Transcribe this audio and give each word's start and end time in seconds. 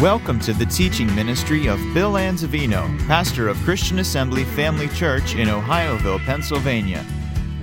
Welcome 0.00 0.40
to 0.40 0.54
the 0.54 0.64
teaching 0.64 1.14
ministry 1.14 1.66
of 1.66 1.78
Bill 1.92 2.12
Anzavino, 2.12 2.98
pastor 3.06 3.48
of 3.48 3.58
Christian 3.58 3.98
Assembly 3.98 4.44
Family 4.44 4.88
Church 4.88 5.34
in 5.34 5.48
Ohioville, 5.48 6.24
Pennsylvania. 6.24 7.04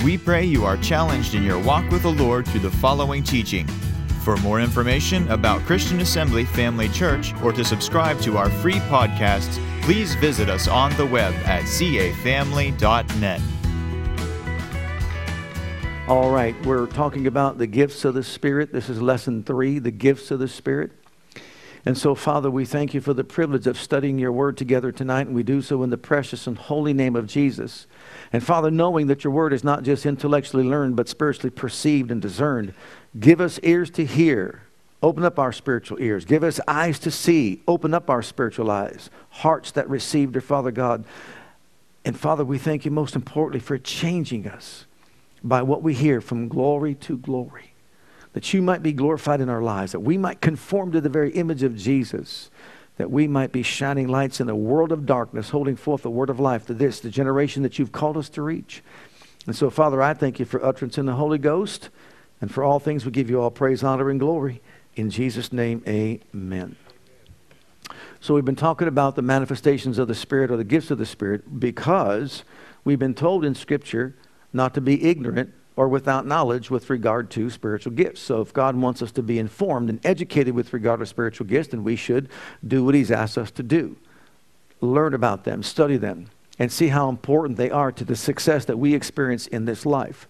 We 0.04 0.20
pray 0.20 0.46
you 0.46 0.64
are 0.64 0.78
challenged 0.78 1.34
in 1.34 1.42
your 1.42 1.58
walk 1.58 1.90
with 1.90 2.04
the 2.04 2.12
Lord 2.12 2.48
through 2.48 2.60
the 2.60 2.70
following 2.70 3.24
teaching. 3.24 3.66
For 4.22 4.38
more 4.38 4.62
information 4.62 5.28
about 5.32 5.62
Christian 5.62 6.00
Assembly 6.00 6.46
Family 6.46 6.90
Church 6.90 7.34
or 7.42 7.52
to 7.54 7.66
subscribe 7.66 8.20
to 8.20 8.38
our 8.38 8.52
free 8.52 8.82
podcasts, 8.82 9.60
please 9.82 10.14
visit 10.14 10.48
us 10.48 10.68
on 10.68 10.96
the 10.96 11.08
web 11.08 11.34
at 11.38 11.64
cafamily.net. 11.64 13.42
All 16.08 16.30
right, 16.30 16.56
we're 16.68 16.86
talking 16.86 17.26
about 17.26 17.58
the 17.58 17.66
gifts 17.66 18.06
of 18.06 18.14
the 18.14 18.22
Spirit. 18.22 18.72
This 18.72 18.90
is 18.90 19.02
lesson 19.02 19.44
three 19.44 19.80
the 19.80 19.90
gifts 19.90 20.30
of 20.30 20.38
the 20.38 20.48
Spirit. 20.48 20.92
And 21.88 21.98
so, 21.98 22.16
Father, 22.16 22.52
we 22.52 22.66
thank 22.66 22.94
you 22.94 23.00
for 23.00 23.14
the 23.14 23.24
privilege 23.24 23.66
of 23.66 23.80
studying 23.80 24.20
your 24.20 24.34
word 24.34 24.58
together 24.58 24.92
tonight, 24.92 25.28
and 25.28 25.34
we 25.34 25.42
do 25.42 25.62
so 25.62 25.84
in 25.84 25.90
the 25.90 25.98
precious 25.98 26.46
and 26.46 26.58
holy 26.58 26.92
name 26.92 27.16
of 27.16 27.28
Jesus. 27.28 27.88
And 28.34 28.44
Father, 28.44 28.70
knowing 28.70 29.08
that 29.08 29.24
your 29.24 29.32
word 29.32 29.54
is 29.54 29.64
not 29.64 29.84
just 29.84 30.06
intellectually 30.06 30.66
learned, 30.66 30.98
but 30.98 31.08
spiritually 31.08 31.50
perceived 31.50 32.12
and 32.12 32.22
discerned, 32.22 32.74
give 33.18 33.40
us 33.40 33.58
ears 33.64 33.90
to 33.92 34.06
hear. 34.06 34.64
Open 35.02 35.24
up 35.24 35.40
our 35.40 35.54
spiritual 35.54 36.02
ears. 36.02 36.26
Give 36.26 36.44
us 36.44 36.60
eyes 36.68 37.00
to 37.00 37.10
see. 37.10 37.62
Open 37.70 37.94
up 37.94 38.10
our 38.10 38.22
spiritual 38.22 38.70
eyes. 38.70 39.10
Hearts 39.30 39.72
that 39.72 39.90
receive, 39.90 40.34
dear 40.34 40.42
Father 40.42 40.72
God. 40.72 41.06
And 42.04 42.20
Father, 42.20 42.44
we 42.44 42.58
thank 42.58 42.84
you 42.84 42.92
most 42.92 43.16
importantly 43.16 43.62
for 43.62 43.78
changing 43.78 44.46
us 44.46 44.86
by 45.42 45.62
what 45.62 45.84
we 45.84 45.94
hear 45.94 46.20
from 46.20 46.50
glory 46.50 46.96
to 46.96 47.18
glory 47.18 47.72
that 48.38 48.54
you 48.54 48.62
might 48.62 48.84
be 48.84 48.94
glorified 48.94 49.42
in 49.42 49.50
our 49.50 49.64
lives, 49.64 49.94
that 49.94 50.02
we 50.02 50.16
might 50.16 50.42
conform 50.42 50.92
to 50.92 51.02
the 51.02 51.10
very 51.10 51.32
image 51.32 51.64
of 51.64 51.76
Jesus, 51.76 52.52
that 52.98 53.10
we 53.10 53.28
might 53.28 53.52
be 53.52 53.64
shining 53.64 54.08
lights 54.08 54.40
in 54.40 54.48
a 54.48 54.56
world 54.56 54.92
of 54.92 55.08
darkness, 55.08 55.50
holding 55.50 55.76
forth 55.76 56.04
the 56.04 56.12
word 56.12 56.30
of 56.30 56.40
life 56.40 56.68
to 56.68 56.76
this, 56.76 57.00
the 57.00 57.10
generation 57.10 57.64
that 57.64 57.80
you've 57.80 57.92
called 57.92 58.16
us 58.16 58.30
to 58.30 58.44
reach. 58.44 58.84
And 59.48 59.56
so, 59.56 59.72
Father, 59.72 60.04
I 60.04 60.14
thank 60.14 60.38
you 60.38 60.46
for 60.46 60.64
utterance 60.64 61.00
in 61.00 61.08
the 61.08 61.16
Holy 61.16 61.40
Ghost, 61.40 61.90
and 62.40 62.54
for 62.54 62.64
all 62.64 62.80
things 62.80 63.06
we 63.06 63.12
give 63.12 63.28
you 63.28 63.42
all 63.42 63.50
praise, 63.50 63.84
honor, 63.84 64.08
and 64.08 64.20
glory. 64.20 64.62
In 64.96 65.10
Jesus' 65.10 65.52
name, 65.52 65.82
amen. 65.88 66.76
So, 68.20 68.36
we've 68.36 68.46
been 68.46 68.56
talking 68.56 68.88
about 68.88 69.16
the 69.16 69.24
manifestations 69.24 69.98
of 69.98 70.08
the 70.08 70.14
Spirit 70.14 70.52
or 70.52 70.58
the 70.58 70.64
gifts 70.64 70.92
of 70.92 71.00
the 71.00 71.08
Spirit 71.08 71.60
because 71.60 72.44
we've 72.84 73.00
been 73.00 73.16
told 73.16 73.44
in 73.44 73.56
Scripture 73.56 74.16
not 74.54 74.76
to 74.76 74.82
be 74.82 75.10
ignorant 75.10 75.56
or 75.78 75.88
without 75.88 76.26
knowledge 76.26 76.70
with 76.72 76.90
regard 76.90 77.30
to 77.30 77.50
spiritual 77.52 77.94
gifts. 77.94 78.20
So 78.20 78.42
if 78.42 78.52
God 78.52 78.76
wants 78.76 79.02
us 79.04 79.12
to 79.14 79.24
be 79.24 79.38
informed 79.38 79.90
and 79.90 80.04
educated 80.06 80.56
with 80.56 80.74
regard 80.74 81.00
to 81.00 81.06
spiritual 81.06 81.46
gifts, 81.46 81.70
then 81.70 81.84
we 81.84 81.96
should 81.96 82.28
do 82.68 82.84
what 82.84 82.96
He's 82.96 83.12
asked 83.12 83.38
us 83.38 83.52
to 83.52 83.64
do. 83.64 83.96
Learn 84.82 85.14
about 85.14 85.44
them, 85.44 85.62
study 85.62 85.96
them, 85.96 86.28
and 86.58 86.72
see 86.72 86.88
how 86.88 87.10
important 87.10 87.58
they 87.58 87.70
are 87.70 87.92
to 87.92 88.04
the 88.04 88.16
success 88.16 88.66
that 88.66 88.78
we 88.78 88.96
experience 88.96 89.46
in 89.48 89.66
this 89.66 89.86
life. 89.86 90.28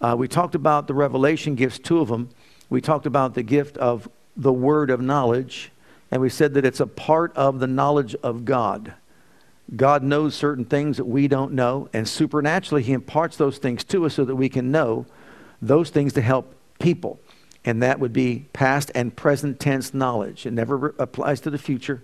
Uh, 0.00 0.14
we 0.16 0.28
talked 0.28 0.54
about 0.54 0.86
the 0.86 0.94
revelation 0.94 1.54
gifts, 1.54 1.78
two 1.78 2.00
of 2.00 2.08
them. 2.08 2.28
We 2.68 2.82
talked 2.82 3.06
about 3.06 3.34
the 3.34 3.42
gift 3.42 3.78
of 3.78 4.08
the 4.36 4.52
word 4.52 4.90
of 4.90 5.00
knowledge, 5.00 5.72
and 6.10 6.20
we 6.20 6.28
said 6.28 6.52
that 6.54 6.66
it's 6.66 6.80
a 6.80 6.86
part 6.86 7.34
of 7.34 7.60
the 7.60 7.66
knowledge 7.66 8.14
of 8.22 8.44
God. 8.44 8.92
God 9.74 10.02
knows 10.02 10.34
certain 10.34 10.64
things 10.64 10.98
that 10.98 11.04
we 11.06 11.28
don't 11.28 11.52
know, 11.52 11.88
and 11.92 12.06
supernaturally, 12.06 12.82
He 12.82 12.92
imparts 12.92 13.36
those 13.36 13.58
things 13.58 13.84
to 13.84 14.04
us 14.06 14.14
so 14.14 14.24
that 14.24 14.36
we 14.36 14.48
can 14.48 14.70
know 14.70 15.06
those 15.60 15.90
things 15.90 16.12
to 16.14 16.20
help 16.20 16.54
people. 16.78 17.20
And 17.64 17.82
that 17.82 18.00
would 18.00 18.12
be 18.12 18.48
past 18.52 18.90
and 18.94 19.14
present 19.14 19.60
tense 19.60 19.94
knowledge. 19.94 20.46
It 20.46 20.52
never 20.52 20.76
re- 20.76 20.90
applies 20.98 21.40
to 21.42 21.50
the 21.50 21.58
future, 21.58 22.02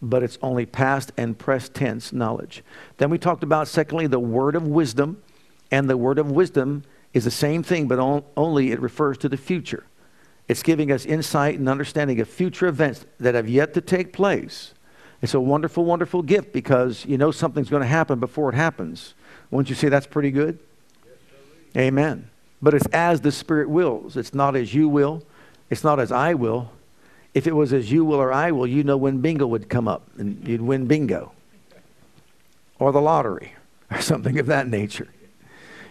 but 0.00 0.22
it's 0.22 0.38
only 0.42 0.66
past 0.66 1.12
and 1.16 1.38
present 1.38 1.74
tense 1.74 2.12
knowledge. 2.12 2.64
Then 2.96 3.10
we 3.10 3.18
talked 3.18 3.42
about, 3.42 3.68
secondly, 3.68 4.06
the 4.06 4.18
word 4.18 4.56
of 4.56 4.66
wisdom. 4.66 5.22
And 5.70 5.88
the 5.88 5.96
word 5.96 6.18
of 6.18 6.30
wisdom 6.30 6.82
is 7.12 7.24
the 7.24 7.30
same 7.30 7.62
thing, 7.62 7.86
but 7.86 7.98
on, 7.98 8.24
only 8.36 8.72
it 8.72 8.80
refers 8.80 9.18
to 9.18 9.28
the 9.28 9.36
future. 9.36 9.84
It's 10.48 10.62
giving 10.64 10.90
us 10.90 11.06
insight 11.06 11.58
and 11.58 11.68
understanding 11.68 12.20
of 12.20 12.28
future 12.28 12.66
events 12.66 13.06
that 13.20 13.36
have 13.36 13.48
yet 13.48 13.74
to 13.74 13.80
take 13.80 14.12
place 14.12 14.74
it's 15.22 15.34
a 15.34 15.40
wonderful, 15.40 15.84
wonderful 15.84 16.22
gift 16.22 16.52
because 16.52 17.04
you 17.04 17.18
know 17.18 17.30
something's 17.30 17.68
going 17.68 17.82
to 17.82 17.88
happen 17.88 18.20
before 18.20 18.50
it 18.50 18.54
happens. 18.54 19.14
Won't 19.50 19.68
you 19.68 19.74
say 19.74 19.88
that's 19.88 20.06
pretty 20.06 20.30
good? 20.30 20.58
Amen. 21.76 22.30
But 22.62 22.74
it's 22.74 22.86
as 22.86 23.20
the 23.20 23.32
Spirit 23.32 23.68
wills. 23.68 24.16
It's 24.16 24.34
not 24.34 24.56
as 24.56 24.74
you 24.74 24.88
will. 24.88 25.22
It's 25.68 25.84
not 25.84 26.00
as 26.00 26.10
I 26.10 26.34
will. 26.34 26.72
If 27.32 27.46
it 27.46 27.52
was 27.52 27.72
as 27.72 27.92
you 27.92 28.04
will 28.04 28.18
or 28.18 28.32
I 28.32 28.50
will, 28.50 28.66
you 28.66 28.82
know 28.82 28.96
when 28.96 29.20
bingo 29.20 29.46
would 29.46 29.68
come 29.68 29.86
up 29.86 30.02
and 30.18 30.46
you'd 30.46 30.60
win 30.60 30.86
bingo 30.86 31.32
or 32.78 32.90
the 32.90 33.00
lottery 33.00 33.54
or 33.90 34.00
something 34.00 34.38
of 34.38 34.46
that 34.46 34.66
nature. 34.66 35.08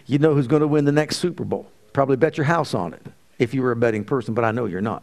You 0.06 0.18
know 0.18 0.34
who's 0.34 0.48
going 0.48 0.60
to 0.60 0.68
win 0.68 0.84
the 0.84 0.92
next 0.92 1.16
Super 1.16 1.44
Bowl. 1.44 1.70
Probably 1.92 2.16
bet 2.16 2.36
your 2.36 2.44
house 2.44 2.74
on 2.74 2.92
it 2.92 3.02
if 3.38 3.54
you 3.54 3.62
were 3.62 3.72
a 3.72 3.76
betting 3.76 4.04
person, 4.04 4.34
but 4.34 4.44
I 4.44 4.50
know 4.50 4.66
you're 4.66 4.80
not. 4.80 5.02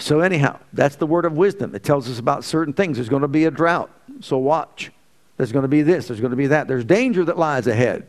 So, 0.00 0.20
anyhow, 0.20 0.58
that's 0.72 0.96
the 0.96 1.06
word 1.06 1.26
of 1.26 1.34
wisdom. 1.34 1.74
It 1.74 1.84
tells 1.84 2.08
us 2.08 2.18
about 2.18 2.42
certain 2.42 2.72
things. 2.72 2.96
There's 2.96 3.10
going 3.10 3.20
to 3.22 3.28
be 3.28 3.44
a 3.44 3.50
drought, 3.50 3.90
so 4.20 4.38
watch. 4.38 4.90
There's 5.36 5.52
going 5.52 5.62
to 5.62 5.68
be 5.68 5.82
this, 5.82 6.08
there's 6.08 6.20
going 6.20 6.30
to 6.30 6.36
be 6.36 6.46
that. 6.46 6.68
There's 6.68 6.86
danger 6.86 7.22
that 7.26 7.36
lies 7.36 7.66
ahead. 7.66 8.08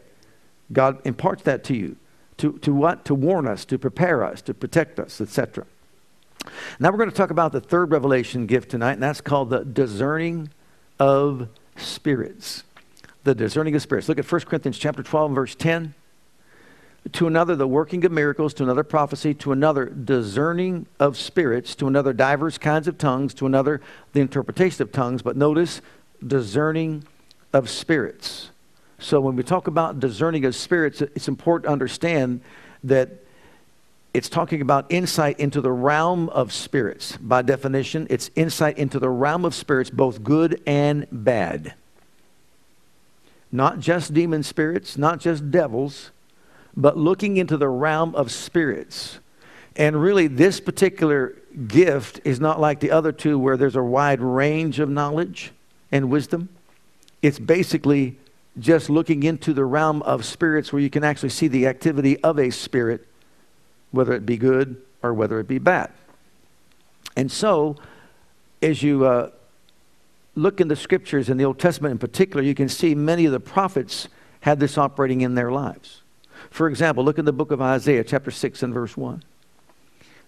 God 0.72 1.00
imparts 1.06 1.44
that 1.44 1.66
to 1.66 1.75
you. 1.75 1.97
To, 2.38 2.53
to 2.59 2.74
what? 2.74 3.03
To 3.06 3.13
warn 3.13 3.46
us, 3.46 3.66
to 3.66 3.78
prepare 3.78 4.24
us, 4.24 4.41
to 4.44 4.53
protect 4.53 5.00
us, 5.01 5.19
etc. 5.19 5.66
Now 6.80 6.91
we're 6.91 6.97
going 6.97 7.12
to 7.12 7.16
talk 7.16 7.30
about 7.30 7.51
the 7.51 7.62
third 7.62 7.91
revelation 7.91 8.46
gift 8.46 8.72
tonight, 8.72 8.94
and 8.94 9.03
that's 9.03 9.22
called 9.22 9.50
the 9.50 9.66
discerning 9.66 10.50
of 10.97 11.50
spirits. 11.75 12.63
The 13.25 13.35
discerning 13.35 13.75
of 13.75 13.81
spirits. 13.81 14.07
Look 14.07 14.18
at 14.18 14.31
1 14.31 14.41
Corinthians 14.41 14.78
chapter 14.78 15.03
12, 15.03 15.34
verse 15.34 15.56
10 15.56 15.94
to 17.12 17.28
another 17.28 17.56
the 17.56 17.67
working 17.67 18.06
of 18.06 18.12
miracles, 18.12 18.53
to 18.53 18.63
another 18.63 18.84
prophecy, 18.84 19.34
to 19.34 19.51
another 19.51 19.85
discerning 19.85 20.85
of 21.00 21.17
spirits, 21.17 21.73
to 21.75 21.88
another 21.88 22.13
divers 22.13 22.57
kinds 22.57 22.88
of 22.88 22.97
tongues, 22.97 23.34
to 23.34 23.45
another 23.45 23.81
the 24.13 24.19
interpretation 24.22 24.84
of 24.84 24.91
tongues. 24.91 25.22
But 25.22 25.35
notice 25.35 25.81
discerning 26.25 27.03
of 27.53 27.69
spirits. 27.69 28.51
So 29.00 29.19
when 29.19 29.35
we 29.35 29.44
talk 29.44 29.66
about 29.66 30.00
discerning 30.00 30.45
of 30.45 30.56
spirits, 30.56 31.01
it's 31.01 31.28
important 31.28 31.66
to 31.66 31.72
understand 31.72 32.41
that 32.84 33.09
it's 34.13 34.29
talking 34.29 34.62
about 34.62 34.85
insight 34.89 35.39
into 35.39 35.59
the 35.59 35.72
realm 35.72 36.29
of 36.29 36.53
spirits. 36.53 37.18
By 37.18 37.41
definition, 37.41 38.06
it's 38.09 38.29
insight 38.35 38.78
into 38.78 39.00
the 39.00 39.09
realm 39.09 39.44
of 39.44 39.56
spirits, 39.56 39.89
both 39.89 40.23
good 40.23 40.62
and 40.68 41.07
bad. 41.12 41.73
Not 43.51 43.79
just 43.79 44.13
demon 44.13 44.44
spirits, 44.44 44.97
not 44.97 45.19
just 45.19 45.50
devils 45.50 46.12
but 46.75 46.97
looking 46.97 47.37
into 47.37 47.57
the 47.57 47.67
realm 47.67 48.15
of 48.15 48.31
spirits. 48.31 49.19
And 49.75 50.01
really, 50.01 50.27
this 50.27 50.59
particular 50.59 51.35
gift 51.67 52.19
is 52.23 52.39
not 52.39 52.59
like 52.59 52.79
the 52.79 52.91
other 52.91 53.11
two 53.11 53.37
where 53.37 53.57
there's 53.57 53.75
a 53.75 53.83
wide 53.83 54.21
range 54.21 54.79
of 54.79 54.89
knowledge 54.89 55.51
and 55.91 56.09
wisdom. 56.09 56.49
It's 57.21 57.39
basically 57.39 58.17
just 58.59 58.89
looking 58.89 59.23
into 59.23 59.53
the 59.53 59.65
realm 59.65 60.01
of 60.03 60.25
spirits 60.25 60.73
where 60.73 60.81
you 60.81 60.89
can 60.89 61.03
actually 61.03 61.29
see 61.29 61.47
the 61.47 61.67
activity 61.67 62.21
of 62.23 62.37
a 62.37 62.49
spirit, 62.49 63.07
whether 63.91 64.13
it 64.13 64.25
be 64.25 64.38
good 64.38 64.81
or 65.01 65.13
whether 65.13 65.39
it 65.39 65.47
be 65.47 65.57
bad. 65.57 65.91
And 67.15 67.31
so, 67.31 67.77
as 68.61 68.83
you 68.83 69.05
uh, 69.05 69.31
look 70.35 70.61
in 70.61 70.67
the 70.67 70.75
scriptures 70.75 71.29
in 71.29 71.38
the 71.38 71.45
Old 71.45 71.59
Testament 71.59 71.91
in 71.93 71.97
particular, 71.97 72.41
you 72.43 72.55
can 72.55 72.69
see 72.69 72.95
many 72.95 73.25
of 73.25 73.31
the 73.31 73.39
prophets 73.39 74.07
had 74.41 74.59
this 74.59 74.77
operating 74.77 75.21
in 75.21 75.35
their 75.35 75.51
lives. 75.51 76.01
For 76.51 76.67
example, 76.67 77.03
look 77.03 77.17
in 77.17 77.25
the 77.25 77.34
book 77.34 77.51
of 77.51 77.62
Isaiah, 77.62 78.03
chapter 78.03 78.29
6 78.29 78.62
and 78.62 78.73
verse 78.73 78.95
1. 78.95 79.23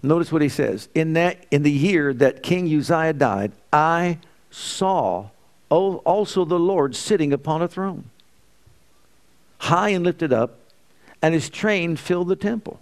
Notice 0.01 0.31
what 0.31 0.41
he 0.41 0.49
says. 0.49 0.89
In, 0.95 1.13
that, 1.13 1.45
in 1.51 1.63
the 1.63 1.71
year 1.71 2.13
that 2.13 2.41
King 2.41 2.73
Uzziah 2.73 3.13
died, 3.13 3.51
I 3.71 4.17
saw 4.49 5.27
also 5.69 6.45
the 6.45 6.59
Lord 6.59 6.95
sitting 6.95 7.33
upon 7.33 7.61
a 7.61 7.67
throne, 7.67 8.05
high 9.59 9.89
and 9.89 10.03
lifted 10.03 10.31
up, 10.31 10.57
and 11.21 11.33
his 11.33 11.49
train 11.49 11.95
filled 11.95 12.29
the 12.29 12.35
temple. 12.35 12.79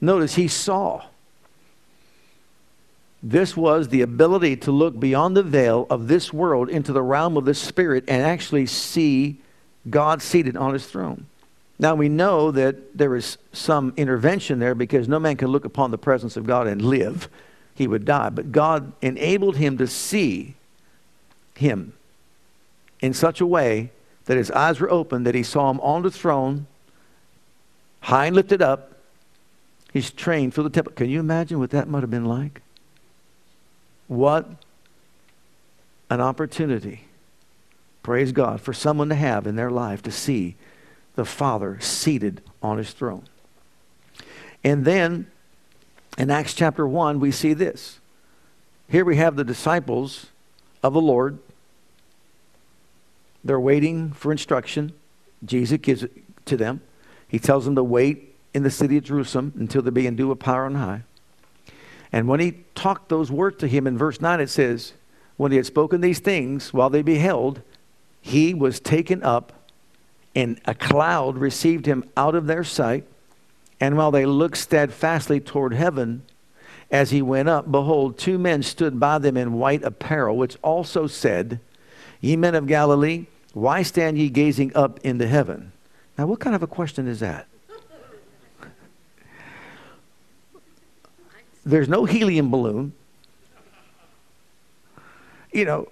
Notice 0.00 0.34
he 0.34 0.48
saw. 0.48 1.04
This 3.22 3.56
was 3.56 3.88
the 3.88 4.00
ability 4.02 4.56
to 4.58 4.72
look 4.72 4.98
beyond 4.98 5.36
the 5.36 5.42
veil 5.42 5.86
of 5.90 6.08
this 6.08 6.32
world 6.32 6.68
into 6.68 6.92
the 6.92 7.02
realm 7.02 7.36
of 7.36 7.44
the 7.44 7.54
Spirit 7.54 8.04
and 8.06 8.22
actually 8.22 8.66
see 8.66 9.38
God 9.90 10.22
seated 10.22 10.56
on 10.56 10.72
his 10.72 10.86
throne. 10.86 11.26
Now 11.78 11.94
we 11.94 12.08
know 12.08 12.50
that 12.50 12.96
there 12.96 13.14
is 13.14 13.38
some 13.52 13.92
intervention 13.96 14.58
there 14.58 14.74
because 14.74 15.08
no 15.08 15.20
man 15.20 15.36
can 15.36 15.48
look 15.48 15.64
upon 15.64 15.90
the 15.90 15.98
presence 15.98 16.36
of 16.36 16.46
God 16.46 16.66
and 16.66 16.82
live. 16.82 17.28
He 17.74 17.86
would 17.86 18.04
die. 18.04 18.30
But 18.30 18.50
God 18.50 18.92
enabled 19.00 19.56
him 19.56 19.78
to 19.78 19.86
see 19.86 20.56
him 21.54 21.92
in 23.00 23.14
such 23.14 23.40
a 23.40 23.46
way 23.46 23.92
that 24.24 24.36
his 24.36 24.50
eyes 24.50 24.80
were 24.80 24.90
open, 24.90 25.22
that 25.22 25.36
he 25.36 25.44
saw 25.44 25.70
him 25.70 25.80
on 25.80 26.02
the 26.02 26.10
throne, 26.10 26.66
high 28.00 28.26
and 28.26 28.36
lifted 28.36 28.60
up. 28.60 28.92
He's 29.92 30.10
trained 30.10 30.54
for 30.54 30.62
the 30.62 30.70
temple. 30.70 30.92
Can 30.94 31.08
you 31.08 31.20
imagine 31.20 31.60
what 31.60 31.70
that 31.70 31.88
might 31.88 32.02
have 32.02 32.10
been 32.10 32.24
like? 32.24 32.60
What 34.08 34.48
an 36.10 36.20
opportunity, 36.20 37.04
praise 38.02 38.32
God, 38.32 38.60
for 38.60 38.72
someone 38.72 39.08
to 39.10 39.14
have 39.14 39.46
in 39.46 39.56
their 39.56 39.70
life 39.70 40.02
to 40.02 40.10
see 40.10 40.56
the 41.18 41.24
Father 41.24 41.80
seated 41.80 42.40
on 42.62 42.78
his 42.78 42.92
throne. 42.92 43.24
And 44.62 44.84
then 44.84 45.26
in 46.16 46.30
Acts 46.30 46.54
chapter 46.54 46.86
1, 46.86 47.18
we 47.18 47.32
see 47.32 47.54
this. 47.54 47.98
Here 48.88 49.04
we 49.04 49.16
have 49.16 49.34
the 49.34 49.42
disciples 49.42 50.26
of 50.80 50.92
the 50.92 51.00
Lord. 51.00 51.40
They're 53.42 53.58
waiting 53.58 54.12
for 54.12 54.30
instruction. 54.30 54.92
Jesus 55.44 55.78
gives 55.78 56.04
it 56.04 56.12
to 56.46 56.56
them. 56.56 56.82
He 57.26 57.40
tells 57.40 57.64
them 57.64 57.74
to 57.74 57.82
wait 57.82 58.36
in 58.54 58.62
the 58.62 58.70
city 58.70 58.96
of 58.96 59.02
Jerusalem 59.02 59.52
until 59.58 59.82
they 59.82 59.90
be 59.90 60.06
endued 60.06 60.28
with 60.28 60.38
power 60.38 60.66
on 60.66 60.76
high. 60.76 61.02
And 62.12 62.28
when 62.28 62.38
he 62.38 62.60
talked 62.76 63.08
those 63.08 63.32
words 63.32 63.56
to 63.56 63.66
him 63.66 63.88
in 63.88 63.98
verse 63.98 64.20
9, 64.20 64.38
it 64.38 64.50
says, 64.50 64.92
When 65.36 65.50
he 65.50 65.56
had 65.56 65.66
spoken 65.66 66.00
these 66.00 66.20
things 66.20 66.72
while 66.72 66.90
they 66.90 67.02
beheld, 67.02 67.60
he 68.20 68.54
was 68.54 68.78
taken 68.78 69.24
up, 69.24 69.52
and 70.34 70.60
a 70.64 70.74
cloud 70.74 71.38
received 71.38 71.86
him 71.86 72.04
out 72.16 72.34
of 72.34 72.46
their 72.46 72.64
sight. 72.64 73.04
And 73.80 73.96
while 73.96 74.10
they 74.10 74.26
looked 74.26 74.56
steadfastly 74.56 75.40
toward 75.40 75.74
heaven, 75.74 76.22
as 76.90 77.10
he 77.10 77.22
went 77.22 77.48
up, 77.48 77.70
behold, 77.70 78.18
two 78.18 78.38
men 78.38 78.62
stood 78.62 78.98
by 78.98 79.18
them 79.18 79.36
in 79.36 79.52
white 79.54 79.82
apparel, 79.82 80.36
which 80.36 80.56
also 80.62 81.06
said, 81.06 81.60
Ye 82.20 82.34
men 82.36 82.54
of 82.54 82.66
Galilee, 82.66 83.26
why 83.52 83.82
stand 83.82 84.18
ye 84.18 84.28
gazing 84.28 84.72
up 84.74 84.98
into 85.04 85.26
heaven? 85.26 85.72
Now, 86.16 86.26
what 86.26 86.40
kind 86.40 86.56
of 86.56 86.62
a 86.62 86.66
question 86.66 87.06
is 87.06 87.20
that? 87.20 87.46
There's 91.64 91.88
no 91.88 92.06
helium 92.06 92.50
balloon. 92.50 92.94
You 95.52 95.64
know, 95.64 95.88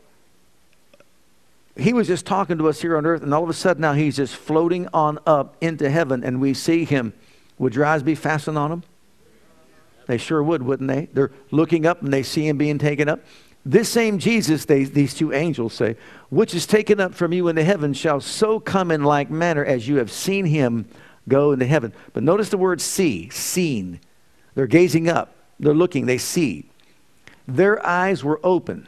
he 1.77 1.93
was 1.93 2.07
just 2.07 2.27
talking 2.27 2.59
to 2.59 2.69
us 2.69 2.81
here 2.81 2.97
on 2.97 3.07
earth, 3.07 3.23
and 3.23 3.35
all 3.35 3.43
of 3.43 3.51
a 3.51 3.55
sudden 3.55 3.81
now 3.81 3.93
he's 3.93 4.17
just 4.17 4.35
floating 4.35 4.89
on 4.93 5.19
up 5.27 5.57
into 5.61 5.91
heaven, 5.91 6.25
and 6.25 6.41
we 6.41 6.55
see 6.55 6.85
him. 6.85 7.13
Would 7.59 7.75
your 7.75 7.85
eyes 7.85 8.03
be 8.03 8.15
fastened 8.15 8.59
on 8.59 8.73
him? 8.73 8.83
They 10.07 10.19
sure 10.19 10.43
would, 10.43 10.63
wouldn't 10.63 10.89
they? 10.89 11.09
They're 11.13 11.33
looking 11.51 11.85
up 11.85 12.03
and 12.03 12.13
they 12.13 12.23
see 12.23 12.47
him 12.47 12.57
being 12.59 12.79
taken 12.79 13.09
up. 13.09 13.21
This 13.65 13.89
same 13.89 14.19
Jesus, 14.19 14.65
they, 14.65 14.85
these 14.85 15.15
two 15.15 15.33
angels 15.33 15.75
say, 15.75 15.97
which 16.31 16.55
is 16.55 16.67
taken 16.67 17.01
up 17.01 17.15
from 17.15 17.33
you 17.33 17.49
into 17.49 17.65
heaven, 17.65 17.93
shall 17.93 18.21
so 18.21 18.61
come 18.61 18.93
in 18.93 19.03
like 19.03 19.29
manner 19.29 19.65
as 19.65 19.89
you 19.89 19.97
have 19.97 20.13
seen 20.13 20.47
him 20.47 20.87
go 21.29 21.51
into 21.51 21.67
heaven. 21.67 21.93
But 22.13 22.23
notice 22.23 22.51
the 22.51 22.59
word 22.59 22.81
see, 22.81 23.29
seen. 23.31 23.99
They're 24.55 24.69
gazing 24.69 25.09
up, 25.09 25.35
they're 25.59 25.75
looking, 25.75 26.07
they 26.07 26.19
see. 26.19 26.71
Their 27.49 27.85
eyes 27.85 28.23
were 28.23 28.39
open. 28.45 28.87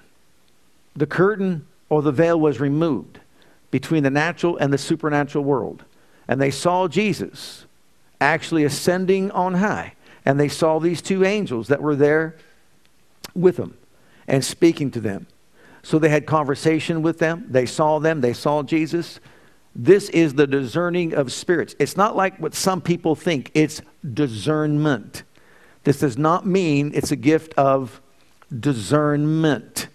The 0.94 1.06
curtain 1.06 1.66
or 1.88 2.02
the 2.02 2.12
veil 2.12 2.38
was 2.38 2.60
removed 2.60 3.20
between 3.70 4.02
the 4.02 4.10
natural 4.10 4.56
and 4.56 4.72
the 4.72 4.78
supernatural 4.78 5.44
world. 5.44 5.84
And 6.26 6.40
they 6.40 6.50
saw 6.50 6.88
Jesus 6.88 7.66
actually 8.20 8.64
ascending 8.64 9.30
on 9.30 9.54
high 9.54 9.94
and 10.24 10.38
they 10.38 10.48
saw 10.48 10.78
these 10.78 11.00
two 11.00 11.24
angels 11.24 11.68
that 11.68 11.80
were 11.80 11.96
there 11.96 12.36
with 13.34 13.56
them 13.56 13.76
and 14.26 14.44
speaking 14.44 14.90
to 14.90 15.00
them. 15.00 15.26
So 15.82 15.98
they 15.98 16.10
had 16.10 16.26
conversation 16.26 17.02
with 17.02 17.18
them. 17.18 17.46
They 17.48 17.64
saw 17.64 17.98
them. 17.98 18.20
They 18.20 18.34
saw 18.34 18.62
Jesus. 18.62 19.20
This 19.74 20.08
is 20.10 20.34
the 20.34 20.46
discerning 20.46 21.14
of 21.14 21.32
spirits. 21.32 21.74
It's 21.78 21.96
not 21.96 22.16
like 22.16 22.38
what 22.38 22.54
some 22.54 22.80
people 22.80 23.14
think, 23.14 23.50
it's 23.54 23.80
discernment. 24.12 25.22
This 25.84 26.00
does 26.00 26.18
not 26.18 26.44
mean 26.44 26.90
it's 26.94 27.12
a 27.12 27.16
gift 27.16 27.54
of 27.54 28.00
discernment. 28.54 29.88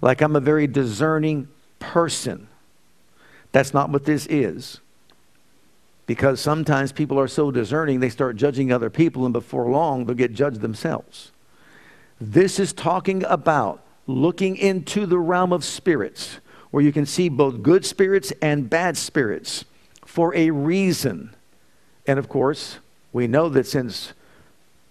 Like 0.00 0.20
I'm 0.20 0.36
a 0.36 0.40
very 0.40 0.66
discerning 0.66 1.48
person. 1.78 2.48
That's 3.52 3.74
not 3.74 3.90
what 3.90 4.04
this 4.04 4.26
is 4.26 4.80
because 6.10 6.40
sometimes 6.40 6.90
people 6.90 7.20
are 7.20 7.28
so 7.28 7.52
discerning 7.52 8.00
they 8.00 8.08
start 8.08 8.34
judging 8.34 8.72
other 8.72 8.90
people, 8.90 9.24
and 9.24 9.32
before 9.32 9.70
long, 9.70 10.06
they'll 10.06 10.16
get 10.16 10.32
judged 10.32 10.60
themselves. 10.60 11.30
This 12.20 12.58
is 12.58 12.72
talking 12.72 13.24
about 13.26 13.80
looking 14.08 14.56
into 14.56 15.06
the 15.06 15.18
realm 15.18 15.52
of 15.52 15.64
spirits 15.64 16.40
where 16.72 16.82
you 16.82 16.90
can 16.90 17.06
see 17.06 17.28
both 17.28 17.62
good 17.62 17.86
spirits 17.86 18.32
and 18.42 18.68
bad 18.68 18.96
spirits 18.96 19.64
for 20.04 20.34
a 20.34 20.50
reason. 20.50 21.32
And 22.08 22.18
of 22.18 22.28
course, 22.28 22.80
we 23.12 23.28
know 23.28 23.48
that 23.48 23.68
since 23.68 24.12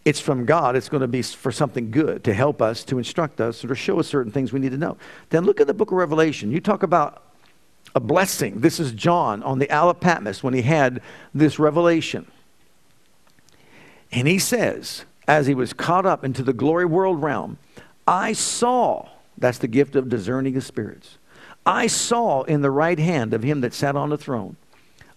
it's 0.09 0.19
from 0.19 0.43
God, 0.43 0.75
it's 0.75 0.89
going 0.89 1.01
to 1.01 1.07
be 1.07 1.21
for 1.21 1.51
something 1.51 1.91
good 1.91 2.23
to 2.23 2.33
help 2.33 2.63
us, 2.63 2.83
to 2.85 2.97
instruct 2.97 3.39
us, 3.39 3.63
or 3.63 3.67
to 3.67 3.75
show 3.75 3.99
us 3.99 4.07
certain 4.07 4.31
things 4.31 4.51
we 4.51 4.59
need 4.59 4.71
to 4.71 4.77
know. 4.77 4.97
Then 5.29 5.45
look 5.45 5.61
at 5.61 5.67
the 5.67 5.73
book 5.75 5.91
of 5.91 5.97
Revelation. 5.99 6.51
You 6.51 6.59
talk 6.59 6.81
about 6.81 7.21
a 7.93 7.99
blessing. 7.99 8.61
This 8.61 8.79
is 8.79 8.91
John 8.91 9.43
on 9.43 9.59
the 9.59 9.69
Isle 9.69 9.91
of 9.91 9.99
Patmos 9.99 10.41
when 10.41 10.55
he 10.55 10.63
had 10.63 11.03
this 11.31 11.59
revelation. 11.59 12.25
And 14.11 14.27
he 14.27 14.39
says, 14.39 15.05
as 15.27 15.45
he 15.45 15.53
was 15.53 15.73
caught 15.73 16.07
up 16.07 16.25
into 16.25 16.41
the 16.41 16.53
glory 16.53 16.85
world 16.85 17.21
realm, 17.21 17.59
I 18.07 18.33
saw, 18.33 19.09
that's 19.37 19.59
the 19.59 19.67
gift 19.67 19.95
of 19.95 20.09
discerning 20.09 20.57
of 20.57 20.63
spirits, 20.63 21.19
I 21.67 21.85
saw 21.85 22.41
in 22.41 22.61
the 22.61 22.71
right 22.71 22.97
hand 22.97 23.35
of 23.35 23.43
him 23.43 23.61
that 23.61 23.75
sat 23.75 23.95
on 23.95 24.09
the 24.09 24.17
throne 24.17 24.55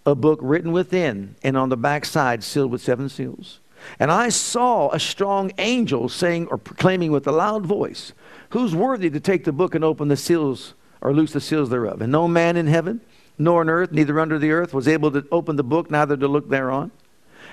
a 0.05 0.13
book 0.13 0.37
written 0.43 0.71
within 0.71 1.35
and 1.41 1.57
on 1.57 1.69
the 1.69 1.77
backside 1.77 2.43
sealed 2.43 2.69
with 2.69 2.81
seven 2.81 3.09
seals. 3.09 3.59
And 3.99 4.11
I 4.11 4.29
saw 4.29 4.89
a 4.91 4.99
strong 4.99 5.51
angel 5.57 6.09
saying 6.09 6.47
or 6.47 6.57
proclaiming 6.57 7.11
with 7.11 7.27
a 7.27 7.31
loud 7.31 7.65
voice, 7.65 8.13
Who's 8.49 8.75
worthy 8.75 9.09
to 9.09 9.19
take 9.19 9.45
the 9.45 9.51
book 9.51 9.73
and 9.73 9.83
open 9.83 10.09
the 10.09 10.17
seals 10.17 10.75
or 11.01 11.13
loose 11.13 11.33
the 11.33 11.41
seals 11.41 11.69
thereof. 11.69 12.01
And 12.01 12.11
no 12.11 12.27
man 12.27 12.55
in 12.55 12.67
heaven, 12.67 13.01
nor 13.37 13.61
on 13.61 13.69
earth, 13.69 13.91
neither 13.91 14.19
under 14.19 14.37
the 14.37 14.51
earth, 14.51 14.73
was 14.73 14.87
able 14.87 15.11
to 15.11 15.25
open 15.31 15.55
the 15.55 15.63
book, 15.63 15.89
neither 15.89 16.15
to 16.15 16.27
look 16.27 16.49
thereon. 16.49 16.91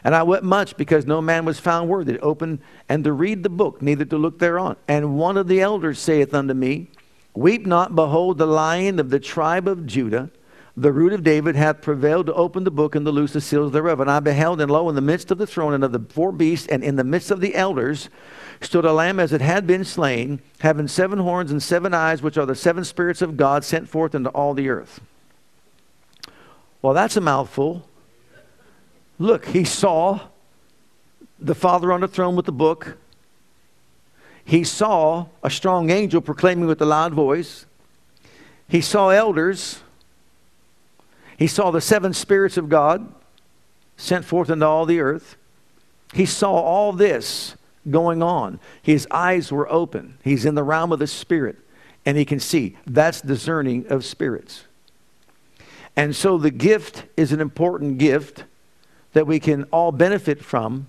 And 0.05 0.15
I 0.15 0.23
wept 0.23 0.45
much 0.45 0.77
because 0.77 1.07
no 1.07 1.21
man 1.21 1.45
was 1.45 1.59
found 1.59 1.89
worthy 1.89 2.15
to 2.15 2.21
open 2.21 2.61
and 2.89 3.05
to 3.05 3.13
read 3.13 3.43
the 3.43 3.49
book, 3.49 3.83
neither 3.83 4.05
to 4.07 4.17
look 4.17 4.39
thereon. 4.39 4.77
And 4.89 5.19
one 5.19 5.37
of 5.37 5.49
the 5.49 5.61
elders 5.61 5.99
saith 5.99 6.33
unto 6.33 6.55
me, 6.55 6.91
Weep 7.35 7.67
not, 7.67 7.95
behold, 7.95 8.39
the 8.39 8.47
lion 8.47 8.99
of 8.99 9.11
the 9.11 9.21
tribe 9.21 9.69
of 9.69 9.87
Judah, 9.87 10.31
the 10.77 10.93
root 10.93 11.13
of 11.13 11.23
David, 11.23 11.57
hath 11.57 11.83
prevailed 11.83 12.27
to 12.27 12.35
open 12.35 12.65
the 12.65 12.71
book 12.71 12.95
and 12.95 13.05
to 13.05 13.13
loose 13.13 13.33
the 13.33 13.41
seals 13.41 13.73
thereof. 13.73 14.01
And 14.01 14.11
I 14.11 14.21
beheld, 14.21 14.61
and 14.61 14.71
lo, 14.71 14.89
in 14.89 14.95
the 14.95 15.01
midst 15.01 15.31
of 15.31 15.39
the 15.39 15.47
throne 15.47 15.75
and 15.75 15.85
of 15.85 15.93
the 15.93 15.99
four 15.99 16.33
beasts, 16.33 16.69
and 16.69 16.85
in 16.85 16.97
the 16.97 17.05
midst 17.05 17.31
of 17.31 17.41
the 17.41 17.55
elders, 17.55 18.09
stood 18.61 18.85
a 18.85 18.93
lamb 18.93 19.19
as 19.19 19.33
it 19.33 19.41
had 19.41 19.67
been 19.67 19.85
slain, 19.85 20.41
having 20.61 20.89
seven 20.89 21.19
horns 21.19 21.51
and 21.51 21.63
seven 21.63 21.93
eyes, 21.95 22.23
which 22.23 22.39
are 22.39 22.47
the 22.47 22.55
seven 22.55 22.85
spirits 22.85 23.23
of 23.23 23.37
God 23.37 23.65
sent 23.65 23.89
forth 23.89 24.15
into 24.15 24.31
all 24.31 24.55
the 24.55 24.69
earth. 24.69 25.01
Well, 26.83 26.95
that's 26.95 27.17
a 27.17 27.21
mouthful. 27.21 27.87
Look, 29.19 29.47
he 29.47 29.65
saw 29.65 30.21
the 31.39 31.55
Father 31.55 31.93
on 31.93 32.01
the 32.01 32.09
throne 32.09 32.37
with 32.37 32.47
the 32.47 32.53
book. 32.53 32.97
He 34.45 34.65
saw 34.65 35.27
a 35.43 35.51
strong 35.51 35.91
angel 35.91 36.21
proclaiming 36.21 36.67
with 36.67 36.81
a 36.81 36.87
loud 36.87 37.13
voice. 37.13 37.67
He 38.69 38.81
saw 38.81 39.11
elders. 39.11 39.81
He 41.41 41.47
saw 41.47 41.71
the 41.71 41.81
seven 41.81 42.13
spirits 42.13 42.59
of 42.59 42.69
God 42.69 43.15
sent 43.97 44.27
forth 44.27 44.51
into 44.51 44.67
all 44.67 44.85
the 44.85 45.01
earth. 45.01 45.39
He 46.13 46.27
saw 46.27 46.53
all 46.53 46.93
this 46.93 47.57
going 47.91 48.23
on. 48.23 48.61
His 48.83 49.09
eyes 49.11 49.51
were 49.51 49.67
open. 49.73 50.19
He's 50.23 50.45
in 50.45 50.55
the 50.55 50.63
realm 50.63 50.93
of 50.93 50.99
the 50.99 51.07
Spirit, 51.07 51.57
and 52.05 52.19
he 52.19 52.27
can 52.27 52.41
see. 52.41 52.77
That's 52.87 53.23
discerning 53.23 53.87
of 53.87 54.05
spirits. 54.05 54.65
And 55.97 56.15
so 56.15 56.37
the 56.37 56.51
gift 56.51 57.05
is 57.17 57.33
an 57.33 57.41
important 57.41 57.97
gift 57.97 58.45
that 59.15 59.27
we 59.27 59.41
can 59.41 59.65
all 59.73 59.93
benefit 59.93 60.45
from, 60.45 60.89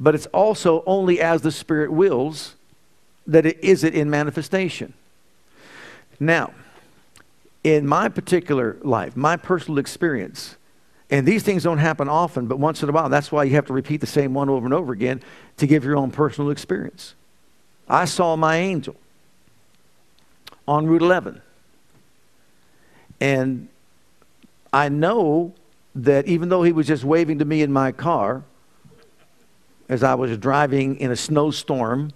but 0.00 0.12
it's 0.12 0.26
also 0.26 0.82
only 0.86 1.20
as 1.20 1.42
the 1.42 1.52
Spirit 1.52 1.92
wills 1.92 2.56
that 3.28 3.46
it 3.46 3.62
is 3.62 3.84
it 3.84 3.94
in 3.94 4.10
manifestation. 4.10 4.92
Now, 6.18 6.52
in 7.64 7.86
my 7.86 8.08
particular 8.08 8.76
life, 8.82 9.16
my 9.16 9.36
personal 9.36 9.78
experience, 9.78 10.56
and 11.10 11.26
these 11.26 11.42
things 11.42 11.62
don't 11.62 11.78
happen 11.78 12.08
often, 12.08 12.46
but 12.46 12.58
once 12.58 12.82
in 12.82 12.88
a 12.88 12.92
while, 12.92 13.08
that's 13.08 13.32
why 13.32 13.44
you 13.44 13.54
have 13.54 13.66
to 13.66 13.72
repeat 13.72 14.00
the 14.00 14.06
same 14.06 14.34
one 14.34 14.48
over 14.48 14.66
and 14.66 14.74
over 14.74 14.92
again 14.92 15.22
to 15.56 15.66
give 15.66 15.84
your 15.84 15.96
own 15.96 16.10
personal 16.10 16.50
experience. 16.50 17.14
I 17.88 18.04
saw 18.04 18.36
my 18.36 18.56
angel 18.56 18.94
on 20.66 20.86
Route 20.86 21.02
11. 21.02 21.40
And 23.20 23.68
I 24.72 24.90
know 24.90 25.54
that 25.94 26.26
even 26.26 26.50
though 26.50 26.62
he 26.62 26.72
was 26.72 26.86
just 26.86 27.04
waving 27.04 27.38
to 27.38 27.44
me 27.44 27.62
in 27.62 27.72
my 27.72 27.90
car 27.90 28.44
as 29.88 30.02
I 30.02 30.14
was 30.14 30.36
driving 30.36 31.00
in 31.00 31.10
a 31.10 31.16
snowstorm, 31.16 32.12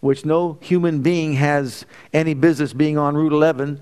which 0.00 0.24
no 0.24 0.58
human 0.62 1.02
being 1.02 1.34
has 1.34 1.84
any 2.14 2.32
business 2.32 2.72
being 2.72 2.96
on 2.96 3.14
Route 3.14 3.34
11, 3.34 3.80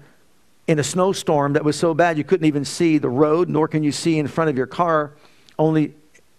in 0.68 0.78
a 0.78 0.84
snowstorm 0.84 1.54
that 1.54 1.64
was 1.64 1.76
so 1.76 1.94
bad 1.94 2.18
you 2.18 2.24
couldn't 2.24 2.46
even 2.46 2.64
see 2.64 2.98
the 2.98 3.08
road, 3.08 3.48
nor 3.48 3.66
can 3.66 3.82
you 3.82 3.90
see 3.90 4.18
in 4.18 4.28
front 4.28 4.50
of 4.50 4.56
your 4.56 4.66
car, 4.66 5.12
only 5.58 5.94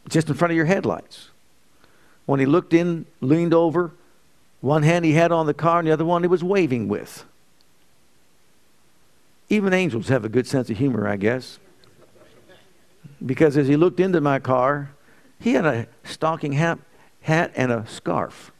just 0.07 0.29
in 0.29 0.35
front 0.35 0.51
of 0.51 0.55
your 0.55 0.65
headlights. 0.65 1.31
When 2.27 2.39
he 2.39 2.45
looked 2.45 2.75
in, 2.75 3.07
leaned 3.21 3.55
over, 3.55 3.91
one 4.61 4.83
hand 4.83 5.03
he 5.03 5.13
had 5.13 5.31
on 5.31 5.47
the 5.47 5.53
car 5.53 5.79
and 5.79 5.87
the 5.87 5.91
other 5.91 6.05
one 6.05 6.21
he 6.21 6.27
was 6.27 6.43
waving 6.43 6.87
with. 6.87 7.25
Even 9.49 9.73
angels 9.73 10.09
have 10.09 10.23
a 10.23 10.29
good 10.29 10.45
sense 10.45 10.69
of 10.69 10.77
humor, 10.77 11.07
I 11.07 11.17
guess. 11.17 11.57
Because 13.25 13.57
as 13.57 13.67
he 13.67 13.75
looked 13.75 13.99
into 13.99 14.21
my 14.21 14.37
car, 14.37 14.91
he 15.39 15.53
had 15.53 15.65
a 15.65 15.87
stocking 16.03 16.53
hat, 16.53 16.77
hat 17.21 17.51
and 17.55 17.71
a 17.71 17.87
scarf. 17.87 18.51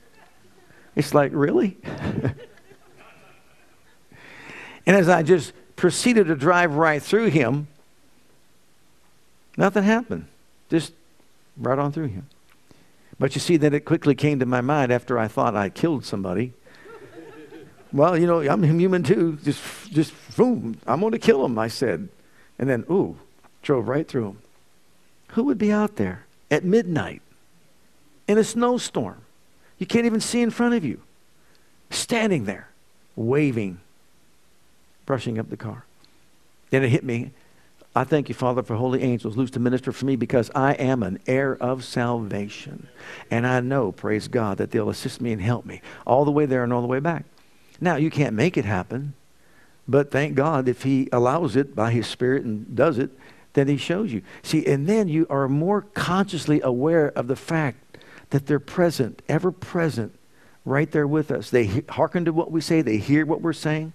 It's 0.96 1.14
like, 1.14 1.32
really? 1.32 1.78
and 4.90 4.98
as 4.98 5.08
I 5.08 5.22
just 5.22 5.54
proceeded 5.76 6.26
to 6.26 6.36
drive 6.36 6.74
right 6.74 7.00
through 7.00 7.28
him, 7.28 7.68
nothing 9.56 9.84
happened. 9.84 10.26
Just 10.72 10.94
right 11.56 11.78
on 11.78 11.92
through 11.92 12.08
him. 12.08 12.26
But 13.20 13.36
you 13.36 13.40
see, 13.40 13.56
then 13.56 13.76
it 13.76 13.86
quickly 13.86 14.16
came 14.16 14.40
to 14.40 14.48
my 14.48 14.62
mind 14.62 14.92
after 14.92 15.20
I 15.20 15.28
thought 15.28 15.56
I 15.56 15.70
killed 15.70 16.06
somebody. 16.06 16.54
well, 17.94 18.18
you 18.18 18.26
know, 18.26 18.40
I'm 18.40 18.64
human 18.64 19.04
too. 19.04 19.38
Just, 19.44 19.62
just, 19.92 20.12
boom, 20.36 20.80
I'm 20.88 21.02
going 21.02 21.12
to 21.12 21.20
kill 21.20 21.46
him, 21.46 21.60
I 21.60 21.68
said. 21.68 22.10
And 22.58 22.68
then, 22.68 22.84
ooh, 22.90 23.16
drove 23.62 23.88
right 23.88 24.08
through 24.08 24.30
him. 24.30 24.38
Who 25.34 25.44
would 25.44 25.60
be 25.60 25.72
out 25.72 25.98
there 25.98 26.26
at 26.50 26.64
midnight 26.64 27.22
in 28.28 28.40
a 28.40 28.44
snowstorm? 28.44 29.22
You 29.78 29.86
can't 29.86 30.08
even 30.08 30.20
see 30.20 30.42
in 30.42 30.50
front 30.50 30.74
of 30.74 30.84
you. 30.84 31.00
Standing 31.92 32.46
there, 32.46 32.70
waving, 33.16 33.82
brushing 35.10 35.40
up 35.40 35.50
the 35.50 35.58
car. 35.58 35.86
Then 36.70 36.84
it 36.84 36.90
hit 36.90 37.04
me. 37.04 37.32
I 37.96 38.04
thank 38.04 38.30
you, 38.30 38.36
Father, 38.36 38.62
for 38.62 38.76
holy 38.76 39.02
angels 39.02 39.36
loose 39.36 39.50
to 39.52 39.60
minister 39.60 39.92
for 39.92 40.06
me 40.06 40.16
because 40.16 40.52
I 40.54 40.74
am 40.74 41.02
an 41.02 41.18
heir 41.26 41.58
of 41.58 41.84
salvation. 41.84 42.88
And 43.32 43.48
I 43.48 43.60
know, 43.60 43.92
praise 43.92 44.28
God, 44.28 44.60
that 44.60 44.70
they'll 44.70 44.92
assist 44.92 45.20
me 45.20 45.32
and 45.32 45.42
help 45.42 45.66
me 45.66 45.82
all 46.06 46.26
the 46.26 46.32
way 46.32 46.46
there 46.46 46.64
and 46.64 46.72
all 46.72 46.82
the 46.82 46.88
way 46.88 47.00
back. 47.00 47.26
Now, 47.82 47.96
you 47.96 48.12
can't 48.12 48.36
make 48.36 48.56
it 48.56 48.66
happen, 48.66 49.16
but 49.88 50.12
thank 50.12 50.36
God 50.36 50.68
if 50.68 50.84
He 50.84 51.10
allows 51.12 51.56
it 51.56 51.76
by 51.76 51.90
His 51.90 52.06
Spirit 52.06 52.44
and 52.44 52.76
does 52.76 53.00
it, 53.00 53.10
then 53.54 53.68
He 53.68 53.78
shows 53.78 54.14
you. 54.14 54.22
See, 54.44 54.64
and 54.68 54.86
then 54.86 55.08
you 55.08 55.26
are 55.28 55.50
more 55.50 55.82
consciously 55.96 56.62
aware 56.62 57.08
of 57.16 57.26
the 57.26 57.36
fact 57.36 57.98
that 58.30 58.46
they're 58.46 58.60
present, 58.60 59.24
ever 59.28 59.52
present, 59.52 60.14
right 60.66 60.92
there 60.92 61.08
with 61.08 61.32
us. 61.32 61.50
They 61.50 61.82
hearken 61.90 62.26
to 62.26 62.32
what 62.32 62.52
we 62.52 62.62
say, 62.62 62.84
they 62.84 62.98
hear 62.98 63.26
what 63.26 63.42
we're 63.42 63.54
saying, 63.54 63.94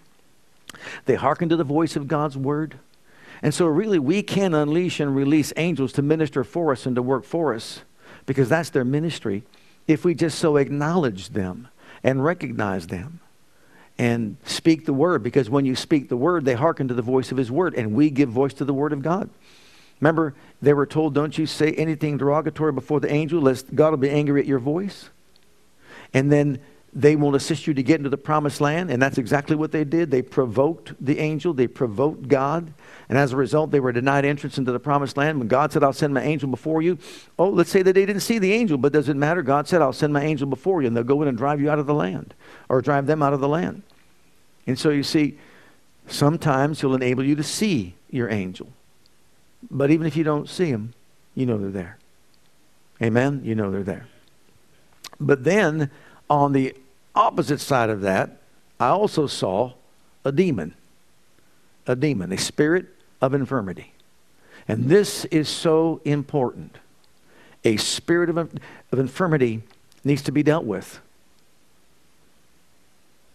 they 1.04 1.14
hearken 1.14 1.48
to 1.48 1.56
the 1.56 1.64
voice 1.64 1.96
of 1.96 2.08
God's 2.08 2.36
word. 2.36 2.78
And 3.42 3.52
so, 3.52 3.66
really, 3.66 3.98
we 3.98 4.22
can 4.22 4.54
unleash 4.54 5.00
and 5.00 5.14
release 5.14 5.52
angels 5.56 5.92
to 5.94 6.02
minister 6.02 6.44
for 6.44 6.72
us 6.72 6.86
and 6.86 6.96
to 6.96 7.02
work 7.02 7.24
for 7.24 7.54
us 7.54 7.82
because 8.26 8.48
that's 8.48 8.70
their 8.70 8.84
ministry 8.84 9.42
if 9.86 10.04
we 10.04 10.14
just 10.14 10.38
so 10.38 10.56
acknowledge 10.56 11.30
them 11.30 11.68
and 12.02 12.24
recognize 12.24 12.86
them 12.86 13.20
and 13.98 14.36
speak 14.44 14.86
the 14.86 14.92
word. 14.92 15.22
Because 15.22 15.50
when 15.50 15.64
you 15.64 15.76
speak 15.76 16.08
the 16.08 16.16
word, 16.16 16.44
they 16.44 16.54
hearken 16.54 16.88
to 16.88 16.94
the 16.94 17.02
voice 17.02 17.30
of 17.30 17.38
his 17.38 17.50
word, 17.50 17.74
and 17.74 17.94
we 17.94 18.10
give 18.10 18.28
voice 18.28 18.54
to 18.54 18.64
the 18.64 18.74
word 18.74 18.92
of 18.92 19.02
God. 19.02 19.28
Remember, 20.00 20.34
they 20.60 20.74
were 20.74 20.86
told, 20.86 21.14
Don't 21.14 21.36
you 21.38 21.46
say 21.46 21.72
anything 21.72 22.16
derogatory 22.16 22.72
before 22.72 23.00
the 23.00 23.12
angel, 23.12 23.40
lest 23.40 23.74
God 23.74 23.90
will 23.90 23.98
be 23.98 24.10
angry 24.10 24.40
at 24.40 24.46
your 24.46 24.58
voice. 24.58 25.10
And 26.12 26.30
then 26.30 26.60
they 26.94 27.16
will 27.16 27.34
assist 27.34 27.66
you 27.66 27.74
to 27.74 27.82
get 27.82 27.98
into 27.98 28.08
the 28.08 28.16
promised 28.16 28.60
land. 28.60 28.90
And 28.90 29.02
that's 29.02 29.18
exactly 29.18 29.56
what 29.56 29.72
they 29.72 29.82
did. 29.82 30.10
They 30.10 30.22
provoked 30.22 30.94
the 31.04 31.18
angel, 31.18 31.52
they 31.52 31.66
provoked 31.66 32.28
God. 32.28 32.72
And 33.08 33.18
as 33.18 33.32
a 33.32 33.36
result, 33.36 33.72
they 33.72 33.80
were 33.80 33.92
denied 33.92 34.24
entrance 34.24 34.58
into 34.58 34.72
the 34.72 34.78
promised 34.78 35.16
land. 35.16 35.38
When 35.38 35.48
God 35.48 35.72
said, 35.72 35.82
I'll 35.82 35.92
send 35.92 36.14
my 36.14 36.22
angel 36.22 36.48
before 36.48 36.82
you, 36.82 36.98
oh, 37.38 37.48
let's 37.48 37.70
say 37.70 37.82
that 37.82 37.92
they 37.92 38.06
didn't 38.06 38.22
see 38.22 38.38
the 38.38 38.52
angel, 38.52 38.78
but 38.78 38.92
does 38.92 39.08
it 39.08 39.16
matter? 39.16 39.42
God 39.42 39.66
said, 39.66 39.82
I'll 39.82 39.92
send 39.92 40.12
my 40.12 40.22
angel 40.22 40.46
before 40.46 40.80
you, 40.80 40.86
and 40.86 40.96
they'll 40.96 41.04
go 41.04 41.20
in 41.20 41.28
and 41.28 41.36
drive 41.36 41.60
you 41.60 41.68
out 41.68 41.78
of 41.78 41.86
the 41.86 41.94
land 41.94 42.32
or 42.68 42.80
drive 42.80 43.06
them 43.06 43.22
out 43.22 43.32
of 43.32 43.40
the 43.40 43.48
land. 43.48 43.82
And 44.66 44.78
so 44.78 44.90
you 44.90 45.02
see, 45.02 45.36
sometimes 46.06 46.80
He'll 46.80 46.94
enable 46.94 47.24
you 47.24 47.34
to 47.34 47.42
see 47.42 47.94
your 48.08 48.30
angel. 48.30 48.68
But 49.70 49.90
even 49.90 50.06
if 50.06 50.16
you 50.16 50.24
don't 50.24 50.48
see 50.48 50.66
Him, 50.66 50.94
you 51.34 51.44
know 51.44 51.58
they're 51.58 51.70
there. 51.70 51.98
Amen? 53.02 53.42
You 53.44 53.54
know 53.54 53.70
they're 53.70 53.82
there. 53.82 54.06
But 55.20 55.44
then 55.44 55.90
on 56.30 56.52
the 56.52 56.74
opposite 57.14 57.60
side 57.60 57.90
of 57.90 58.00
that, 58.02 58.40
I 58.78 58.88
also 58.88 59.26
saw 59.26 59.72
a 60.24 60.32
demon. 60.32 60.74
A 61.86 61.94
demon, 61.94 62.32
a 62.32 62.38
spirit 62.38 62.86
of 63.20 63.34
infirmity. 63.34 63.92
And 64.66 64.88
this 64.88 65.24
is 65.26 65.48
so 65.48 66.00
important. 66.04 66.78
A 67.64 67.76
spirit 67.76 68.30
of, 68.30 68.38
of 68.38 68.98
infirmity 68.98 69.62
needs 70.02 70.22
to 70.22 70.32
be 70.32 70.42
dealt 70.42 70.64
with. 70.64 71.00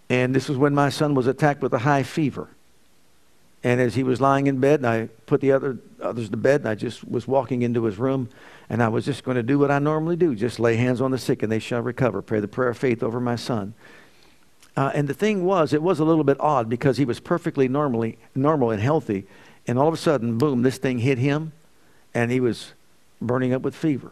And 0.10 0.36
this 0.36 0.50
was 0.50 0.58
when 0.58 0.74
my 0.74 0.90
son 0.90 1.14
was 1.14 1.28
attacked 1.28 1.62
with 1.62 1.74
a 1.74 1.80
high 1.80 2.04
fever. 2.04 2.50
And 3.64 3.82
as 3.82 3.96
he 3.96 4.04
was 4.04 4.22
lying 4.22 4.48
in 4.48 4.60
bed, 4.60 4.80
and 4.80 4.88
I 4.88 5.10
put 5.26 5.42
the 5.42 5.52
other 5.52 5.78
others 6.02 6.30
to 6.30 6.38
bed, 6.38 6.62
and 6.62 6.70
I 6.70 6.76
just 6.76 7.06
was 7.06 7.28
walking 7.28 7.62
into 7.62 7.84
his 7.84 7.98
room, 7.98 8.30
and 8.70 8.82
I 8.82 8.88
was 8.88 9.04
just 9.04 9.24
going 9.24 9.36
to 9.36 9.44
do 9.44 9.60
what 9.60 9.70
I 9.70 9.80
normally 9.80 10.16
do 10.16 10.34
just 10.34 10.60
lay 10.60 10.78
hands 10.78 11.02
on 11.02 11.12
the 11.12 11.18
sick, 11.18 11.44
and 11.44 11.52
they 11.52 11.60
shall 11.60 11.82
recover. 11.82 12.22
Pray 12.22 12.40
the 12.40 12.48
prayer 12.48 12.70
of 12.70 12.78
faith 12.78 13.04
over 13.04 13.20
my 13.20 13.36
son. 13.36 13.74
Uh, 14.78 14.92
and 14.94 15.10
the 15.10 15.14
thing 15.14 15.44
was, 15.44 15.74
it 15.74 15.82
was 15.82 16.00
a 16.00 16.06
little 16.06 16.24
bit 16.24 16.40
odd 16.40 16.70
because 16.70 16.98
he 16.98 17.04
was 17.04 17.20
perfectly 17.20 17.68
normally 17.68 18.18
normal 18.34 18.72
and 18.72 18.82
healthy, 18.82 19.26
and 19.68 19.78
all 19.78 19.90
of 19.90 19.94
a 19.94 19.98
sudden, 19.98 20.38
boom, 20.38 20.62
this 20.62 20.78
thing 20.78 21.00
hit 21.00 21.18
him, 21.18 21.52
and 22.14 22.32
he 22.32 22.40
was 22.40 22.72
burning 23.22 23.54
up 23.54 23.62
with 23.62 23.76
fever. 23.76 24.12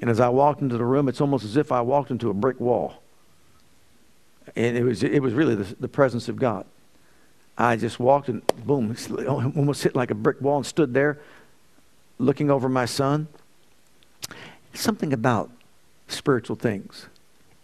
And 0.00 0.10
as 0.10 0.20
I 0.20 0.28
walked 0.28 0.60
into 0.60 0.76
the 0.76 0.84
room, 0.84 1.08
it's 1.08 1.20
almost 1.20 1.44
as 1.44 1.56
if 1.56 1.72
I 1.72 1.80
walked 1.80 2.10
into 2.10 2.28
a 2.28 2.34
brick 2.34 2.60
wall. 2.60 3.00
And 4.54 4.76
it 4.76 4.84
was, 4.84 5.02
it 5.02 5.22
was 5.22 5.32
really 5.32 5.54
the, 5.54 5.74
the 5.76 5.88
presence 5.88 6.28
of 6.28 6.36
God. 6.36 6.66
I 7.56 7.76
just 7.76 8.00
walked 8.00 8.28
and 8.28 8.44
boom, 8.66 8.96
oh, 9.10 9.52
almost 9.56 9.82
hit 9.82 9.94
like 9.94 10.10
a 10.10 10.14
brick 10.14 10.40
wall 10.40 10.56
and 10.56 10.66
stood 10.66 10.92
there 10.92 11.18
looking 12.18 12.50
over 12.50 12.68
my 12.68 12.84
son. 12.84 13.28
Something 14.72 15.12
about 15.12 15.50
spiritual 16.08 16.56
things. 16.56 17.06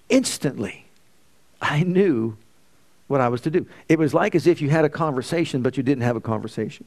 Instantly, 0.08 0.86
I 1.60 1.82
knew 1.82 2.36
what 3.08 3.20
I 3.20 3.28
was 3.28 3.40
to 3.42 3.50
do. 3.50 3.66
It 3.88 3.98
was 3.98 4.14
like 4.14 4.34
as 4.34 4.46
if 4.46 4.60
you 4.60 4.70
had 4.70 4.84
a 4.84 4.88
conversation, 4.88 5.62
but 5.62 5.76
you 5.76 5.82
didn't 5.82 6.02
have 6.02 6.16
a 6.16 6.20
conversation. 6.20 6.86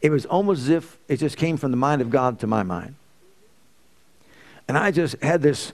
It 0.00 0.10
was 0.10 0.26
almost 0.26 0.62
as 0.62 0.68
if 0.68 0.98
it 1.08 1.18
just 1.18 1.36
came 1.36 1.56
from 1.56 1.70
the 1.70 1.76
mind 1.76 2.02
of 2.02 2.10
God 2.10 2.40
to 2.40 2.46
my 2.48 2.64
mind. 2.64 2.96
And 4.66 4.76
I 4.76 4.90
just 4.90 5.20
had 5.22 5.42
this 5.42 5.72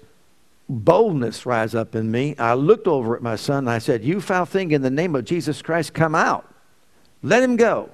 boldness 0.69 1.47
rise 1.47 1.75
up 1.75 1.95
in 1.95 2.11
me. 2.11 2.35
I 2.39 2.55
looked 2.55 2.87
over 2.87 3.17
at 3.17 3.23
my 3.23 3.37
son 3.37 3.59
and 3.59 3.71
I 3.71 3.79
said, 3.79 4.05
You 4.05 4.21
foul 4.21 4.45
thing, 4.45 4.71
in 4.71 4.83
the 4.83 4.91
name 4.91 5.15
of 5.15 5.25
Jesus 5.25 5.63
Christ, 5.63 5.95
come 5.95 6.15
out. 6.15 6.53
Let 7.23 7.43
him 7.43 7.57
go. 7.57 7.91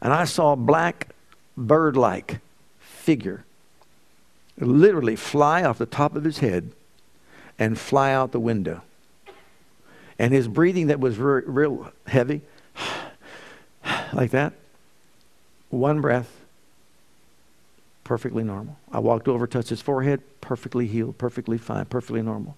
And 0.00 0.12
I 0.12 0.24
saw 0.24 0.52
a 0.52 0.56
black 0.56 1.08
bird 1.56 1.96
like 1.96 2.40
figure 2.80 3.44
literally 4.58 5.16
fly 5.16 5.64
off 5.64 5.78
the 5.78 5.86
top 5.86 6.16
of 6.16 6.24
his 6.24 6.38
head 6.38 6.72
and 7.58 7.78
fly 7.78 8.12
out 8.12 8.32
the 8.32 8.40
window. 8.40 8.82
And 10.18 10.32
his 10.32 10.48
breathing 10.48 10.88
that 10.88 11.00
was 11.00 11.18
real, 11.18 11.42
real 11.46 11.92
heavy, 12.06 12.42
like 14.12 14.30
that, 14.30 14.52
one 15.70 16.00
breath, 16.00 16.30
perfectly 18.04 18.44
normal. 18.44 18.76
I 18.92 18.98
walked 18.98 19.26
over, 19.26 19.46
touched 19.46 19.70
his 19.70 19.80
forehead, 19.80 20.22
perfectly 20.40 20.86
healed, 20.86 21.18
perfectly 21.18 21.58
fine, 21.58 21.86
perfectly 21.86 22.22
normal. 22.22 22.56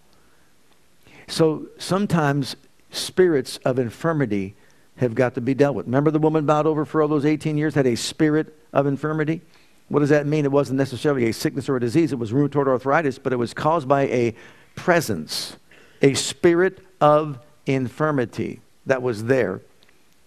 So 1.27 1.69
sometimes 1.79 2.57
spirits 2.91 3.59
of 3.59 3.79
infirmity 3.79 4.55
have 4.97 5.15
got 5.15 5.35
to 5.35 5.41
be 5.41 5.55
dealt 5.55 5.75
with. 5.75 5.87
Remember 5.87 6.11
the 6.11 6.19
woman 6.19 6.47
bowed 6.47 6.67
over 6.67 6.85
for 6.85 7.03
all 7.03 7.09
those 7.09 7.25
18 7.25 7.59
years, 7.59 7.75
had 7.75 7.87
a 7.87 7.97
spirit 7.97 8.57
of 8.73 8.87
infirmity? 8.87 9.41
What 9.89 10.01
does 10.01 10.09
that 10.11 10.27
mean? 10.27 10.45
It 10.45 10.53
wasn't 10.53 10.79
necessarily 10.79 11.29
a 11.29 11.33
sickness 11.33 11.69
or 11.69 11.77
a 11.77 11.81
disease, 11.81 12.13
it 12.13 12.19
was 12.19 12.33
rheumatoid 12.33 12.69
arthritis, 12.69 13.19
but 13.19 13.33
it 13.33 13.37
was 13.37 13.53
caused 13.53 13.89
by 13.89 14.03
a 14.03 14.35
presence, 14.77 15.57
a 16.01 16.15
spirit 16.15 16.81
of 17.01 17.39
infirmity 17.67 18.61
that 18.87 19.03
was 19.03 19.25
there 19.25 19.61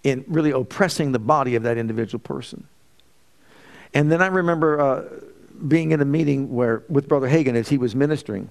in 0.03 0.23
really 0.27 0.51
oppressing 0.51 1.11
the 1.11 1.19
body 1.19 1.55
of 1.55 1.63
that 1.63 1.77
individual 1.77 2.19
person. 2.19 2.67
And 3.93 4.11
then 4.11 4.21
I 4.21 4.27
remember 4.27 4.79
uh, 4.79 5.03
being 5.67 5.91
in 5.91 6.01
a 6.01 6.05
meeting 6.05 6.53
where 6.53 6.83
with 6.87 7.07
Brother 7.07 7.27
Hagin 7.27 7.55
as 7.55 7.69
he 7.69 7.77
was 7.77 7.95
ministering 7.95 8.49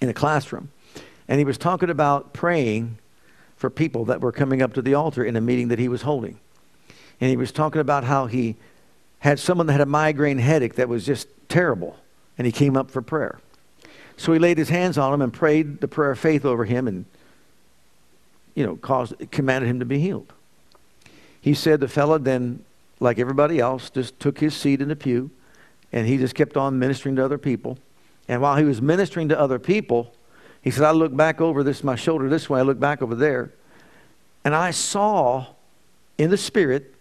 in 0.00 0.08
a 0.08 0.14
classroom, 0.14 0.70
and 1.28 1.38
he 1.38 1.44
was 1.44 1.58
talking 1.58 1.90
about 1.90 2.32
praying 2.32 2.98
for 3.60 3.68
people 3.68 4.06
that 4.06 4.22
were 4.22 4.32
coming 4.32 4.62
up 4.62 4.72
to 4.72 4.80
the 4.80 4.94
altar 4.94 5.22
in 5.22 5.36
a 5.36 5.40
meeting 5.40 5.68
that 5.68 5.78
he 5.78 5.86
was 5.86 6.00
holding. 6.00 6.40
And 7.20 7.28
he 7.28 7.36
was 7.36 7.52
talking 7.52 7.82
about 7.82 8.04
how 8.04 8.24
he 8.24 8.56
had 9.18 9.38
someone 9.38 9.66
that 9.66 9.74
had 9.74 9.82
a 9.82 9.86
migraine 9.86 10.38
headache 10.38 10.76
that 10.76 10.88
was 10.88 11.04
just 11.04 11.28
terrible, 11.50 11.98
and 12.38 12.46
he 12.46 12.52
came 12.52 12.74
up 12.74 12.90
for 12.90 13.02
prayer. 13.02 13.38
So 14.16 14.32
he 14.32 14.38
laid 14.38 14.56
his 14.56 14.70
hands 14.70 14.96
on 14.96 15.12
him 15.12 15.20
and 15.20 15.30
prayed 15.30 15.82
the 15.82 15.88
prayer 15.88 16.12
of 16.12 16.18
faith 16.18 16.46
over 16.46 16.64
him 16.64 16.88
and, 16.88 17.04
you 18.54 18.64
know, 18.64 18.76
caused, 18.76 19.14
commanded 19.30 19.68
him 19.68 19.78
to 19.78 19.84
be 19.84 19.98
healed. 19.98 20.32
He 21.38 21.52
said 21.52 21.80
the 21.80 21.88
fellow 21.88 22.16
then, 22.16 22.64
like 22.98 23.18
everybody 23.18 23.58
else, 23.58 23.90
just 23.90 24.18
took 24.18 24.38
his 24.38 24.56
seat 24.56 24.80
in 24.80 24.88
the 24.88 24.96
pew 24.96 25.30
and 25.92 26.06
he 26.06 26.16
just 26.16 26.34
kept 26.34 26.56
on 26.56 26.78
ministering 26.78 27.16
to 27.16 27.24
other 27.24 27.38
people. 27.38 27.76
And 28.26 28.40
while 28.40 28.56
he 28.56 28.64
was 28.64 28.80
ministering 28.80 29.28
to 29.28 29.38
other 29.38 29.58
people, 29.58 30.14
he 30.62 30.70
said, 30.70 30.84
I 30.84 30.90
look 30.90 31.14
back 31.14 31.40
over 31.40 31.62
this, 31.62 31.82
my 31.82 31.96
shoulder 31.96 32.28
this 32.28 32.50
way, 32.50 32.60
I 32.60 32.62
look 32.62 32.78
back 32.78 33.02
over 33.02 33.14
there, 33.14 33.52
And 34.44 34.54
I 34.54 34.70
saw 34.70 35.46
in 36.18 36.30
the 36.30 36.36
spirit, 36.36 36.94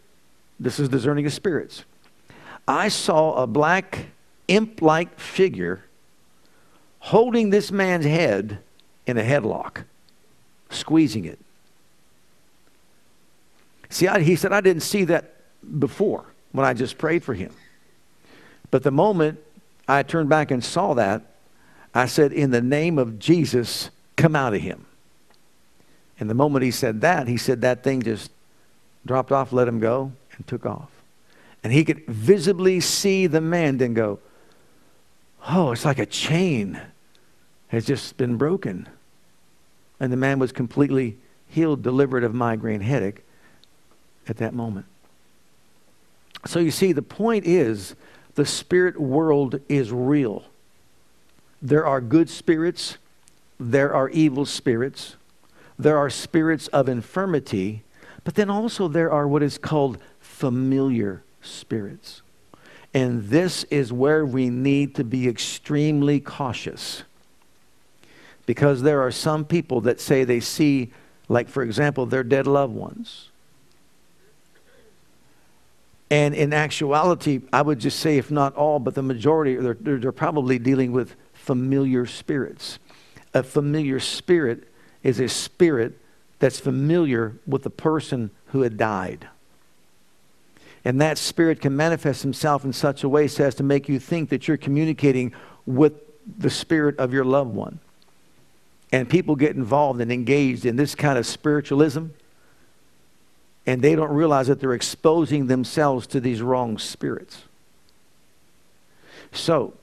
this 0.60 0.80
is 0.80 0.90
discerning 0.90 1.26
of 1.26 1.34
spirits, 1.34 1.84
I 2.68 2.90
saw 2.90 3.42
a 3.42 3.48
black 3.48 4.08
imp 4.48 4.82
like 4.82 5.20
figure 5.20 5.84
holding 7.00 7.50
this 7.50 7.72
man's 7.72 8.06
head 8.06 8.60
in 9.08 9.18
a 9.18 9.24
headlock, 9.24 9.84
squeezing 10.70 11.26
it. 11.26 11.40
See, 13.90 14.08
I, 14.08 14.20
he 14.20 14.36
said, 14.36 14.54
I 14.54 14.62
didn't 14.62 14.84
see 14.84 15.06
that 15.06 15.36
before 15.80 16.26
when 16.52 16.66
I 16.66 16.74
just 16.74 16.98
prayed 16.98 17.24
for 17.24 17.34
him. 17.34 17.52
But 18.70 18.84
the 18.84 18.92
moment 18.92 19.40
I 19.88 20.04
turned 20.04 20.30
back 20.30 20.52
and 20.52 20.64
saw 20.64 20.94
that, 20.94 21.24
I 21.94 22.06
said, 22.06 22.32
In 22.32 22.52
the 22.52 22.62
name 22.62 22.98
of 22.98 23.20
Jesus, 23.20 23.90
come 24.16 24.36
out 24.36 24.54
of 24.54 24.62
him. 24.62 24.86
And 26.20 26.30
the 26.30 26.36
moment 26.36 26.64
he 26.64 26.72
said 26.72 27.02
that, 27.02 27.28
he 27.28 27.38
said 27.38 27.62
that 27.62 27.84
thing 27.84 28.02
just 28.02 28.32
dropped 29.06 29.32
off, 29.32 29.54
let 29.54 29.68
him 29.68 29.80
go, 29.80 30.12
and 30.36 30.48
took 30.48 30.66
off. 30.66 30.90
And 31.64 31.74
he 31.74 31.84
could 31.84 32.06
visibly 32.06 32.80
see 32.80 33.28
the 33.28 33.42
man 33.42 33.78
then 33.78 33.94
go, 33.94 34.20
Oh, 35.48 35.72
it's 35.72 35.86
like 35.86 36.00
a 36.00 36.06
chain 36.06 36.80
has 37.70 37.86
just 37.86 38.18
been 38.18 38.36
broken. 38.36 38.88
And 40.00 40.12
the 40.12 40.18
man 40.18 40.40
was 40.40 40.52
completely 40.52 41.18
healed, 41.48 41.82
delivered 41.82 42.24
of 42.24 42.34
migraine 42.34 42.82
headache 42.82 43.24
at 44.28 44.38
that 44.38 44.54
moment. 44.54 44.86
So 46.46 46.60
you 46.60 46.72
see, 46.72 46.92
the 46.92 47.02
point 47.02 47.46
is 47.46 47.96
the 48.36 48.46
spirit 48.46 49.00
world 49.00 49.60
is 49.68 49.92
real. 49.92 50.44
There 51.62 51.86
are 51.86 52.00
good 52.02 52.30
spirits, 52.30 52.98
there 53.60 53.94
are 53.94 54.10
evil 54.10 54.46
spirits, 54.46 55.16
there 55.78 55.98
are 55.98 56.10
spirits 56.10 56.68
of 56.70 56.88
infirmity, 56.88 57.84
but 58.24 58.36
then 58.36 58.50
also 58.50 58.88
there 58.88 59.12
are 59.12 59.28
what 59.28 59.44
is 59.44 59.58
called 59.58 59.98
familiar 60.20 61.24
spirits. 61.42 62.22
And 62.94 63.26
this 63.30 63.66
is 63.66 63.94
where 63.94 64.26
we 64.26 64.50
need 64.50 64.96
to 64.96 65.04
be 65.04 65.28
extremely 65.28 66.20
cautious. 66.20 67.04
Because 68.46 68.82
there 68.82 69.02
are 69.02 69.12
some 69.12 69.46
people 69.46 69.82
that 69.82 70.02
say 70.02 70.24
they 70.24 70.40
see, 70.40 70.92
like, 71.28 71.50
for 71.50 71.62
example, 71.62 72.06
their 72.06 72.24
dead 72.24 72.48
loved 72.48 72.74
ones. 72.74 73.30
And 76.10 76.34
in 76.34 76.54
actuality, 76.54 77.42
I 77.54 77.62
would 77.62 77.80
just 77.80 78.00
say, 78.00 78.18
if 78.18 78.32
not 78.32 78.56
all, 78.56 78.80
but 78.80 78.96
the 78.96 79.04
majority, 79.04 79.56
they're, 79.56 79.76
they're 79.80 80.12
probably 80.12 80.58
dealing 80.58 80.92
with 80.92 81.16
familiar 81.40 82.06
spirits. 82.06 82.80
A 83.34 83.44
familiar 83.44 84.00
spirit 84.00 84.68
is 85.04 85.20
a 85.20 85.28
spirit 85.28 85.98
that's 86.40 86.60
familiar 86.60 87.36
with 87.46 87.64
the 87.64 87.70
person 87.70 88.32
who 88.48 88.62
had 88.62 88.78
died. 88.78 89.28
And 90.86 91.02
that 91.02 91.18
spirit 91.18 91.62
can 91.62 91.76
manifest 91.76 92.22
himself 92.24 92.64
in 92.64 92.74
such 92.74 93.04
a 93.04 93.10
way 93.10 93.28
so 93.28 93.46
as 93.46 93.56
to 93.56 93.64
make 93.64 93.90
you 93.90 94.00
think 94.00 94.30
that 94.30 94.48
you're 94.48 94.58
communicating 94.58 95.34
with 95.66 95.94
the 96.38 96.50
spirit 96.50 96.98
of 96.98 97.14
your 97.14 97.26
loved 97.26 97.54
one. 97.54 97.80
And 98.92 99.10
people 99.10 99.36
get 99.36 99.56
involved 99.56 100.02
and 100.02 100.12
engaged 100.12 100.66
in 100.66 100.76
this 100.76 100.96
kind 100.96 101.18
of 101.18 101.26
spiritualism 101.26 102.08
and 103.70 103.84
they 103.84 103.96
don't 103.96 104.12
realize 104.12 104.48
that 104.48 104.60
they're 104.60 104.74
exposing 104.74 105.46
themselves 105.46 106.08
to 106.08 106.20
these 106.20 106.42
wrong 106.42 106.80
spirits. 106.80 107.44
So, 109.32 109.76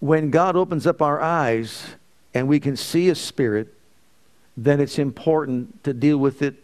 when 0.00 0.30
God 0.30 0.56
opens 0.56 0.86
up 0.86 1.02
our 1.02 1.20
eyes 1.20 1.86
and 2.34 2.48
we 2.48 2.60
can 2.60 2.76
see 2.76 3.08
a 3.08 3.14
spirit, 3.14 3.74
then 4.56 4.80
it's 4.80 4.98
important 4.98 5.82
to 5.84 5.92
deal 5.92 6.18
with 6.18 6.42
it 6.42 6.54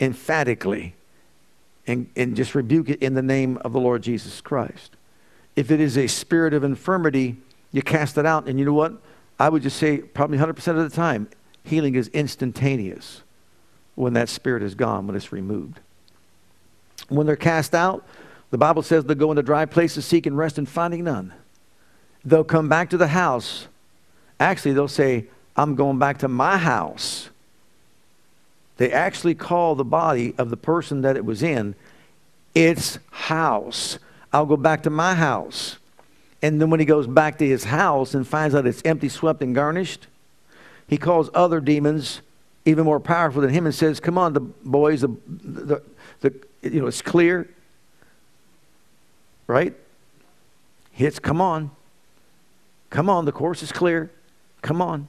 emphatically 0.00 0.94
and, 1.86 2.08
and 2.16 2.36
just 2.36 2.54
rebuke 2.54 2.88
it 2.88 3.02
in 3.02 3.14
the 3.14 3.22
name 3.22 3.58
of 3.58 3.72
the 3.72 3.80
Lord 3.80 4.02
Jesus 4.02 4.40
Christ. 4.40 4.96
If 5.56 5.70
it 5.70 5.80
is 5.80 5.96
a 5.96 6.06
spirit 6.06 6.54
of 6.54 6.64
infirmity, 6.64 7.36
you 7.72 7.82
cast 7.82 8.18
it 8.18 8.26
out. 8.26 8.48
And 8.48 8.58
you 8.58 8.64
know 8.64 8.72
what? 8.72 8.94
I 9.38 9.48
would 9.48 9.62
just 9.62 9.76
say, 9.76 9.98
probably 9.98 10.38
100% 10.38 10.68
of 10.68 10.76
the 10.76 10.94
time, 10.94 11.28
healing 11.64 11.94
is 11.94 12.08
instantaneous 12.08 13.22
when 13.94 14.12
that 14.14 14.28
spirit 14.28 14.62
is 14.62 14.74
gone, 14.74 15.06
when 15.06 15.16
it's 15.16 15.32
removed. 15.32 15.80
When 17.08 17.26
they're 17.26 17.36
cast 17.36 17.74
out, 17.74 18.06
the 18.50 18.58
Bible 18.58 18.82
says 18.82 19.04
they'll 19.04 19.16
go 19.16 19.30
into 19.30 19.42
dry 19.42 19.66
places 19.66 20.04
seeking 20.04 20.34
rest 20.34 20.58
and 20.58 20.68
finding 20.68 21.04
none. 21.04 21.32
They'll 22.24 22.44
come 22.44 22.68
back 22.68 22.90
to 22.90 22.96
the 22.96 23.08
house. 23.08 23.66
Actually, 24.40 24.72
they'll 24.72 24.88
say, 24.88 25.26
I'm 25.56 25.74
going 25.74 25.98
back 25.98 26.18
to 26.18 26.28
my 26.28 26.58
house. 26.58 27.30
They 28.76 28.90
actually 28.90 29.34
call 29.34 29.74
the 29.74 29.84
body 29.84 30.34
of 30.36 30.50
the 30.50 30.56
person 30.56 31.02
that 31.02 31.16
it 31.16 31.24
was 31.24 31.42
in 31.42 31.74
its 32.54 32.98
house. 33.10 33.98
I'll 34.32 34.46
go 34.46 34.56
back 34.56 34.82
to 34.84 34.90
my 34.90 35.14
house. 35.14 35.76
And 36.42 36.60
then 36.60 36.70
when 36.70 36.80
he 36.80 36.86
goes 36.86 37.06
back 37.06 37.38
to 37.38 37.46
his 37.46 37.64
house 37.64 38.14
and 38.14 38.26
finds 38.26 38.54
out 38.54 38.66
it's 38.66 38.82
empty, 38.84 39.08
swept, 39.08 39.42
and 39.42 39.54
garnished, 39.54 40.06
he 40.86 40.98
calls 40.98 41.30
other 41.34 41.60
demons 41.60 42.20
even 42.64 42.84
more 42.84 43.00
powerful 43.00 43.42
than 43.42 43.50
him 43.50 43.66
and 43.66 43.74
says, 43.74 44.00
Come 44.00 44.18
on, 44.18 44.32
the 44.32 44.40
boys, 44.40 45.02
the, 45.02 45.16
the, 45.26 45.82
the, 46.20 46.34
you 46.62 46.80
know, 46.80 46.86
it's 46.86 47.02
clear. 47.02 47.48
Right? 49.46 49.74
Hits, 50.92 51.18
come 51.18 51.40
on. 51.40 51.70
Come 52.94 53.10
on, 53.10 53.24
the 53.24 53.32
course 53.32 53.60
is 53.64 53.72
clear. 53.72 54.08
Come 54.62 54.80
on. 54.80 55.08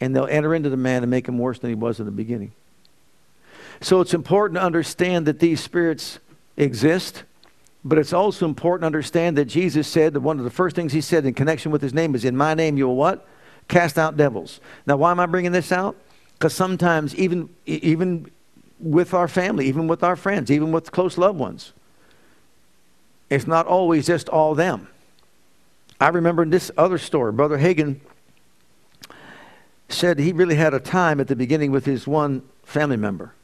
And 0.00 0.14
they'll 0.14 0.26
enter 0.26 0.56
into 0.56 0.70
the 0.70 0.76
man 0.76 1.04
and 1.04 1.10
make 1.10 1.28
him 1.28 1.38
worse 1.38 1.60
than 1.60 1.70
he 1.70 1.76
was 1.76 2.00
in 2.00 2.04
the 2.04 2.10
beginning. 2.10 2.50
So 3.80 4.00
it's 4.00 4.12
important 4.12 4.56
to 4.56 4.64
understand 4.64 5.28
that 5.28 5.38
these 5.38 5.60
spirits 5.60 6.18
exist, 6.56 7.22
but 7.84 7.96
it's 7.96 8.12
also 8.12 8.44
important 8.44 8.82
to 8.82 8.86
understand 8.86 9.38
that 9.38 9.44
Jesus 9.44 9.86
said 9.86 10.14
that 10.14 10.20
one 10.20 10.38
of 10.38 10.44
the 10.44 10.50
first 10.50 10.74
things 10.74 10.92
he 10.92 11.00
said 11.00 11.24
in 11.24 11.32
connection 11.32 11.70
with 11.70 11.80
his 11.80 11.94
name 11.94 12.16
is, 12.16 12.24
In 12.24 12.36
my 12.36 12.54
name 12.54 12.76
you 12.76 12.88
will 12.88 12.96
what? 12.96 13.24
Cast 13.68 14.00
out 14.00 14.16
devils. 14.16 14.58
Now, 14.84 14.96
why 14.96 15.12
am 15.12 15.20
I 15.20 15.26
bringing 15.26 15.52
this 15.52 15.70
out? 15.70 15.94
Because 16.32 16.54
sometimes, 16.54 17.14
even, 17.14 17.48
even 17.66 18.32
with 18.80 19.14
our 19.14 19.28
family, 19.28 19.68
even 19.68 19.86
with 19.86 20.02
our 20.02 20.16
friends, 20.16 20.50
even 20.50 20.72
with 20.72 20.90
close 20.90 21.16
loved 21.16 21.38
ones, 21.38 21.72
it's 23.30 23.46
not 23.46 23.68
always 23.68 24.08
just 24.08 24.28
all 24.28 24.56
them. 24.56 24.88
I 26.02 26.08
remember 26.08 26.42
in 26.42 26.50
this 26.50 26.70
other 26.76 26.98
story, 26.98 27.32
Brother 27.32 27.58
Hagin 27.58 28.00
said 29.88 30.18
he 30.18 30.32
really 30.32 30.56
had 30.56 30.74
a 30.74 30.80
time 30.80 31.20
at 31.20 31.28
the 31.28 31.36
beginning 31.36 31.70
with 31.70 31.84
his 31.84 32.06
one 32.06 32.42
family 32.64 32.96
member. 32.96 33.34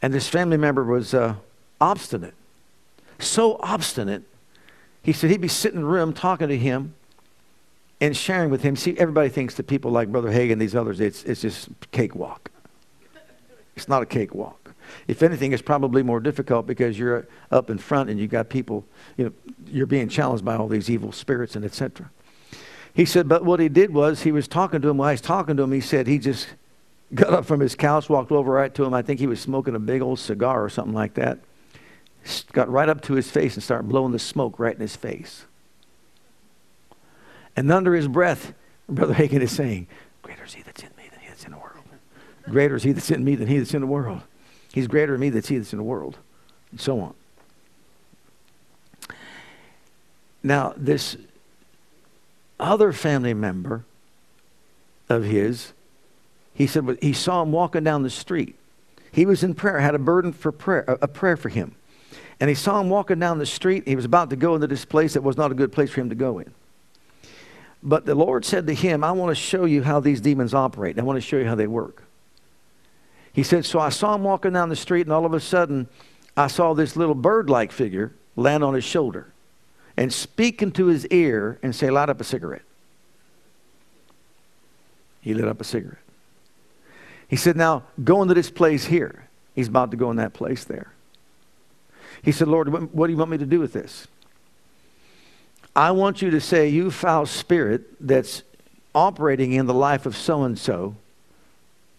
And 0.00 0.12
this 0.12 0.28
family 0.28 0.56
member 0.56 0.82
was 0.84 1.12
uh, 1.12 1.34
obstinate. 1.80 2.34
So 3.18 3.58
obstinate. 3.60 4.22
He 5.02 5.12
said 5.12 5.30
he'd 5.30 5.40
be 5.40 5.48
sitting 5.48 5.80
in 5.80 5.82
the 5.82 5.88
room 5.88 6.12
talking 6.12 6.48
to 6.48 6.56
him, 6.56 6.94
and 8.00 8.16
sharing 8.16 8.50
with 8.50 8.62
him. 8.62 8.76
See, 8.76 8.96
everybody 8.98 9.28
thinks 9.28 9.54
that 9.54 9.66
people 9.66 9.90
like 9.90 10.10
Brother 10.10 10.30
Hagin, 10.30 10.58
these 10.58 10.74
others, 10.74 11.00
it's, 11.00 11.24
it's 11.24 11.40
just 11.40 11.68
cakewalk. 11.90 12.50
It's 13.76 13.88
not 13.88 14.02
a 14.02 14.06
cakewalk. 14.06 14.63
If 15.08 15.22
anything, 15.22 15.52
it's 15.52 15.62
probably 15.62 16.02
more 16.02 16.20
difficult 16.20 16.66
because 16.66 16.98
you're 16.98 17.26
up 17.50 17.70
in 17.70 17.78
front 17.78 18.10
and 18.10 18.18
you've 18.18 18.30
got 18.30 18.48
people, 18.48 18.84
you 19.16 19.24
know, 19.24 19.32
you're 19.66 19.86
being 19.86 20.08
challenged 20.08 20.44
by 20.44 20.56
all 20.56 20.68
these 20.68 20.90
evil 20.90 21.12
spirits 21.12 21.56
and 21.56 21.64
etc. 21.64 22.10
He 22.94 23.04
said, 23.04 23.28
but 23.28 23.44
what 23.44 23.60
he 23.60 23.68
did 23.68 23.92
was 23.92 24.22
he 24.22 24.32
was 24.32 24.46
talking 24.46 24.80
to 24.80 24.88
him. 24.88 24.98
While 24.98 25.10
he's 25.10 25.20
talking 25.20 25.56
to 25.56 25.64
him, 25.64 25.72
he 25.72 25.80
said 25.80 26.06
he 26.06 26.18
just 26.18 26.48
got 27.12 27.32
up 27.32 27.44
from 27.44 27.60
his 27.60 27.74
couch, 27.74 28.08
walked 28.08 28.30
over 28.30 28.52
right 28.52 28.72
to 28.74 28.84
him. 28.84 28.94
I 28.94 29.02
think 29.02 29.20
he 29.20 29.26
was 29.26 29.40
smoking 29.40 29.74
a 29.74 29.80
big 29.80 30.00
old 30.00 30.18
cigar 30.18 30.64
or 30.64 30.68
something 30.68 30.94
like 30.94 31.14
that. 31.14 31.40
Got 32.52 32.70
right 32.70 32.88
up 32.88 33.02
to 33.02 33.14
his 33.14 33.30
face 33.30 33.54
and 33.54 33.62
started 33.62 33.88
blowing 33.88 34.12
the 34.12 34.18
smoke 34.18 34.58
right 34.58 34.74
in 34.74 34.80
his 34.80 34.96
face. 34.96 35.44
And 37.56 37.70
under 37.70 37.94
his 37.94 38.08
breath, 38.08 38.54
Brother 38.88 39.14
Hagin 39.14 39.40
is 39.40 39.52
saying, 39.52 39.86
Greater 40.22 40.44
is 40.44 40.54
he 40.54 40.62
that's 40.62 40.82
in 40.82 40.90
me 40.96 41.04
than 41.10 41.20
he 41.20 41.28
that's 41.28 41.44
in 41.44 41.52
the 41.52 41.58
world. 41.58 41.84
Greater 42.48 42.76
is 42.76 42.82
he 42.82 42.92
that's 42.92 43.10
in 43.10 43.24
me 43.24 43.34
than 43.34 43.48
he 43.48 43.58
that's 43.58 43.74
in 43.74 43.80
the 43.80 43.86
world. 43.86 44.22
He's 44.74 44.88
greater 44.88 45.12
than 45.12 45.20
me 45.20 45.30
that's 45.30 45.46
he 45.46 45.56
that's 45.56 45.72
in 45.72 45.76
the 45.76 45.84
world. 45.84 46.18
And 46.72 46.80
so 46.80 46.98
on. 46.98 47.14
Now, 50.42 50.74
this 50.76 51.16
other 52.58 52.92
family 52.92 53.34
member 53.34 53.84
of 55.08 55.22
his, 55.22 55.72
he 56.54 56.66
said 56.66 56.98
he 57.00 57.12
saw 57.12 57.42
him 57.42 57.52
walking 57.52 57.84
down 57.84 58.02
the 58.02 58.10
street. 58.10 58.56
He 59.12 59.26
was 59.26 59.44
in 59.44 59.54
prayer, 59.54 59.78
had 59.78 59.94
a 59.94 59.98
burden 60.00 60.32
for 60.32 60.50
prayer, 60.50 60.84
a 60.88 61.06
prayer 61.06 61.36
for 61.36 61.50
him. 61.50 61.76
And 62.40 62.48
he 62.48 62.56
saw 62.56 62.80
him 62.80 62.90
walking 62.90 63.20
down 63.20 63.38
the 63.38 63.46
street. 63.46 63.86
He 63.86 63.94
was 63.94 64.04
about 64.04 64.30
to 64.30 64.36
go 64.36 64.56
into 64.56 64.66
this 64.66 64.84
place 64.84 65.14
that 65.14 65.22
was 65.22 65.36
not 65.36 65.52
a 65.52 65.54
good 65.54 65.70
place 65.70 65.90
for 65.90 66.00
him 66.00 66.08
to 66.08 66.16
go 66.16 66.40
in. 66.40 66.52
But 67.80 68.06
the 68.06 68.16
Lord 68.16 68.44
said 68.44 68.66
to 68.66 68.74
him, 68.74 69.04
I 69.04 69.12
want 69.12 69.30
to 69.30 69.40
show 69.40 69.66
you 69.66 69.84
how 69.84 70.00
these 70.00 70.20
demons 70.20 70.52
operate. 70.52 70.98
I 70.98 71.02
want 71.02 71.16
to 71.16 71.20
show 71.20 71.36
you 71.36 71.46
how 71.46 71.54
they 71.54 71.68
work. 71.68 72.03
He 73.34 73.42
said, 73.42 73.66
So 73.66 73.80
I 73.80 73.90
saw 73.90 74.14
him 74.14 74.22
walking 74.22 74.52
down 74.52 74.70
the 74.70 74.76
street, 74.76 75.02
and 75.02 75.12
all 75.12 75.26
of 75.26 75.34
a 75.34 75.40
sudden, 75.40 75.88
I 76.36 76.46
saw 76.46 76.72
this 76.72 76.96
little 76.96 77.14
bird 77.14 77.50
like 77.50 77.72
figure 77.72 78.14
land 78.36 78.64
on 78.64 78.74
his 78.74 78.84
shoulder 78.84 79.32
and 79.96 80.12
speak 80.12 80.62
into 80.62 80.86
his 80.86 81.06
ear 81.08 81.58
and 81.62 81.74
say, 81.74 81.90
Light 81.90 82.08
up 82.08 82.20
a 82.20 82.24
cigarette. 82.24 82.62
He 85.20 85.34
lit 85.34 85.48
up 85.48 85.60
a 85.60 85.64
cigarette. 85.64 85.98
He 87.28 87.36
said, 87.36 87.56
Now 87.56 87.82
go 88.02 88.22
into 88.22 88.34
this 88.34 88.50
place 88.50 88.86
here. 88.86 89.28
He's 89.54 89.68
about 89.68 89.90
to 89.90 89.96
go 89.96 90.10
in 90.10 90.16
that 90.16 90.32
place 90.32 90.64
there. 90.64 90.92
He 92.22 92.32
said, 92.32 92.48
Lord, 92.48 92.68
what 92.92 93.08
do 93.08 93.12
you 93.12 93.18
want 93.18 93.30
me 93.30 93.38
to 93.38 93.46
do 93.46 93.58
with 93.58 93.72
this? 93.72 94.06
I 95.74 95.90
want 95.90 96.22
you 96.22 96.30
to 96.30 96.40
say, 96.40 96.68
You 96.68 96.92
foul 96.92 97.26
spirit 97.26 97.82
that's 98.00 98.42
operating 98.94 99.52
in 99.52 99.66
the 99.66 99.74
life 99.74 100.06
of 100.06 100.16
so 100.16 100.44
and 100.44 100.56
so, 100.56 100.94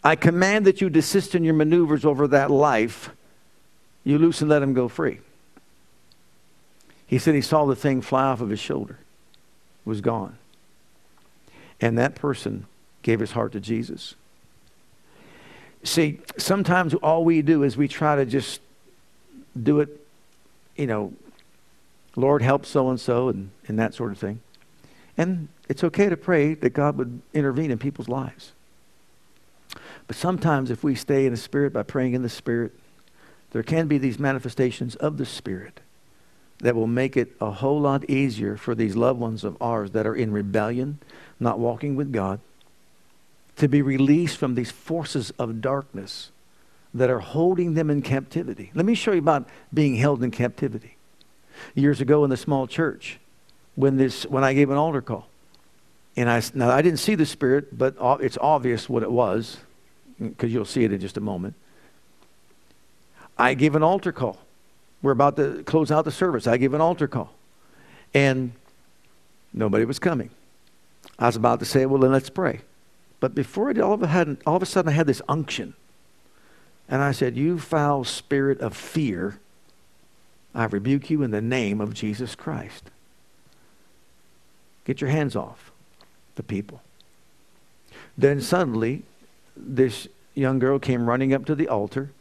I 0.05 0.15
command 0.15 0.67
that 0.67 0.81
you 0.81 0.89
desist 0.91 1.33
in 1.33 1.43
your 1.43 1.55
maneuvers 1.55 2.05
over 2.05 2.27
that 2.27 2.51
life. 2.51 3.09
You 4.03 4.19
loose 4.19 4.39
and 4.39 4.49
let 4.49 4.61
him 4.61 4.75
go 4.75 4.87
free. 4.87 5.19
He 7.07 7.17
said 7.17 7.33
he 7.33 7.41
saw 7.41 7.65
the 7.65 7.75
thing 7.75 8.01
fly 8.01 8.25
off 8.25 8.39
of 8.39 8.51
his 8.51 8.59
shoulder, 8.59 8.99
was 9.83 10.01
gone. 10.01 10.37
And 11.81 11.97
that 11.97 12.13
person 12.13 12.67
gave 13.01 13.19
his 13.19 13.31
heart 13.31 13.51
to 13.53 13.59
Jesus. 13.59 14.13
See, 15.83 16.19
sometimes 16.37 16.93
all 16.93 17.25
we 17.25 17.41
do 17.41 17.63
is 17.63 17.75
we 17.75 17.87
try 17.87 18.15
to 18.15 18.25
just 18.25 18.61
do 19.61 19.79
it, 19.79 19.89
you 20.75 20.85
know, 20.85 21.13
Lord 22.15 22.43
help 22.43 22.65
so 22.67 22.89
and 22.89 22.99
so 22.99 23.29
and 23.29 23.49
that 23.67 23.95
sort 23.95 24.11
of 24.11 24.19
thing. 24.19 24.39
And 25.17 25.47
it's 25.67 25.83
okay 25.83 26.09
to 26.09 26.17
pray 26.17 26.53
that 26.53 26.71
God 26.71 26.95
would 26.97 27.21
intervene 27.33 27.71
in 27.71 27.79
people's 27.79 28.07
lives. 28.07 28.51
But 30.07 30.15
sometimes 30.15 30.69
if 30.69 30.83
we 30.83 30.95
stay 30.95 31.25
in 31.25 31.31
the 31.31 31.37
Spirit 31.37 31.73
by 31.73 31.83
praying 31.83 32.13
in 32.13 32.21
the 32.21 32.29
Spirit, 32.29 32.73
there 33.51 33.63
can 33.63 33.87
be 33.87 33.97
these 33.97 34.19
manifestations 34.19 34.95
of 34.95 35.17
the 35.17 35.25
Spirit 35.25 35.79
that 36.59 36.75
will 36.75 36.87
make 36.87 37.17
it 37.17 37.35
a 37.41 37.51
whole 37.51 37.81
lot 37.81 38.09
easier 38.09 38.57
for 38.57 38.75
these 38.75 38.95
loved 38.95 39.19
ones 39.19 39.43
of 39.43 39.57
ours 39.61 39.91
that 39.91 40.05
are 40.05 40.15
in 40.15 40.31
rebellion, 40.31 40.99
not 41.39 41.59
walking 41.59 41.95
with 41.95 42.11
God, 42.11 42.39
to 43.57 43.67
be 43.67 43.81
released 43.81 44.37
from 44.37 44.55
these 44.55 44.71
forces 44.71 45.31
of 45.39 45.61
darkness 45.61 46.31
that 46.93 47.09
are 47.09 47.19
holding 47.19 47.73
them 47.73 47.89
in 47.89 48.01
captivity. 48.01 48.71
Let 48.73 48.85
me 48.85 48.95
show 48.95 49.11
you 49.11 49.19
about 49.19 49.47
being 49.73 49.95
held 49.95 50.23
in 50.23 50.31
captivity. 50.31 50.95
Years 51.73 51.99
ago 52.01 52.23
in 52.23 52.29
the 52.29 52.37
small 52.37 52.67
church, 52.67 53.19
when, 53.75 53.97
this, 53.97 54.25
when 54.25 54.43
I 54.43 54.53
gave 54.53 54.69
an 54.69 54.77
altar 54.77 55.01
call, 55.01 55.27
and 56.15 56.29
I, 56.29 56.41
now 56.53 56.69
I 56.69 56.81
didn't 56.81 56.99
see 56.99 57.15
the 57.15 57.25
Spirit, 57.25 57.77
but 57.77 57.95
it's 58.21 58.37
obvious 58.39 58.87
what 58.87 59.03
it 59.03 59.11
was, 59.11 59.57
because 60.19 60.53
you'll 60.53 60.65
see 60.65 60.83
it 60.83 60.93
in 60.93 60.99
just 60.99 61.17
a 61.17 61.21
moment. 61.21 61.55
I 63.37 63.53
gave 63.53 63.75
an 63.75 63.83
altar 63.83 64.11
call. 64.11 64.37
We're 65.01 65.11
about 65.11 65.35
to 65.37 65.63
close 65.63 65.91
out 65.91 66.05
the 66.05 66.11
service. 66.11 66.47
I 66.47 66.57
gave 66.57 66.73
an 66.73 66.81
altar 66.81 67.07
call. 67.07 67.33
And 68.13 68.53
nobody 69.53 69.85
was 69.85 69.99
coming. 69.99 70.29
I 71.19 71.27
was 71.27 71.35
about 71.35 71.59
to 71.59 71.65
say, 71.65 71.85
well, 71.85 71.99
then 71.99 72.11
let's 72.11 72.29
pray. 72.29 72.61
But 73.19 73.35
before 73.35 73.69
it, 73.69 73.79
all 73.79 73.93
of, 73.93 74.03
a, 74.03 74.07
had, 74.07 74.37
all 74.45 74.55
of 74.55 74.63
a 74.63 74.65
sudden, 74.65 74.89
I 74.89 74.95
had 74.95 75.07
this 75.07 75.21
unction. 75.27 75.73
And 76.87 77.01
I 77.01 77.11
said, 77.11 77.35
You 77.35 77.57
foul 77.57 78.03
spirit 78.03 78.59
of 78.59 78.75
fear, 78.75 79.39
I 80.53 80.65
rebuke 80.65 81.09
you 81.09 81.23
in 81.23 81.31
the 81.31 81.41
name 81.41 81.81
of 81.81 81.93
Jesus 81.93 82.35
Christ. 82.35 82.91
Get 84.85 85.01
your 85.01 85.09
hands 85.09 85.35
off 85.35 85.71
the 86.35 86.43
people. 86.43 86.81
Then 88.17 88.39
suddenly, 88.39 89.03
this 89.55 90.07
young 90.33 90.59
girl 90.59 90.79
came 90.79 91.07
running 91.07 91.33
up 91.33 91.45
to 91.45 91.55
the 91.55 91.67
altar, 91.67 92.11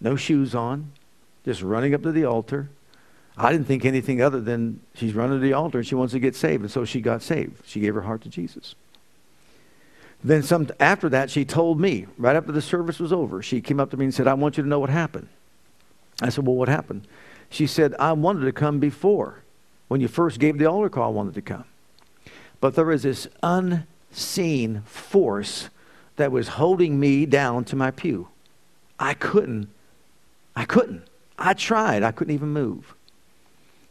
no 0.00 0.16
shoes 0.16 0.54
on, 0.54 0.92
just 1.44 1.62
running 1.62 1.94
up 1.94 2.02
to 2.02 2.12
the 2.12 2.24
altar. 2.24 2.68
I 3.36 3.50
didn't 3.52 3.66
think 3.66 3.84
anything 3.84 4.20
other 4.20 4.40
than 4.40 4.80
she's 4.94 5.14
running 5.14 5.38
to 5.38 5.42
the 5.42 5.52
altar 5.52 5.78
and 5.78 5.86
she 5.86 5.94
wants 5.94 6.12
to 6.12 6.20
get 6.20 6.36
saved. 6.36 6.62
And 6.62 6.70
so 6.70 6.84
she 6.84 7.00
got 7.00 7.22
saved. 7.22 7.62
She 7.66 7.80
gave 7.80 7.94
her 7.94 8.02
heart 8.02 8.22
to 8.22 8.28
Jesus. 8.28 8.74
Then 10.24 10.42
some 10.42 10.68
after 10.78 11.08
that, 11.08 11.30
she 11.30 11.44
told 11.44 11.80
me, 11.80 12.06
right 12.16 12.36
after 12.36 12.52
the 12.52 12.62
service 12.62 13.00
was 13.00 13.12
over, 13.12 13.42
she 13.42 13.60
came 13.60 13.80
up 13.80 13.90
to 13.90 13.96
me 13.96 14.04
and 14.04 14.14
said, 14.14 14.28
I 14.28 14.34
want 14.34 14.56
you 14.56 14.62
to 14.62 14.68
know 14.68 14.78
what 14.78 14.90
happened. 14.90 15.28
I 16.20 16.28
said, 16.28 16.46
Well, 16.46 16.56
what 16.56 16.68
happened? 16.68 17.06
She 17.50 17.66
said, 17.66 17.94
I 17.98 18.12
wanted 18.12 18.44
to 18.44 18.52
come 18.52 18.78
before. 18.78 19.42
When 19.88 20.00
you 20.00 20.08
first 20.08 20.38
gave 20.38 20.58
the 20.58 20.66
altar 20.66 20.88
call, 20.88 21.08
I 21.08 21.12
wanted 21.12 21.34
to 21.34 21.42
come. 21.42 21.64
But 22.60 22.76
there 22.76 22.84
was 22.84 23.02
this 23.02 23.26
unseen 23.42 24.82
force 24.82 25.68
that 26.16 26.32
was 26.32 26.48
holding 26.48 26.98
me 26.98 27.26
down 27.26 27.64
to 27.64 27.76
my 27.76 27.90
pew. 27.90 28.28
I 28.98 29.14
couldn't. 29.14 29.68
I 30.54 30.64
couldn't. 30.64 31.04
I 31.38 31.54
tried. 31.54 32.02
I 32.02 32.12
couldn't 32.12 32.34
even 32.34 32.50
move. 32.50 32.94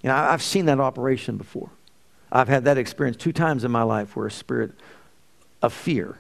You 0.02 0.10
know, 0.10 0.16
I've 0.16 0.42
seen 0.42 0.66
that 0.66 0.80
operation 0.80 1.38
before. 1.38 1.70
I've 2.32 2.48
had 2.48 2.66
that 2.66 2.78
experience 2.78 3.18
two 3.18 3.34
times 3.34 3.64
in 3.64 3.72
my 3.72 3.84
life 3.84 4.16
where 4.16 4.28
a 4.28 4.32
spirit 4.32 4.72
of 5.62 5.74
fear 5.74 6.18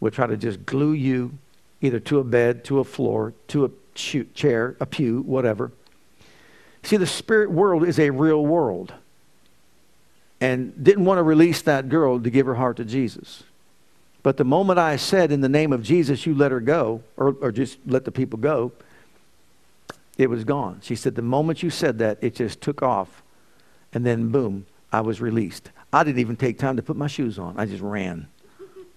would 0.00 0.12
try 0.12 0.26
to 0.26 0.36
just 0.36 0.66
glue 0.66 0.92
you 0.92 1.38
either 1.80 2.00
to 2.00 2.18
a 2.18 2.24
bed, 2.24 2.64
to 2.64 2.80
a 2.80 2.84
floor, 2.84 3.34
to 3.48 3.64
a 3.64 3.70
chair, 3.94 4.76
a 4.80 4.86
pew, 4.86 5.20
whatever. 5.22 5.70
See, 6.82 6.96
the 6.96 7.06
spirit 7.06 7.50
world 7.50 7.84
is 7.84 7.98
a 7.98 8.10
real 8.10 8.44
world 8.44 8.92
and 10.40 10.82
didn't 10.82 11.04
want 11.04 11.18
to 11.18 11.22
release 11.22 11.62
that 11.62 11.88
girl 11.88 12.20
to 12.20 12.30
give 12.30 12.46
her 12.46 12.54
heart 12.54 12.76
to 12.78 12.84
Jesus. 12.84 13.44
But 14.24 14.38
the 14.38 14.44
moment 14.44 14.78
I 14.78 14.96
said, 14.96 15.30
in 15.30 15.42
the 15.42 15.50
name 15.50 15.70
of 15.70 15.82
Jesus, 15.82 16.24
you 16.24 16.34
let 16.34 16.50
her 16.50 16.58
go, 16.58 17.02
or, 17.18 17.36
or 17.42 17.52
just 17.52 17.78
let 17.86 18.06
the 18.06 18.10
people 18.10 18.38
go, 18.38 18.72
it 20.16 20.30
was 20.30 20.44
gone. 20.44 20.80
She 20.82 20.96
said, 20.96 21.14
the 21.14 21.20
moment 21.20 21.62
you 21.62 21.68
said 21.68 21.98
that, 21.98 22.18
it 22.22 22.34
just 22.34 22.62
took 22.62 22.82
off. 22.82 23.22
And 23.92 24.04
then, 24.04 24.30
boom, 24.30 24.64
I 24.90 25.02
was 25.02 25.20
released. 25.20 25.70
I 25.92 26.04
didn't 26.04 26.20
even 26.20 26.36
take 26.36 26.58
time 26.58 26.76
to 26.76 26.82
put 26.82 26.96
my 26.96 27.06
shoes 27.06 27.38
on. 27.38 27.58
I 27.58 27.66
just 27.66 27.82
ran. 27.82 28.28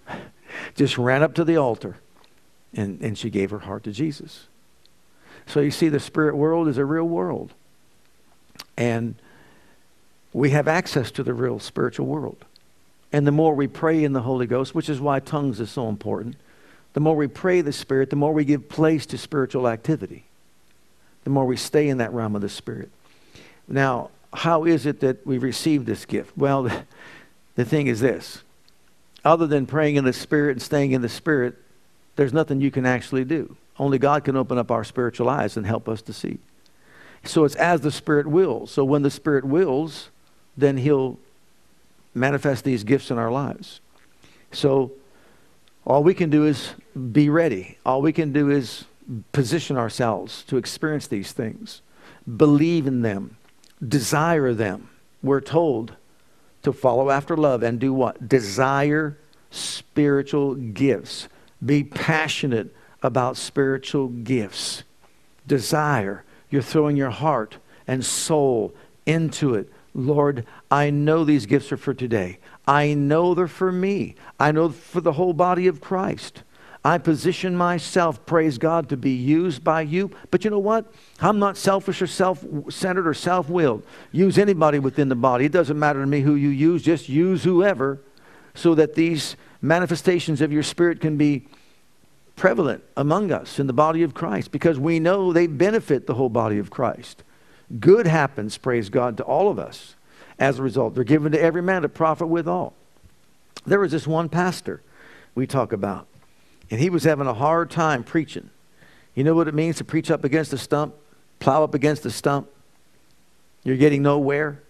just 0.76 0.98
ran 0.98 1.22
up 1.22 1.34
to 1.34 1.44
the 1.44 1.58
altar. 1.58 1.98
And, 2.74 3.02
and 3.02 3.18
she 3.18 3.30
gave 3.30 3.52
her 3.52 3.60
heart 3.60 3.84
to 3.84 3.92
Jesus. 3.92 4.48
So 5.46 5.60
you 5.60 5.72
see, 5.72 5.90
the 5.90 6.00
spirit 6.00 6.38
world 6.38 6.70
is 6.70 6.78
a 6.78 6.86
real 6.86 7.06
world. 7.06 7.54
And 8.78 9.16
we 10.32 10.52
have 10.52 10.70
access 10.70 11.12
to 11.12 11.24
the 11.24 11.34
real 11.34 11.60
spiritual 11.60 12.06
world. 12.06 12.46
And 13.12 13.26
the 13.26 13.32
more 13.32 13.56
we 13.56 13.68
pray 13.68 14.04
in 14.04 14.14
the 14.14 14.22
Holy 14.22 14.48
Ghost, 14.48 14.76
which 14.76 14.90
is 14.90 15.00
why 15.00 15.20
tongues 15.20 15.60
is 15.60 15.72
so 15.72 15.88
important, 15.88 16.36
the 16.94 17.00
more 17.00 17.16
we 17.16 17.28
pray 17.28 17.62
the 17.62 17.72
Spirit, 17.72 18.10
the 18.10 18.16
more 18.16 18.34
we 18.34 18.44
give 18.44 18.70
place 18.70 19.06
to 19.08 19.18
spiritual 19.18 19.68
activity, 19.68 20.26
the 21.24 21.30
more 21.30 21.46
we 21.46 21.58
stay 21.58 21.88
in 21.90 22.00
that 22.00 22.12
realm 22.14 22.36
of 22.36 22.42
the 22.42 22.50
Spirit. 22.50 22.90
Now, 23.68 24.10
how 24.34 24.66
is 24.66 24.86
it 24.86 25.00
that 25.02 25.26
we 25.26 25.38
receive 25.38 25.86
this 25.86 26.06
gift? 26.06 26.38
Well, 26.38 26.70
the 27.56 27.66
thing 27.66 27.88
is 27.88 28.00
this 28.00 28.42
other 29.24 29.48
than 29.48 29.66
praying 29.66 29.98
in 29.98 30.06
the 30.06 30.14
Spirit 30.14 30.52
and 30.52 30.62
staying 30.62 30.92
in 30.92 31.02
the 31.02 31.10
Spirit, 31.10 31.56
there's 32.16 32.34
nothing 32.34 32.62
you 32.62 32.72
can 32.72 32.86
actually 32.86 33.26
do. 33.26 33.58
Only 33.78 34.00
God 34.00 34.24
can 34.24 34.36
open 34.36 34.58
up 34.58 34.72
our 34.72 34.84
spiritual 34.84 35.30
eyes 35.30 35.58
and 35.58 35.66
help 35.66 35.88
us 35.90 36.02
to 36.04 36.14
see. 36.14 36.40
So 37.24 37.44
it's 37.44 37.56
as 37.56 37.82
the 37.82 37.92
Spirit 37.92 38.28
wills. 38.28 38.72
So 38.72 38.84
when 38.86 39.02
the 39.02 39.12
Spirit 39.12 39.44
wills, 39.44 40.10
then 40.56 40.78
He'll 40.78 41.20
manifest 42.18 42.64
these 42.64 42.84
gifts 42.84 43.12
in 43.12 43.18
our 43.18 43.32
lives. 43.32 43.80
So 44.52 44.92
all 45.86 46.04
we 46.04 46.14
can 46.14 46.30
do 46.30 46.46
is 46.46 46.74
be 47.12 47.30
ready. 47.30 47.78
All 47.86 48.02
we 48.02 48.14
can 48.14 48.34
do 48.34 48.50
is 48.50 48.86
position 49.32 49.78
ourselves 49.78 50.44
to 50.44 50.58
experience 50.58 51.08
these 51.08 51.32
things, 51.32 51.82
believe 52.36 52.88
in 52.88 53.02
them, 53.02 53.38
desire 53.86 54.54
them. 54.54 54.90
We're 55.24 55.42
told 55.42 55.96
to 56.64 56.74
follow 56.74 57.10
after 57.10 57.38
love 57.38 57.64
and 57.64 57.80
do 57.80 57.94
what? 57.94 58.28
Desire 58.28 59.18
spiritual 59.50 60.56
gifts. 60.56 61.30
Be 61.66 61.84
passionate 61.84 62.76
about 63.02 63.38
spiritual 63.38 64.10
gifts. 64.10 64.84
Desire. 65.48 66.26
You're 66.50 66.62
throwing 66.62 66.98
your 66.98 67.10
heart 67.10 67.58
and 67.88 68.06
soul 68.06 68.74
into 69.06 69.56
it 69.56 69.72
Lord, 69.98 70.46
I 70.70 70.92
know 70.92 71.26
these 71.26 71.48
gifts 71.48 71.72
are 71.72 71.78
for 71.78 71.94
today. 71.94 72.38
I 72.68 72.94
know 72.94 73.34
they're 73.34 73.48
for 73.48 73.72
me. 73.72 74.14
I 74.40 74.52
know 74.52 74.70
for 74.70 75.02
the 75.02 75.14
whole 75.14 75.34
body 75.34 75.66
of 75.66 75.82
Christ. 75.82 76.44
I 76.86 77.00
position 77.00 77.58
myself, 77.58 78.24
praise 78.28 78.60
God, 78.60 78.90
to 78.90 78.96
be 78.96 79.10
used 79.10 79.64
by 79.64 79.82
you. 79.82 80.12
But 80.30 80.46
you 80.46 80.52
know 80.52 80.60
what? 80.60 80.94
I'm 81.20 81.40
not 81.40 81.58
selfish 81.58 82.02
or 82.02 82.08
self 82.08 82.46
centered 82.70 83.08
or 83.08 83.16
self 83.16 83.50
willed. 83.50 83.84
Use 84.12 84.38
anybody 84.38 84.78
within 84.78 85.10
the 85.10 85.16
body. 85.16 85.46
It 85.46 85.52
doesn't 85.52 85.80
matter 85.80 86.00
to 86.00 86.08
me 86.08 86.22
who 86.22 86.36
you 86.36 86.50
use, 86.50 86.84
just 86.84 87.10
use 87.10 87.44
whoever 87.44 88.00
so 88.54 88.76
that 88.76 88.94
these 88.94 89.36
manifestations 89.62 90.42
of 90.42 90.54
your 90.54 90.64
spirit 90.64 91.02
can 91.02 91.18
be 91.18 91.48
prevalent 92.36 92.84
among 92.96 93.32
us 93.32 93.58
in 93.58 93.66
the 93.66 93.74
body 93.74 94.04
of 94.04 94.14
Christ 94.14 94.52
because 94.52 94.80
we 94.80 95.00
know 95.00 95.34
they 95.34 95.48
benefit 95.48 96.06
the 96.06 96.14
whole 96.14 96.30
body 96.30 96.60
of 96.60 96.70
Christ. 96.70 97.24
Good 97.80 98.08
happens, 98.08 98.58
praise 98.58 98.90
God, 98.90 99.18
to 99.18 99.24
all 99.24 99.50
of 99.50 99.60
us 99.60 99.96
as 100.40 100.60
a 100.60 100.64
result. 100.64 100.96
They're 100.96 101.04
given 101.04 101.32
to 101.34 101.42
every 101.42 101.62
man 101.62 101.82
to 101.82 101.90
profit 101.90 102.28
withal. 102.28 102.74
There 103.66 103.80
was 103.80 103.92
this 103.92 104.08
one 104.08 104.30
pastor 104.30 104.82
we 105.36 105.46
talk 105.46 105.74
about, 105.74 106.08
and 106.72 106.80
he 106.80 106.90
was 106.90 107.04
having 107.04 107.28
a 107.28 107.34
hard 107.34 107.70
time 107.70 108.04
preaching. 108.04 108.50
You 109.16 109.24
know 109.24 109.34
what 109.34 109.48
it 109.48 109.54
means 109.54 109.78
to 109.78 109.84
preach 109.84 110.10
up 110.10 110.24
against 110.24 110.54
a 110.54 110.58
stump, 110.58 110.96
plow 111.40 111.64
up 111.64 111.74
against 111.74 112.06
a 112.06 112.12
stump? 112.12 112.48
You're 113.64 113.78
getting 113.78 114.02
nowhere. 114.02 114.62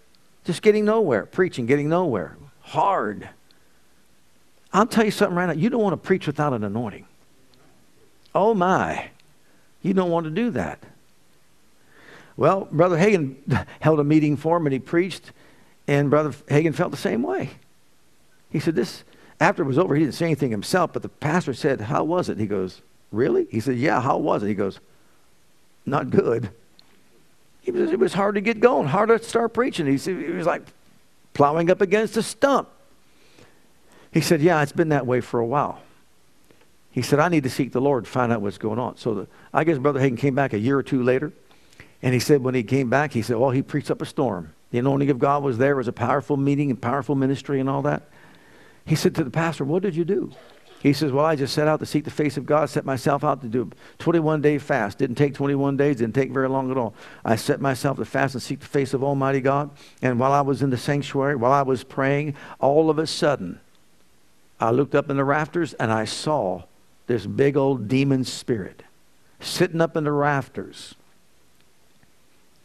Just 0.45 0.61
getting 0.61 0.85
nowhere. 0.85 1.25
Preaching, 1.25 1.65
getting 1.65 1.89
nowhere. 1.89 2.37
Hard. 2.61 3.29
I'll 4.73 4.87
tell 4.87 5.05
you 5.05 5.11
something 5.11 5.35
right 5.35 5.45
now. 5.45 5.53
You 5.53 5.69
don't 5.69 5.81
want 5.81 5.93
to 5.93 5.97
preach 5.97 6.25
without 6.25 6.53
an 6.53 6.63
anointing. 6.63 7.05
Oh 8.33 8.53
my. 8.53 9.09
You 9.81 9.93
don't 9.93 10.09
want 10.09 10.23
to 10.23 10.31
do 10.31 10.49
that. 10.51 10.83
Well, 12.37 12.67
Brother 12.71 12.97
Hagin 12.97 13.65
held 13.79 13.99
a 13.99 14.03
meeting 14.03 14.37
for 14.37 14.57
him 14.57 14.67
and 14.67 14.73
he 14.73 14.79
preached, 14.79 15.31
and 15.87 16.09
Brother 16.09 16.29
Hagin 16.47 16.73
felt 16.73 16.91
the 16.91 16.97
same 16.97 17.23
way. 17.23 17.49
He 18.51 18.59
said, 18.59 18.75
This, 18.75 19.03
after 19.41 19.63
it 19.63 19.65
was 19.65 19.77
over, 19.77 19.95
he 19.95 20.03
didn't 20.03 20.15
say 20.15 20.25
anything 20.25 20.51
himself, 20.51 20.93
but 20.93 21.01
the 21.01 21.09
pastor 21.09 21.53
said, 21.53 21.81
How 21.81 22.03
was 22.03 22.29
it? 22.29 22.37
He 22.37 22.45
goes, 22.45 22.81
Really? 23.11 23.47
He 23.49 23.59
said, 23.59 23.77
Yeah, 23.77 23.99
how 23.99 24.17
was 24.17 24.43
it? 24.43 24.47
He 24.47 24.53
goes, 24.53 24.79
Not 25.85 26.11
good. 26.11 26.51
It 27.65 27.73
was, 27.73 27.91
it 27.91 27.99
was 27.99 28.13
hard 28.13 28.35
to 28.35 28.41
get 28.41 28.59
going, 28.61 28.87
hard 28.87 29.09
to 29.09 29.21
start 29.21 29.53
preaching. 29.53 29.87
He, 29.87 29.97
said, 29.97 30.17
was 30.33 30.47
like 30.47 30.61
plowing 31.33 31.69
up 31.69 31.81
against 31.81 32.15
a 32.15 32.23
stump. 32.23 32.69
He 34.13 34.21
said, 34.21 34.41
Yeah, 34.41 34.61
it's 34.61 34.71
been 34.71 34.89
that 34.89 35.07
way 35.07 35.21
for 35.21 35.39
a 35.39 35.45
while. 35.45 35.81
He 36.91 37.01
said, 37.01 37.19
I 37.19 37.29
need 37.29 37.43
to 37.43 37.49
seek 37.49 37.73
the 37.73 37.81
Lord, 37.81 38.07
find 38.07 38.31
out 38.31 38.41
what's 38.41 38.57
going 38.57 38.79
on. 38.79 38.97
So 38.97 39.13
the, 39.13 39.27
I 39.53 39.63
guess 39.63 39.77
Brother 39.77 39.99
Hagin 39.99 40.17
came 40.17 40.33
back 40.33 40.53
a 40.53 40.59
year 40.59 40.77
or 40.77 40.83
two 40.83 41.03
later. 41.03 41.31
And 42.01 42.13
he 42.13 42.19
said, 42.19 42.43
when 42.43 42.55
he 42.55 42.63
came 42.63 42.89
back, 42.89 43.13
he 43.13 43.21
said, 43.21 43.37
Well, 43.37 43.49
he 43.49 43.61
preached 43.61 43.91
up 43.91 44.01
a 44.01 44.05
storm. 44.05 44.53
The 44.71 44.79
anointing 44.79 45.09
of 45.09 45.19
God 45.19 45.43
was 45.43 45.57
there. 45.57 45.73
It 45.73 45.77
was 45.77 45.87
a 45.87 45.93
powerful 45.93 46.37
meeting 46.37 46.69
and 46.69 46.81
powerful 46.81 47.15
ministry 47.15 47.59
and 47.59 47.69
all 47.69 47.81
that. 47.83 48.03
He 48.85 48.95
said 48.95 49.15
to 49.15 49.23
the 49.23 49.31
pastor, 49.31 49.65
What 49.65 49.83
did 49.83 49.95
you 49.95 50.05
do? 50.05 50.31
He 50.81 50.93
says, 50.93 51.11
Well, 51.11 51.25
I 51.25 51.35
just 51.35 51.53
set 51.53 51.67
out 51.67 51.79
to 51.79 51.85
seek 51.85 52.03
the 52.03 52.11
face 52.11 52.37
of 52.37 52.45
God, 52.45 52.69
set 52.69 52.85
myself 52.85 53.23
out 53.23 53.41
to 53.41 53.47
do 53.47 53.71
a 53.71 54.03
21 54.03 54.41
day 54.41 54.57
fast. 54.57 54.99
Didn't 54.99 55.15
take 55.15 55.33
21 55.33 55.75
days, 55.75 55.97
didn't 55.97 56.15
take 56.15 56.31
very 56.31 56.47
long 56.47 56.69
at 56.69 56.77
all. 56.77 56.93
I 57.25 57.35
set 57.35 57.59
myself 57.59 57.97
to 57.97 58.05
fast 58.05 58.35
and 58.35 58.41
seek 58.41 58.59
the 58.59 58.67
face 58.67 58.93
of 58.93 59.03
Almighty 59.03 59.41
God. 59.41 59.71
And 60.01 60.19
while 60.19 60.33
I 60.33 60.41
was 60.41 60.61
in 60.61 60.69
the 60.69 60.77
sanctuary, 60.77 61.35
while 61.35 61.51
I 61.51 61.63
was 61.63 61.83
praying, 61.83 62.35
all 62.59 62.89
of 62.89 62.99
a 62.99 63.07
sudden, 63.07 63.59
I 64.59 64.71
looked 64.71 64.95
up 64.95 65.09
in 65.09 65.17
the 65.17 65.23
rafters 65.23 65.73
and 65.73 65.91
I 65.91 66.05
saw 66.05 66.63
this 67.07 67.25
big 67.25 67.57
old 67.57 67.87
demon 67.87 68.23
spirit 68.23 68.83
sitting 69.39 69.81
up 69.81 69.95
in 69.97 70.03
the 70.03 70.11
rafters. 70.11 70.95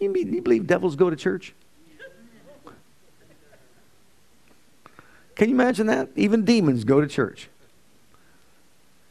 You, 0.03 0.11
mean, 0.11 0.33
you 0.33 0.43
believe 0.43 0.67
devils 0.67 0.97
go 0.97 1.11
to 1.11 1.17
church? 1.17 1.55
Can 5.37 5.49
you 5.49 5.55
imagine 5.55 5.87
that? 5.87 6.09
Even 6.17 6.45
demons 6.45 6.83
go 6.83 7.01
to 7.01 7.07
church. 7.07 7.49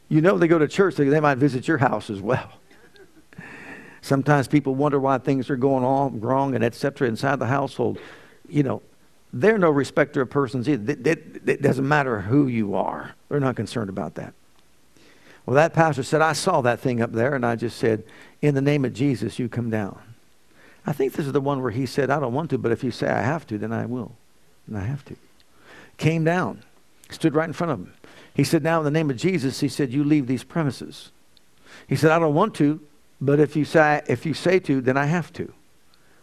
You 0.10 0.20
know 0.20 0.38
they 0.38 0.50
go 0.50 0.60
to 0.60 0.68
church, 0.68 0.96
they, 0.96 1.06
they 1.06 1.22
might 1.22 1.38
visit 1.38 1.66
your 1.66 1.78
house 1.78 2.10
as 2.10 2.20
well. 2.20 2.52
Sometimes 4.02 4.50
people 4.50 4.76
wonder 4.76 5.00
why 5.00 5.18
things 5.18 5.50
are 5.50 5.56
going 5.56 5.86
on 5.86 6.20
wrong 6.20 6.56
and 6.56 6.64
etc. 6.64 7.08
inside 7.08 7.40
the 7.40 7.46
household. 7.46 7.98
You 8.50 8.64
know, 8.64 8.82
they're 9.32 9.58
no 9.58 9.70
respecter 9.70 10.22
of 10.22 10.30
persons 10.30 10.68
either. 10.68 10.98
It, 11.06 11.62
doesn't 11.62 11.88
matter 11.88 12.20
who 12.20 12.48
you 12.48 12.76
are. 12.76 13.16
They're 13.30 13.40
not 13.40 13.56
concerned 13.56 13.90
about 13.90 14.16
that. 14.16 14.34
Well, 15.46 15.56
that 15.56 15.74
pastor 15.74 16.04
said, 16.04 16.22
I 16.22 16.34
saw 16.34 16.60
that 16.62 16.82
thing 16.82 17.02
up 17.02 17.14
there, 17.14 17.34
and 17.34 17.46
I 17.46 17.56
just 17.56 17.78
said, 17.78 18.04
In 18.42 18.56
the 18.56 18.62
name 18.62 18.84
of 18.84 18.94
Jesus, 18.94 19.40
you 19.40 19.48
come 19.48 19.70
down. 19.70 20.11
I 20.86 20.94
think 20.94 21.14
this 21.14 21.26
is 21.26 21.32
the 21.32 21.42
one 21.42 21.62
where 21.62 21.72
he 21.72 21.86
said, 21.86 22.10
I 22.10 22.20
don't 22.20 22.34
want 22.34 22.50
to, 22.52 22.58
but 22.58 22.72
if 22.72 22.84
you 22.84 22.92
say 22.92 23.08
I 23.08 23.22
have 23.22 23.46
to, 23.48 23.58
then 23.58 23.72
I 23.72 23.86
will. 23.86 24.14
And 24.68 24.78
I 24.78 24.82
have 24.82 25.06
to. 25.06 25.16
Came 25.98 26.24
down, 26.24 26.64
stood 27.10 27.36
right 27.36 27.48
in 27.48 27.54
front 27.54 27.72
of 27.72 27.80
him. 27.80 27.94
He 28.34 28.44
said, 28.44 28.64
Now, 28.64 28.80
in 28.80 28.86
the 28.86 28.92
name 28.92 29.10
of 29.10 29.18
Jesus, 29.18 29.60
he 29.60 29.68
said, 29.68 29.92
You 29.92 30.04
leave 30.04 30.28
these 30.28 30.44
premises. 30.44 31.12
He 31.88 31.96
said, 31.96 32.12
I 32.12 32.20
don't 32.20 32.34
want 32.34 32.56
to, 32.56 32.80
but 33.20 33.40
if 33.40 33.56
you 33.56 33.66
say, 33.66 34.02
if 34.08 34.26
you 34.26 34.34
say 34.34 34.60
to, 34.60 34.82
then 34.82 34.98
I 34.98 35.06
have 35.06 35.32
to. 35.34 35.54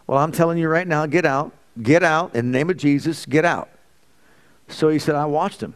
Well, 0.07 0.18
I'm 0.18 0.33
telling 0.33 0.59
you 0.59 0.68
right 0.68 0.87
now, 0.87 1.07
get 1.07 1.25
out. 1.25 1.53
Get 1.81 2.03
out. 2.03 2.35
In 2.35 2.51
the 2.51 2.59
name 2.59 2.71
of 2.71 2.77
Jesus, 2.77 3.27
get 3.27 3.44
out. 3.44 3.68
So 4.68 4.88
he 4.88 4.99
said, 4.99 5.14
I 5.14 5.27
watched 5.27 5.62
him. 5.62 5.75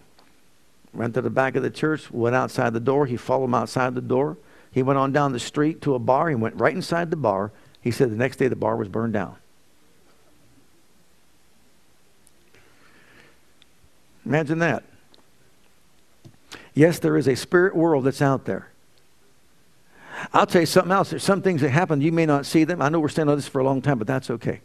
Went 0.92 1.14
to 1.14 1.22
the 1.22 1.30
back 1.30 1.56
of 1.56 1.62
the 1.62 1.70
church, 1.70 2.10
went 2.10 2.36
outside 2.36 2.74
the 2.74 2.80
door. 2.80 3.06
He 3.06 3.16
followed 3.16 3.44
him 3.44 3.54
outside 3.54 3.94
the 3.94 4.00
door. 4.00 4.36
He 4.70 4.82
went 4.82 4.98
on 4.98 5.12
down 5.12 5.32
the 5.32 5.38
street 5.38 5.80
to 5.82 5.94
a 5.94 5.98
bar. 5.98 6.28
He 6.28 6.34
went 6.34 6.56
right 6.56 6.74
inside 6.74 7.10
the 7.10 7.16
bar. 7.16 7.52
He 7.82 7.90
said 7.90 8.10
the 8.10 8.16
next 8.16 8.36
day 8.36 8.48
the 8.48 8.56
bar 8.56 8.76
was 8.76 8.88
burned 8.88 9.12
down. 9.12 9.36
Imagine 14.24 14.60
that. 14.60 14.84
Yes, 16.74 16.98
there 17.00 17.16
is 17.16 17.28
a 17.28 17.34
spirit 17.34 17.76
world 17.76 18.04
that's 18.04 18.22
out 18.22 18.44
there. 18.44 18.68
I'll 20.32 20.46
tell 20.46 20.62
you 20.62 20.66
something 20.66 20.92
else. 20.92 21.10
There's 21.10 21.24
some 21.24 21.42
things 21.42 21.60
that 21.62 21.70
happen, 21.70 22.00
you 22.00 22.12
may 22.12 22.26
not 22.26 22.46
see 22.46 22.64
them. 22.64 22.80
I 22.80 22.88
know 22.88 23.00
we're 23.00 23.08
standing 23.08 23.32
on 23.32 23.38
this 23.38 23.48
for 23.48 23.60
a 23.60 23.64
long 23.64 23.82
time, 23.82 23.98
but 23.98 24.06
that's 24.06 24.30
okay. 24.30 24.60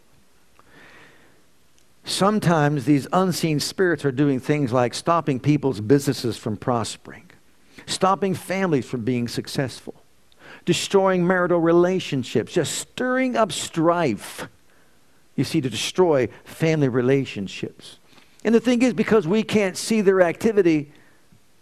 Sometimes 2.05 2.85
these 2.85 3.07
unseen 3.11 3.59
spirits 3.59 4.05
are 4.05 4.11
doing 4.11 4.39
things 4.39 4.71
like 4.71 4.93
stopping 4.93 5.39
people's 5.39 5.81
businesses 5.81 6.37
from 6.37 6.55
prospering, 6.55 7.29
stopping 7.85 8.33
families 8.33 8.85
from 8.85 9.03
being 9.03 9.27
successful, 9.27 9.95
destroying 10.67 11.25
marital 11.25 11.61
relationships, 11.61 12.51
just 12.51 12.75
stirring 12.75 13.37
up 13.37 13.53
strife, 13.53 14.49
you 15.37 15.45
see, 15.45 15.61
to 15.61 15.69
destroy 15.69 16.27
family 16.43 16.89
relationships. 16.89 17.99
And 18.43 18.53
the 18.53 18.59
thing 18.59 18.81
is, 18.81 18.93
because 18.93 19.25
we 19.25 19.43
can't 19.43 19.77
see 19.77 20.01
their 20.01 20.21
activity, 20.21 20.91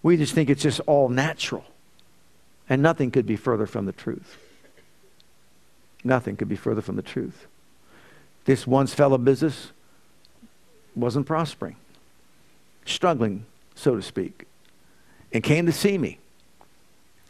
we 0.01 0.17
just 0.17 0.33
think 0.33 0.49
it's 0.49 0.63
just 0.63 0.81
all 0.87 1.07
natural. 1.07 1.63
And 2.67 2.81
nothing 2.81 3.11
could 3.11 3.27
be 3.27 3.35
further 3.35 3.67
from 3.67 3.85
the 3.85 3.91
truth. 3.91 4.37
Nothing 6.03 6.35
could 6.35 6.49
be 6.49 6.55
further 6.55 6.81
from 6.81 6.95
the 6.95 7.03
truth. 7.03 7.45
This 8.45 8.65
once 8.65 8.95
fellow 8.95 9.19
business 9.19 9.71
wasn't 10.95 11.27
prospering, 11.27 11.75
struggling, 12.87 13.45
so 13.75 13.95
to 13.95 14.01
speak, 14.01 14.45
and 15.31 15.43
came 15.43 15.67
to 15.67 15.71
see 15.71 15.99
me. 15.99 16.17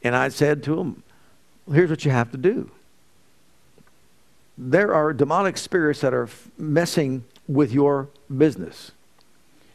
And 0.03 0.15
I 0.15 0.29
said 0.29 0.63
to 0.63 0.79
him, 0.79 1.03
well, 1.65 1.75
Here's 1.75 1.89
what 1.89 2.05
you 2.05 2.11
have 2.11 2.31
to 2.31 2.37
do. 2.37 2.71
There 4.57 4.93
are 4.93 5.13
demonic 5.13 5.57
spirits 5.57 6.01
that 6.01 6.13
are 6.13 6.29
messing 6.57 7.25
with 7.47 7.71
your 7.71 8.07
business. 8.35 8.91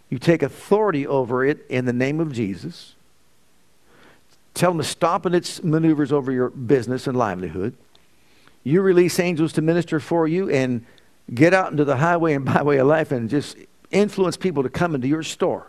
You 0.08 0.18
take 0.18 0.42
authority 0.42 1.06
over 1.06 1.44
it 1.44 1.64
in 1.68 1.84
the 1.84 1.92
name 1.92 2.18
of 2.18 2.32
Jesus. 2.32 2.94
Tell 4.54 4.70
them 4.70 4.78
to 4.78 4.84
stop 4.84 5.26
in 5.26 5.34
its 5.34 5.62
maneuvers 5.62 6.12
over 6.12 6.32
your 6.32 6.50
business 6.50 7.06
and 7.06 7.16
livelihood. 7.16 7.76
You 8.64 8.82
release 8.82 9.18
angels 9.18 9.52
to 9.54 9.62
minister 9.62 10.00
for 10.00 10.26
you 10.26 10.50
and 10.50 10.84
get 11.32 11.54
out 11.54 11.70
into 11.70 11.84
the 11.84 11.96
highway 11.96 12.34
and 12.34 12.44
byway 12.44 12.78
of 12.78 12.86
life 12.86 13.12
and 13.12 13.30
just 13.30 13.56
influence 13.90 14.36
people 14.36 14.62
to 14.62 14.68
come 14.68 14.94
into 14.94 15.08
your 15.08 15.22
store. 15.22 15.66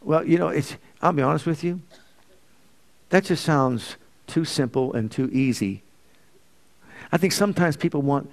Well, 0.00 0.26
you 0.26 0.38
know, 0.38 0.48
it's, 0.48 0.76
I'll 1.00 1.12
be 1.12 1.22
honest 1.22 1.46
with 1.46 1.62
you. 1.62 1.80
That 3.12 3.24
just 3.24 3.44
sounds 3.44 3.96
too 4.26 4.46
simple 4.46 4.94
and 4.94 5.10
too 5.10 5.28
easy. 5.34 5.82
I 7.12 7.18
think 7.18 7.34
sometimes 7.34 7.76
people 7.76 8.00
want 8.00 8.30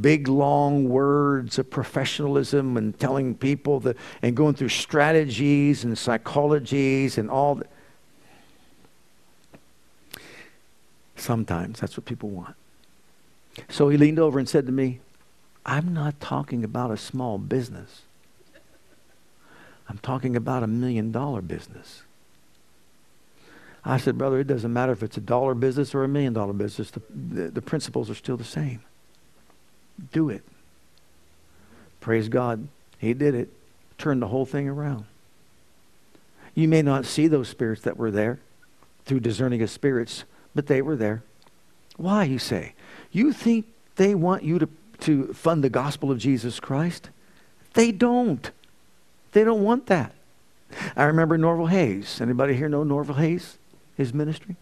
big 0.00 0.26
long 0.26 0.88
words 0.88 1.58
of 1.58 1.68
professionalism 1.68 2.78
and 2.78 2.98
telling 2.98 3.34
people 3.34 3.78
that 3.80 3.98
and 4.22 4.34
going 4.34 4.54
through 4.54 4.70
strategies 4.70 5.84
and 5.84 5.96
psychologies 5.96 7.18
and 7.18 7.28
all 7.28 7.56
that. 7.56 7.66
Sometimes 11.16 11.78
that's 11.78 11.94
what 11.94 12.06
people 12.06 12.30
want. 12.30 12.56
So 13.68 13.90
he 13.90 13.98
leaned 13.98 14.18
over 14.18 14.38
and 14.38 14.48
said 14.48 14.64
to 14.64 14.72
me, 14.72 15.00
I'm 15.66 15.92
not 15.92 16.20
talking 16.20 16.64
about 16.64 16.90
a 16.90 16.96
small 16.96 17.36
business. 17.36 18.00
I'm 19.90 19.98
talking 19.98 20.36
about 20.36 20.62
a 20.62 20.66
million 20.66 21.12
dollar 21.12 21.42
business. 21.42 22.04
I 23.88 23.96
said, 23.96 24.18
Brother, 24.18 24.38
it 24.38 24.46
doesn't 24.46 24.72
matter 24.72 24.92
if 24.92 25.02
it's 25.02 25.16
a 25.16 25.20
dollar 25.20 25.54
business 25.54 25.94
or 25.94 26.04
a 26.04 26.08
million 26.08 26.32
dollar 26.32 26.52
business, 26.52 26.90
the, 26.90 27.02
the, 27.10 27.50
the 27.50 27.62
principles 27.62 28.08
are 28.10 28.14
still 28.14 28.36
the 28.36 28.44
same 28.44 28.82
do 30.12 30.28
it. 30.30 30.42
Praise 32.00 32.28
God. 32.28 32.68
He 32.98 33.14
did 33.14 33.34
it. 33.34 33.50
Turned 33.96 34.22
the 34.22 34.28
whole 34.28 34.46
thing 34.46 34.68
around. 34.68 35.04
You 36.54 36.68
may 36.68 36.82
not 36.82 37.04
see 37.04 37.26
those 37.26 37.48
spirits 37.48 37.82
that 37.82 37.96
were 37.96 38.10
there 38.10 38.38
through 39.04 39.20
discerning 39.20 39.62
of 39.62 39.70
spirits, 39.70 40.24
but 40.54 40.66
they 40.66 40.82
were 40.82 40.96
there. 40.96 41.22
Why, 41.96 42.24
you 42.24 42.38
say? 42.38 42.74
You 43.10 43.32
think 43.32 43.66
they 43.96 44.14
want 44.14 44.44
you 44.44 44.58
to, 44.58 44.68
to 45.00 45.32
fund 45.34 45.64
the 45.64 45.70
gospel 45.70 46.10
of 46.10 46.18
Jesus 46.18 46.60
Christ? 46.60 47.10
They 47.74 47.92
don't. 47.92 48.50
They 49.32 49.44
don't 49.44 49.62
want 49.62 49.86
that. 49.86 50.12
I 50.96 51.04
remember 51.04 51.38
Norval 51.38 51.66
Hayes. 51.66 52.20
Anybody 52.20 52.54
here 52.54 52.68
know 52.68 52.84
Norval 52.84 53.16
Hayes? 53.16 53.57
His 53.98 54.14
ministry? 54.14 54.56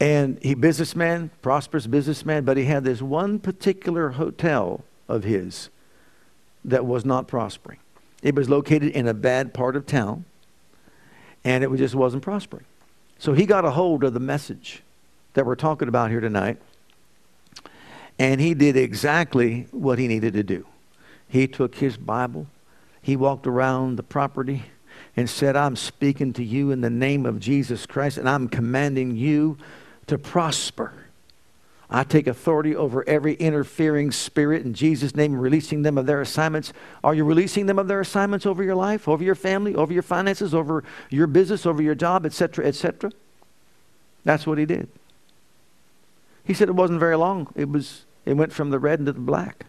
And 0.00 0.38
he 0.42 0.54
businessman, 0.54 1.30
prosperous 1.42 1.86
businessman, 1.86 2.44
but 2.44 2.56
he 2.56 2.64
had 2.64 2.84
this 2.84 3.02
one 3.02 3.38
particular 3.38 4.10
hotel 4.10 4.84
of 5.08 5.24
his 5.24 5.68
that 6.64 6.86
was 6.86 7.04
not 7.04 7.28
prospering. 7.28 7.78
It 8.22 8.34
was 8.34 8.48
located 8.48 8.92
in 8.92 9.06
a 9.06 9.12
bad 9.12 9.52
part 9.52 9.76
of 9.76 9.86
town, 9.86 10.24
and 11.44 11.62
it 11.62 11.76
just 11.76 11.94
wasn't 11.94 12.22
prospering. 12.22 12.64
So 13.18 13.34
he 13.34 13.44
got 13.44 13.64
a 13.64 13.72
hold 13.72 14.04
of 14.04 14.14
the 14.14 14.20
message 14.20 14.82
that 15.34 15.44
we're 15.44 15.56
talking 15.56 15.88
about 15.88 16.10
here 16.10 16.20
tonight, 16.20 16.58
and 18.18 18.40
he 18.40 18.54
did 18.54 18.76
exactly 18.76 19.66
what 19.72 19.98
he 19.98 20.06
needed 20.06 20.32
to 20.34 20.42
do. 20.42 20.66
He 21.28 21.48
took 21.48 21.74
his 21.76 21.96
Bible, 21.96 22.46
he 23.02 23.16
walked 23.16 23.46
around 23.46 23.96
the 23.96 24.02
property, 24.04 24.64
and 25.16 25.28
said, 25.30 25.56
I'm 25.56 25.76
speaking 25.76 26.32
to 26.34 26.44
you 26.44 26.70
in 26.70 26.80
the 26.80 26.90
name 26.90 27.26
of 27.26 27.40
Jesus 27.40 27.86
Christ, 27.86 28.18
and 28.18 28.28
I'm 28.28 28.48
commanding 28.48 29.16
you 29.16 29.58
to 30.06 30.18
prosper. 30.18 30.92
I 31.88 32.02
take 32.02 32.26
authority 32.26 32.74
over 32.74 33.08
every 33.08 33.34
interfering 33.34 34.10
spirit 34.10 34.64
in 34.64 34.74
Jesus' 34.74 35.14
name, 35.14 35.38
releasing 35.38 35.82
them 35.82 35.96
of 35.96 36.06
their 36.06 36.20
assignments. 36.20 36.72
Are 37.04 37.14
you 37.14 37.24
releasing 37.24 37.66
them 37.66 37.78
of 37.78 37.86
their 37.86 38.00
assignments 38.00 38.46
over 38.46 38.64
your 38.64 38.74
life, 38.74 39.06
over 39.06 39.22
your 39.22 39.34
family, 39.36 39.74
over 39.74 39.92
your 39.92 40.02
finances, 40.02 40.54
over 40.54 40.82
your 41.10 41.26
business, 41.26 41.66
over 41.66 41.82
your 41.82 41.94
job, 41.94 42.26
etc., 42.26 42.66
etc.? 42.66 43.12
That's 44.24 44.46
what 44.46 44.58
he 44.58 44.64
did. 44.64 44.88
He 46.44 46.54
said 46.54 46.68
it 46.68 46.74
wasn't 46.74 47.00
very 47.00 47.16
long. 47.16 47.52
It 47.54 47.68
was 47.68 48.04
it 48.24 48.34
went 48.34 48.52
from 48.52 48.70
the 48.70 48.78
red 48.78 48.98
into 48.98 49.12
the 49.12 49.20
black. 49.20 49.66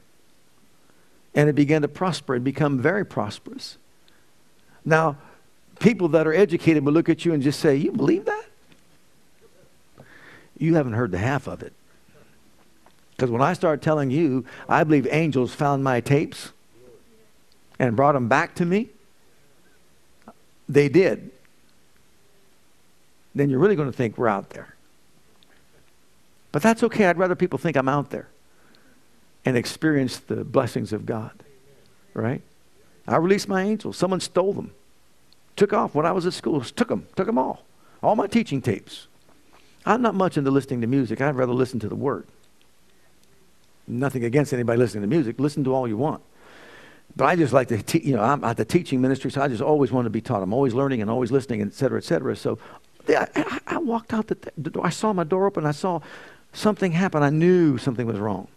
And 1.33 1.49
it 1.49 1.53
began 1.53 1.81
to 1.81 1.87
prosper 1.87 2.35
and 2.35 2.43
become 2.43 2.79
very 2.79 3.05
prosperous. 3.05 3.77
Now, 4.85 5.17
people 5.79 6.09
that 6.09 6.27
are 6.27 6.33
educated 6.33 6.85
will 6.85 6.93
look 6.93 7.09
at 7.09 7.25
you 7.25 7.33
and 7.33 7.41
just 7.41 7.59
say, 7.59 7.75
You 7.75 7.91
believe 7.91 8.25
that? 8.25 8.45
You 10.57 10.75
haven't 10.75 10.93
heard 10.93 11.11
the 11.11 11.17
half 11.17 11.47
of 11.47 11.63
it. 11.63 11.73
Because 13.15 13.29
when 13.29 13.41
I 13.41 13.53
start 13.53 13.81
telling 13.81 14.11
you, 14.11 14.45
I 14.67 14.83
believe 14.83 15.07
angels 15.09 15.53
found 15.53 15.83
my 15.83 16.01
tapes 16.01 16.51
and 17.79 17.95
brought 17.95 18.13
them 18.13 18.27
back 18.27 18.55
to 18.55 18.65
me, 18.65 18.89
they 20.67 20.89
did. 20.89 21.31
Then 23.33 23.49
you're 23.49 23.59
really 23.59 23.75
going 23.75 23.91
to 23.91 23.95
think 23.95 24.17
we're 24.17 24.27
out 24.27 24.51
there. 24.51 24.75
But 26.51 26.61
that's 26.61 26.83
okay. 26.83 27.05
I'd 27.05 27.17
rather 27.17 27.35
people 27.35 27.59
think 27.59 27.75
I'm 27.75 27.89
out 27.89 28.09
there 28.09 28.29
and 29.43 29.57
experience 29.57 30.17
the 30.17 30.43
blessings 30.43 30.93
of 30.93 31.05
God. 31.05 31.31
Right? 32.13 32.41
I 33.07 33.17
released 33.17 33.47
my 33.47 33.61
angels. 33.61 33.97
Someone 33.97 34.21
stole 34.21 34.53
them. 34.53 34.71
Took 35.55 35.73
off 35.73 35.95
when 35.95 36.05
I 36.05 36.11
was 36.11 36.25
at 36.25 36.33
school. 36.33 36.61
Took 36.61 36.89
them. 36.89 37.07
Took 37.15 37.27
them 37.27 37.37
all. 37.37 37.63
All 38.03 38.15
my 38.15 38.27
teaching 38.27 38.61
tapes. 38.61 39.07
I'm 39.85 40.01
not 40.01 40.15
much 40.15 40.37
into 40.37 40.51
listening 40.51 40.81
to 40.81 40.87
music. 40.87 41.21
I'd 41.21 41.35
rather 41.35 41.53
listen 41.53 41.79
to 41.81 41.87
the 41.87 41.95
Word. 41.95 42.27
Nothing 43.87 44.23
against 44.23 44.53
anybody 44.53 44.79
listening 44.79 45.03
to 45.03 45.07
music. 45.07 45.39
Listen 45.39 45.63
to 45.63 45.73
all 45.73 45.87
you 45.87 45.97
want. 45.97 46.21
But 47.15 47.25
I 47.25 47.35
just 47.35 47.53
like 47.53 47.69
to, 47.69 47.81
te- 47.81 48.01
you 48.01 48.15
know, 48.15 48.23
I'm 48.23 48.43
at 48.43 48.57
the 48.57 48.65
teaching 48.65 48.99
ministry, 48.99 49.31
so 49.31 49.41
I 49.41 49.47
just 49.47 49.61
always 49.61 49.91
want 49.91 50.05
to 50.05 50.09
be 50.09 50.21
taught. 50.21 50.43
I'm 50.43 50.53
always 50.53 50.73
learning 50.73 51.01
and 51.01 51.09
always 51.09 51.31
listening, 51.31 51.61
et 51.61 51.73
cetera, 51.73 51.97
et 51.97 52.03
cetera. 52.03 52.35
So 52.35 52.59
I, 53.07 53.27
I, 53.35 53.59
I 53.67 53.77
walked 53.77 54.13
out 54.13 54.27
the, 54.27 54.37
the 54.57 54.71
door. 54.71 54.85
I 54.85 54.89
saw 54.89 55.13
my 55.13 55.23
door 55.23 55.45
open. 55.45 55.65
I 55.65 55.71
saw 55.71 56.01
something 56.51 56.91
happen. 56.91 57.23
I 57.23 57.29
knew 57.29 57.77
something 57.77 58.05
was 58.05 58.19
wrong. 58.19 58.47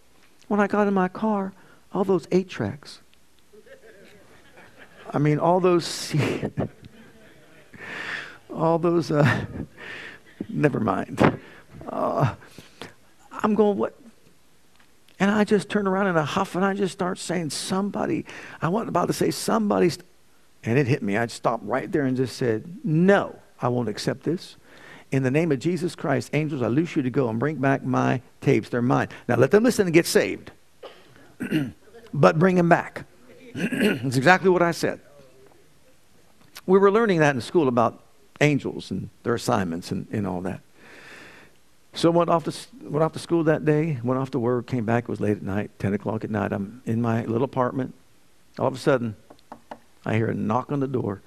When 0.47 0.59
I 0.59 0.67
got 0.67 0.87
in 0.87 0.93
my 0.93 1.07
car, 1.07 1.53
all 1.93 2.03
those 2.03 2.27
eight 2.31 2.49
tracks. 2.49 2.99
I 5.11 5.19
mean, 5.19 5.39
all 5.39 5.59
those, 5.59 6.13
all 8.53 8.79
those, 8.79 9.11
uh, 9.11 9.45
never 10.49 10.79
mind. 10.79 11.39
Uh, 11.87 12.35
I'm 13.31 13.55
going, 13.55 13.77
what? 13.77 13.95
And 15.19 15.29
I 15.29 15.43
just 15.43 15.69
turn 15.69 15.87
around 15.87 16.07
in 16.07 16.15
a 16.15 16.23
huff 16.23 16.55
and 16.55 16.63
I 16.63 16.73
just 16.73 16.93
start 16.93 17.17
saying, 17.17 17.49
somebody, 17.49 18.25
I 18.61 18.69
wasn't 18.69 18.89
about 18.89 19.07
to 19.07 19.13
say 19.13 19.31
somebody, 19.31 19.91
and 20.63 20.77
it 20.77 20.87
hit 20.87 21.03
me. 21.03 21.17
I 21.17 21.27
stopped 21.27 21.63
right 21.65 21.91
there 21.91 22.03
and 22.03 22.15
just 22.15 22.37
said, 22.37 22.79
no, 22.83 23.37
I 23.61 23.67
won't 23.67 23.89
accept 23.89 24.23
this. 24.23 24.55
In 25.11 25.23
the 25.23 25.31
name 25.31 25.51
of 25.51 25.59
Jesus 25.59 25.95
Christ, 25.95 26.29
angels, 26.33 26.61
I 26.61 26.67
loose 26.67 26.95
you 26.95 27.01
to 27.01 27.09
go 27.09 27.29
and 27.29 27.39
bring 27.39 27.55
back 27.55 27.83
my 27.83 28.21
tapes. 28.41 28.69
They're 28.69 28.81
mine. 28.81 29.09
Now 29.27 29.35
let 29.35 29.51
them 29.51 29.63
listen 29.63 29.87
and 29.87 29.93
get 29.93 30.05
saved. 30.05 30.51
but 32.13 32.39
bring 32.39 32.55
them 32.55 32.69
back. 32.69 33.05
That's 33.55 34.17
exactly 34.17 34.49
what 34.49 34.61
I 34.61 34.71
said. 34.71 35.01
We 36.65 36.77
were 36.77 36.91
learning 36.91 37.19
that 37.19 37.33
in 37.33 37.41
school 37.41 37.67
about 37.67 38.03
angels 38.41 38.91
and 38.91 39.09
their 39.23 39.35
assignments 39.35 39.91
and, 39.91 40.07
and 40.11 40.25
all 40.25 40.41
that. 40.41 40.61
So 41.93 42.11
went 42.11 42.29
off 42.29 42.43
to 42.45 42.53
went 42.83 43.03
off 43.03 43.13
to 43.13 43.19
school 43.19 43.43
that 43.45 43.65
day. 43.65 43.99
Went 44.03 44.19
off 44.19 44.31
to 44.31 44.39
work. 44.39 44.67
Came 44.67 44.85
back. 44.85 45.03
It 45.03 45.09
was 45.09 45.19
late 45.19 45.37
at 45.37 45.43
night, 45.43 45.71
ten 45.79 45.93
o'clock 45.93 46.23
at 46.23 46.29
night. 46.29 46.53
I'm 46.53 46.81
in 46.85 47.01
my 47.01 47.25
little 47.25 47.45
apartment. 47.45 47.93
All 48.57 48.67
of 48.67 48.75
a 48.75 48.77
sudden, 48.77 49.15
I 50.05 50.15
hear 50.15 50.27
a 50.27 50.33
knock 50.33 50.71
on 50.71 50.79
the 50.79 50.87
door, 50.87 51.21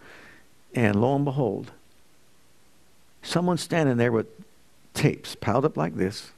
and 0.75 1.01
lo 1.01 1.17
and 1.17 1.25
behold, 1.25 1.73
someone 3.23 3.59
standing 3.59 3.97
there 3.97 4.13
with 4.13 4.27
tapes 4.95 5.35
piled 5.35 5.65
up 5.65 5.77
like 5.77 5.97
this. 5.97 6.31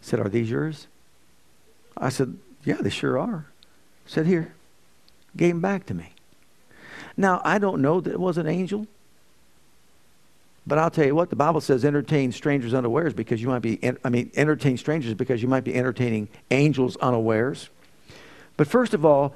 Said, 0.00 0.20
"Are 0.20 0.28
these 0.28 0.50
yours?" 0.50 0.86
I 1.96 2.08
said, 2.08 2.38
"Yeah, 2.64 2.78
they 2.80 2.90
sure 2.90 3.18
are." 3.18 3.46
Said, 4.06 4.26
"Here." 4.26 4.54
Gave 5.36 5.54
them 5.54 5.60
back 5.60 5.86
to 5.86 5.94
me. 5.94 6.14
Now 7.16 7.40
I 7.44 7.58
don't 7.58 7.80
know 7.80 8.00
that 8.00 8.12
it 8.12 8.18
was 8.18 8.36
an 8.36 8.48
angel. 8.48 8.86
But 10.70 10.78
I'll 10.78 10.88
tell 10.88 11.04
you 11.04 11.16
what, 11.16 11.30
the 11.30 11.36
Bible 11.36 11.60
says 11.60 11.84
entertain 11.84 12.30
strangers 12.30 12.74
unawares 12.74 13.12
because 13.12 13.42
you 13.42 13.48
might 13.48 13.58
be, 13.58 13.80
I 14.04 14.08
mean, 14.08 14.30
entertain 14.36 14.76
strangers 14.76 15.14
because 15.14 15.42
you 15.42 15.48
might 15.48 15.64
be 15.64 15.74
entertaining 15.74 16.28
angels 16.52 16.96
unawares. 16.98 17.70
But 18.56 18.68
first 18.68 18.94
of 18.94 19.04
all, 19.04 19.34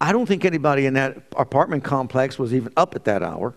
I 0.00 0.10
don't 0.10 0.26
think 0.26 0.44
anybody 0.44 0.86
in 0.86 0.94
that 0.94 1.18
apartment 1.36 1.84
complex 1.84 2.36
was 2.36 2.52
even 2.52 2.72
up 2.76 2.96
at 2.96 3.04
that 3.04 3.22
hour. 3.22 3.54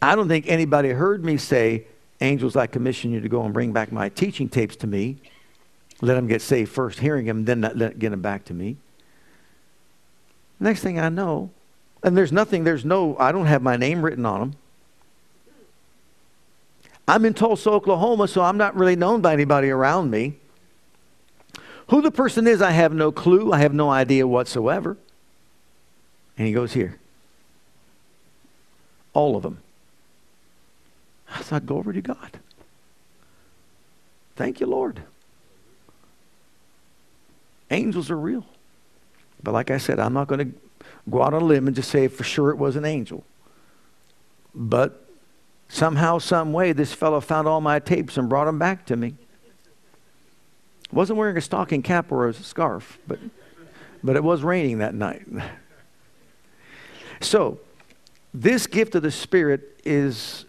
I 0.00 0.16
don't 0.16 0.26
think 0.26 0.48
anybody 0.48 0.88
heard 0.88 1.22
me 1.22 1.36
say, 1.36 1.84
Angels, 2.22 2.56
I 2.56 2.66
commission 2.66 3.12
you 3.12 3.20
to 3.20 3.28
go 3.28 3.44
and 3.44 3.52
bring 3.52 3.74
back 3.74 3.92
my 3.92 4.08
teaching 4.08 4.48
tapes 4.48 4.74
to 4.76 4.86
me. 4.86 5.18
Let 6.00 6.14
them 6.14 6.28
get 6.28 6.40
saved 6.40 6.72
first, 6.72 6.98
hearing 6.98 7.26
them, 7.26 7.44
then 7.44 7.60
let, 7.60 7.98
get 7.98 8.08
them 8.08 8.22
back 8.22 8.46
to 8.46 8.54
me. 8.54 8.78
Next 10.58 10.80
thing 10.80 10.98
I 10.98 11.10
know, 11.10 11.50
and 12.02 12.16
there's 12.16 12.32
nothing, 12.32 12.64
there's 12.64 12.86
no, 12.86 13.18
I 13.18 13.32
don't 13.32 13.44
have 13.44 13.60
my 13.60 13.76
name 13.76 14.00
written 14.00 14.24
on 14.24 14.40
them. 14.40 14.54
I'm 17.08 17.24
in 17.24 17.34
Tulsa, 17.34 17.70
Oklahoma, 17.70 18.26
so 18.26 18.42
I'm 18.42 18.56
not 18.56 18.76
really 18.76 18.96
known 18.96 19.20
by 19.20 19.32
anybody 19.32 19.70
around 19.70 20.10
me. 20.10 20.36
Who 21.88 22.02
the 22.02 22.10
person 22.10 22.46
is, 22.48 22.60
I 22.60 22.72
have 22.72 22.92
no 22.92 23.12
clue. 23.12 23.52
I 23.52 23.58
have 23.58 23.72
no 23.72 23.90
idea 23.90 24.26
whatsoever. 24.26 24.96
And 26.36 26.46
he 26.46 26.52
goes 26.52 26.72
here. 26.72 26.98
All 29.12 29.36
of 29.36 29.42
them. 29.42 29.58
I 31.32 31.42
thought, 31.42 31.64
glory 31.64 31.94
to 31.94 32.02
God. 32.02 32.40
Thank 34.34 34.60
you, 34.60 34.66
Lord. 34.66 35.02
Angels 37.70 38.10
are 38.10 38.18
real. 38.18 38.44
But 39.42 39.52
like 39.52 39.70
I 39.70 39.78
said, 39.78 40.00
I'm 40.00 40.12
not 40.12 40.26
going 40.26 40.52
to 40.52 40.58
go 41.08 41.22
out 41.22 41.34
on 41.34 41.42
a 41.42 41.44
limb 41.44 41.66
and 41.68 41.76
just 41.76 41.90
say 41.90 42.08
for 42.08 42.24
sure 42.24 42.50
it 42.50 42.56
was 42.56 42.74
an 42.74 42.84
angel. 42.84 43.24
But 44.54 45.05
Somehow, 45.68 46.18
some 46.18 46.52
way, 46.52 46.72
this 46.72 46.92
fellow 46.92 47.20
found 47.20 47.48
all 47.48 47.60
my 47.60 47.78
tapes 47.78 48.16
and 48.16 48.28
brought 48.28 48.44
them 48.44 48.58
back 48.58 48.86
to 48.86 48.96
me. 48.96 49.14
Wasn't 50.92 51.18
wearing 51.18 51.36
a 51.36 51.40
stocking 51.40 51.82
cap 51.82 52.12
or 52.12 52.28
a 52.28 52.32
scarf, 52.32 52.98
but, 53.06 53.18
but 54.02 54.16
it 54.16 54.22
was 54.22 54.42
raining 54.42 54.78
that 54.78 54.94
night. 54.94 55.26
so, 57.20 57.58
this 58.32 58.66
gift 58.66 58.94
of 58.94 59.02
the 59.02 59.10
Spirit 59.10 59.80
is 59.84 60.44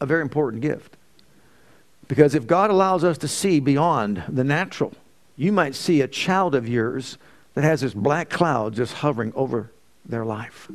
a 0.00 0.06
very 0.06 0.22
important 0.22 0.62
gift. 0.62 0.96
Because 2.06 2.34
if 2.34 2.46
God 2.46 2.70
allows 2.70 3.04
us 3.04 3.16
to 3.18 3.28
see 3.28 3.60
beyond 3.60 4.22
the 4.28 4.44
natural, 4.44 4.92
you 5.36 5.52
might 5.52 5.74
see 5.74 6.00
a 6.00 6.08
child 6.08 6.54
of 6.54 6.68
yours 6.68 7.16
that 7.54 7.64
has 7.64 7.80
this 7.80 7.94
black 7.94 8.28
cloud 8.28 8.74
just 8.74 8.94
hovering 8.94 9.32
over 9.34 9.70
their 10.04 10.24
life. 10.24 10.70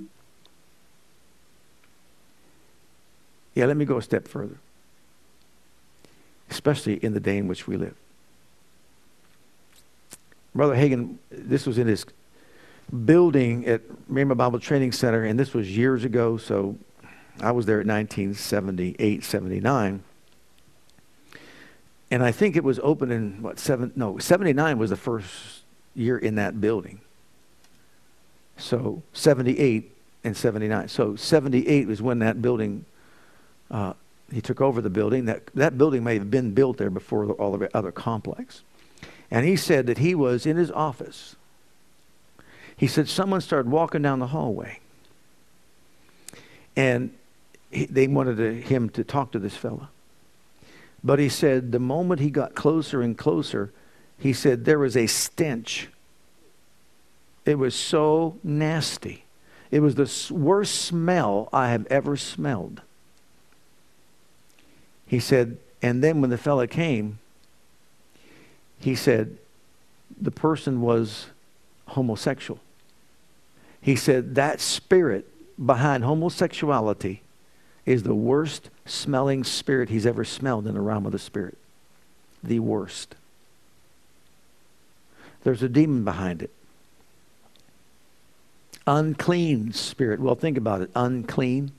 Yeah, 3.57 3.65
let 3.65 3.75
me 3.75 3.85
go 3.85 3.97
a 3.97 4.03
step 4.03 4.27
further, 4.27 4.59
especially 6.51 7.03
in 7.03 7.15
the 7.15 7.19
day 7.19 7.39
in 7.39 7.47
which 7.47 7.65
we 7.65 7.75
live. 7.75 7.95
Brother 10.53 10.75
Hagin, 10.75 11.15
this 11.31 11.65
was 11.65 11.79
in 11.79 11.87
his 11.87 12.05
building 13.05 13.65
at 13.65 13.81
Rhema 14.11 14.37
Bible 14.37 14.59
Training 14.59 14.91
Center, 14.91 15.23
and 15.23 15.39
this 15.39 15.55
was 15.55 15.75
years 15.75 16.05
ago, 16.05 16.37
so 16.37 16.77
I 17.41 17.49
was 17.49 17.65
there 17.65 17.81
at 17.81 17.87
1978, 17.87 19.23
79. 19.23 20.03
And 22.11 22.23
I 22.23 22.31
think 22.31 22.55
it 22.55 22.63
was 22.63 22.79
open 22.83 23.11
in, 23.11 23.41
what, 23.41 23.57
seven, 23.57 23.91
no, 23.95 24.19
79 24.19 24.77
was 24.77 24.91
the 24.91 24.95
first 24.95 25.63
year 25.95 26.15
in 26.15 26.35
that 26.35 26.61
building. 26.61 27.01
So 28.55 29.01
78 29.13 29.91
and 30.23 30.37
79. 30.37 30.89
So 30.89 31.15
78 31.15 31.87
was 31.87 32.03
when 32.03 32.19
that 32.19 32.39
building 32.39 32.85
uh, 33.69 33.93
he 34.31 34.41
took 34.41 34.61
over 34.61 34.81
the 34.81 34.89
building. 34.89 35.25
That, 35.25 35.47
that 35.55 35.77
building 35.77 36.03
may 36.03 36.15
have 36.15 36.29
been 36.29 36.53
built 36.53 36.77
there 36.77 36.89
before 36.89 37.25
the, 37.25 37.33
all 37.33 37.57
the 37.57 37.75
other 37.75 37.91
complex. 37.91 38.63
And 39.31 39.45
he 39.45 39.55
said 39.55 39.87
that 39.87 39.97
he 39.97 40.15
was 40.15 40.45
in 40.45 40.57
his 40.57 40.71
office. 40.71 41.35
He 42.75 42.87
said 42.87 43.09
someone 43.09 43.41
started 43.41 43.69
walking 43.69 44.01
down 44.01 44.19
the 44.19 44.27
hallway. 44.27 44.79
And 46.75 47.11
he, 47.71 47.85
they 47.85 48.07
wanted 48.07 48.37
to, 48.37 48.53
him 48.61 48.89
to 48.91 49.03
talk 49.03 49.31
to 49.31 49.39
this 49.39 49.55
fella. 49.55 49.89
But 51.03 51.19
he 51.19 51.29
said 51.29 51.71
the 51.71 51.79
moment 51.79 52.21
he 52.21 52.29
got 52.29 52.55
closer 52.55 53.01
and 53.01 53.17
closer, 53.17 53.71
he 54.17 54.33
said 54.33 54.65
there 54.65 54.79
was 54.79 54.97
a 54.97 55.07
stench. 55.07 55.89
It 57.45 57.57
was 57.57 57.75
so 57.75 58.37
nasty. 58.43 59.23
It 59.71 59.79
was 59.79 59.95
the 59.95 60.33
worst 60.33 60.75
smell 60.75 61.49
I 61.51 61.69
have 61.69 61.85
ever 61.87 62.15
smelled. 62.17 62.81
He 65.07 65.19
said, 65.19 65.57
and 65.81 66.03
then 66.03 66.21
when 66.21 66.29
the 66.29 66.37
fella 66.37 66.67
came, 66.67 67.19
he 68.79 68.93
said, 68.93 69.37
the 70.19 70.31
person 70.31 70.81
was 70.81 71.27
homosexual. 71.87 72.59
He 73.81 73.95
said, 73.95 74.35
that 74.35 74.59
spirit 74.59 75.25
behind 75.63 76.03
homosexuality 76.03 77.21
is 77.85 78.03
the 78.03 78.13
worst 78.13 78.69
smelling 78.85 79.43
spirit 79.43 79.89
he's 79.89 80.05
ever 80.05 80.25
smelled 80.25 80.67
in 80.67 80.73
the 80.75 80.81
realm 80.81 81.05
of 81.05 81.13
the 81.13 81.19
spirit. 81.19 81.57
The 82.43 82.59
worst. 82.59 83.15
There's 85.43 85.63
a 85.63 85.69
demon 85.69 86.03
behind 86.03 86.41
it. 86.41 86.51
Unclean 88.85 89.71
spirit. 89.73 90.19
Well, 90.19 90.35
think 90.35 90.57
about 90.57 90.81
it. 90.81 90.89
Unclean. 90.95 91.71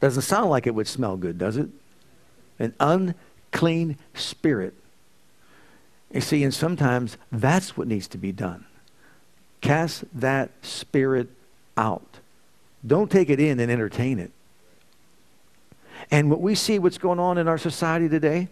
Doesn't 0.00 0.22
sound 0.22 0.50
like 0.50 0.66
it 0.66 0.74
would 0.74 0.86
smell 0.86 1.16
good, 1.16 1.38
does 1.38 1.56
it? 1.56 1.68
An 2.58 2.74
unclean 2.80 3.98
spirit. 4.14 4.74
You 6.12 6.20
see, 6.20 6.42
and 6.42 6.54
sometimes 6.54 7.16
that's 7.30 7.76
what 7.76 7.86
needs 7.86 8.08
to 8.08 8.18
be 8.18 8.32
done. 8.32 8.64
Cast 9.60 10.04
that 10.18 10.50
spirit 10.62 11.28
out. 11.76 12.18
Don't 12.86 13.10
take 13.10 13.28
it 13.28 13.40
in 13.40 13.60
and 13.60 13.70
entertain 13.70 14.18
it. 14.18 14.30
And 16.10 16.30
what 16.30 16.40
we 16.40 16.54
see 16.54 16.78
what's 16.78 16.98
going 16.98 17.18
on 17.18 17.38
in 17.38 17.48
our 17.48 17.58
society 17.58 18.08
today, 18.08 18.48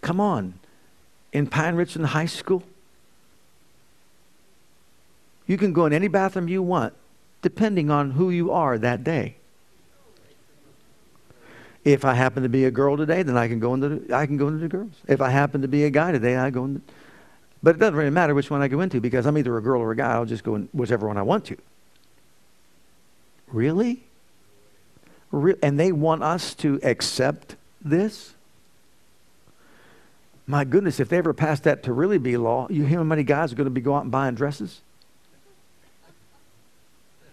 come 0.00 0.20
on, 0.20 0.54
in 1.32 1.46
Pine 1.46 1.74
Richland 1.74 2.08
High 2.08 2.26
School, 2.26 2.62
you 5.46 5.56
can 5.56 5.72
go 5.72 5.86
in 5.86 5.92
any 5.92 6.08
bathroom 6.08 6.48
you 6.48 6.62
want, 6.62 6.94
depending 7.42 7.90
on 7.90 8.12
who 8.12 8.30
you 8.30 8.52
are 8.52 8.78
that 8.78 9.02
day. 9.02 9.36
If 11.84 12.04
I 12.04 12.14
happen 12.14 12.42
to 12.42 12.48
be 12.48 12.64
a 12.64 12.70
girl 12.70 12.96
today, 12.96 13.22
then 13.22 13.36
I 13.36 13.48
can 13.48 13.60
go 13.60 13.74
into 13.74 13.88
the, 13.88 14.14
I 14.14 14.26
can 14.26 14.36
go 14.36 14.48
into 14.48 14.60
the 14.60 14.68
girls. 14.68 14.92
If 15.06 15.20
I 15.20 15.30
happen 15.30 15.62
to 15.62 15.68
be 15.68 15.84
a 15.84 15.90
guy 15.90 16.12
today, 16.12 16.36
I 16.36 16.50
go 16.50 16.64
into. 16.64 16.82
But 17.62 17.76
it 17.76 17.78
doesn't 17.78 17.96
really 17.96 18.10
matter 18.10 18.34
which 18.34 18.50
one 18.50 18.62
I 18.62 18.68
go 18.68 18.80
into 18.80 19.00
because 19.00 19.26
I'm 19.26 19.36
either 19.38 19.56
a 19.56 19.62
girl 19.62 19.80
or 19.80 19.90
a 19.90 19.96
guy. 19.96 20.12
I'll 20.12 20.24
just 20.24 20.44
go 20.44 20.54
in 20.54 20.68
whichever 20.72 21.06
one 21.08 21.16
I 21.16 21.22
want 21.22 21.46
to. 21.46 21.56
Really? 23.48 24.02
Re- 25.30 25.56
and 25.62 25.78
they 25.78 25.92
want 25.92 26.22
us 26.22 26.54
to 26.56 26.78
accept 26.82 27.56
this? 27.80 28.34
My 30.46 30.64
goodness, 30.64 31.00
if 31.00 31.08
they 31.08 31.18
ever 31.18 31.34
pass 31.34 31.60
that 31.60 31.82
to 31.84 31.92
really 31.92 32.18
be 32.18 32.36
law, 32.36 32.66
you 32.70 32.84
hear 32.84 32.98
how 32.98 33.04
many 33.04 33.22
guys 33.22 33.52
are 33.52 33.56
going 33.56 33.66
to 33.66 33.70
be 33.70 33.80
going 33.80 33.98
out 33.98 34.02
and 34.04 34.10
buying 34.10 34.34
dresses? 34.34 34.80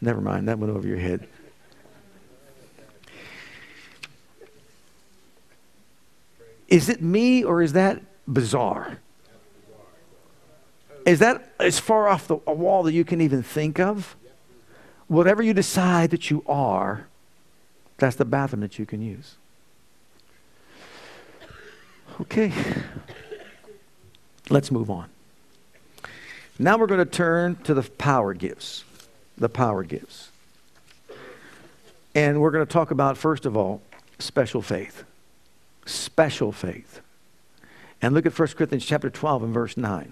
Never 0.02 0.20
mind, 0.20 0.50
that 0.50 0.60
went 0.60 0.76
over 0.76 0.88
your 0.88 0.98
head. 0.98 1.28
Is 6.68 6.89
it 6.89 7.01
me 7.01 7.43
or 7.43 7.61
is 7.61 7.74
that 7.74 8.01
bizarre? 8.28 8.99
Is 11.05 11.20
that 11.20 11.53
as 11.59 11.78
far 11.78 12.07
off 12.07 12.28
the 12.28 12.36
wall 12.36 12.84
that 12.84 12.93
you 12.93 13.05
can 13.05 13.22
even 13.22 13.43
think 13.43 13.80
of? 13.80 14.16
Whatever 15.07 15.43
you 15.43 15.53
decide 15.53 16.09
that 16.09 16.32
you 16.32 16.43
are, 16.47 17.07
that's 17.97 18.16
the 18.16 18.26
bathroom 18.26 18.61
that 18.61 18.80
you 18.80 18.86
can 18.88 19.01
use. 19.01 19.36
Okay. 22.22 22.51
Let's 24.49 24.72
move 24.72 24.89
on. 24.89 25.09
Now 26.57 26.78
we're 26.78 26.88
going 26.88 26.99
to 26.99 27.05
turn 27.05 27.57
to 27.63 27.74
the 27.74 27.84
power 27.84 28.34
gifts. 28.34 28.84
The 29.38 29.49
power 29.49 29.84
gifts. 29.84 30.32
And 32.16 32.41
we're 32.41 32.51
going 32.51 32.66
to 32.66 32.72
talk 32.72 32.91
about, 32.91 33.18
first 33.18 33.45
of 33.45 33.57
all, 33.57 33.82
special 34.18 34.61
faith. 34.61 35.03
Special 35.86 36.52
faith. 36.52 37.02
And 38.02 38.14
look 38.14 38.26
at 38.26 38.38
1 38.38 38.48
Corinthians 38.50 38.86
chapter 38.86 39.10
12 39.10 39.44
and 39.44 39.54
verse 39.54 39.78
9. 39.78 40.12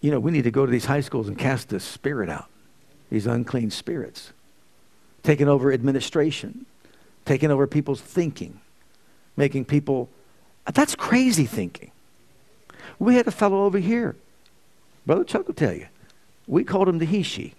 You 0.00 0.10
know, 0.10 0.20
we 0.20 0.32
need 0.32 0.44
to 0.44 0.50
go 0.50 0.66
to 0.66 0.72
these 0.72 0.84
high 0.84 1.00
schools 1.00 1.28
and 1.28 1.38
cast 1.38 1.68
this 1.68 1.84
spirit 1.84 2.28
out, 2.28 2.48
these 3.08 3.26
unclean 3.26 3.70
spirits 3.70 4.32
taking 5.22 5.48
over 5.48 5.72
administration, 5.72 6.66
taking 7.24 7.50
over 7.50 7.66
people's 7.66 8.00
thinking, 8.00 8.60
making 9.36 9.64
people. 9.64 10.08
That's 10.72 10.94
crazy 10.94 11.46
thinking. 11.46 11.90
We 12.98 13.16
had 13.16 13.26
a 13.26 13.32
fellow 13.32 13.64
over 13.64 13.78
here. 13.78 14.16
Brother 15.06 15.24
Chuck 15.24 15.46
will 15.46 15.54
tell 15.54 15.72
you. 15.72 15.86
We 16.46 16.64
called 16.64 16.88
him 16.88 16.98
the 16.98 17.04
he 17.04 17.22
she. 17.22 17.54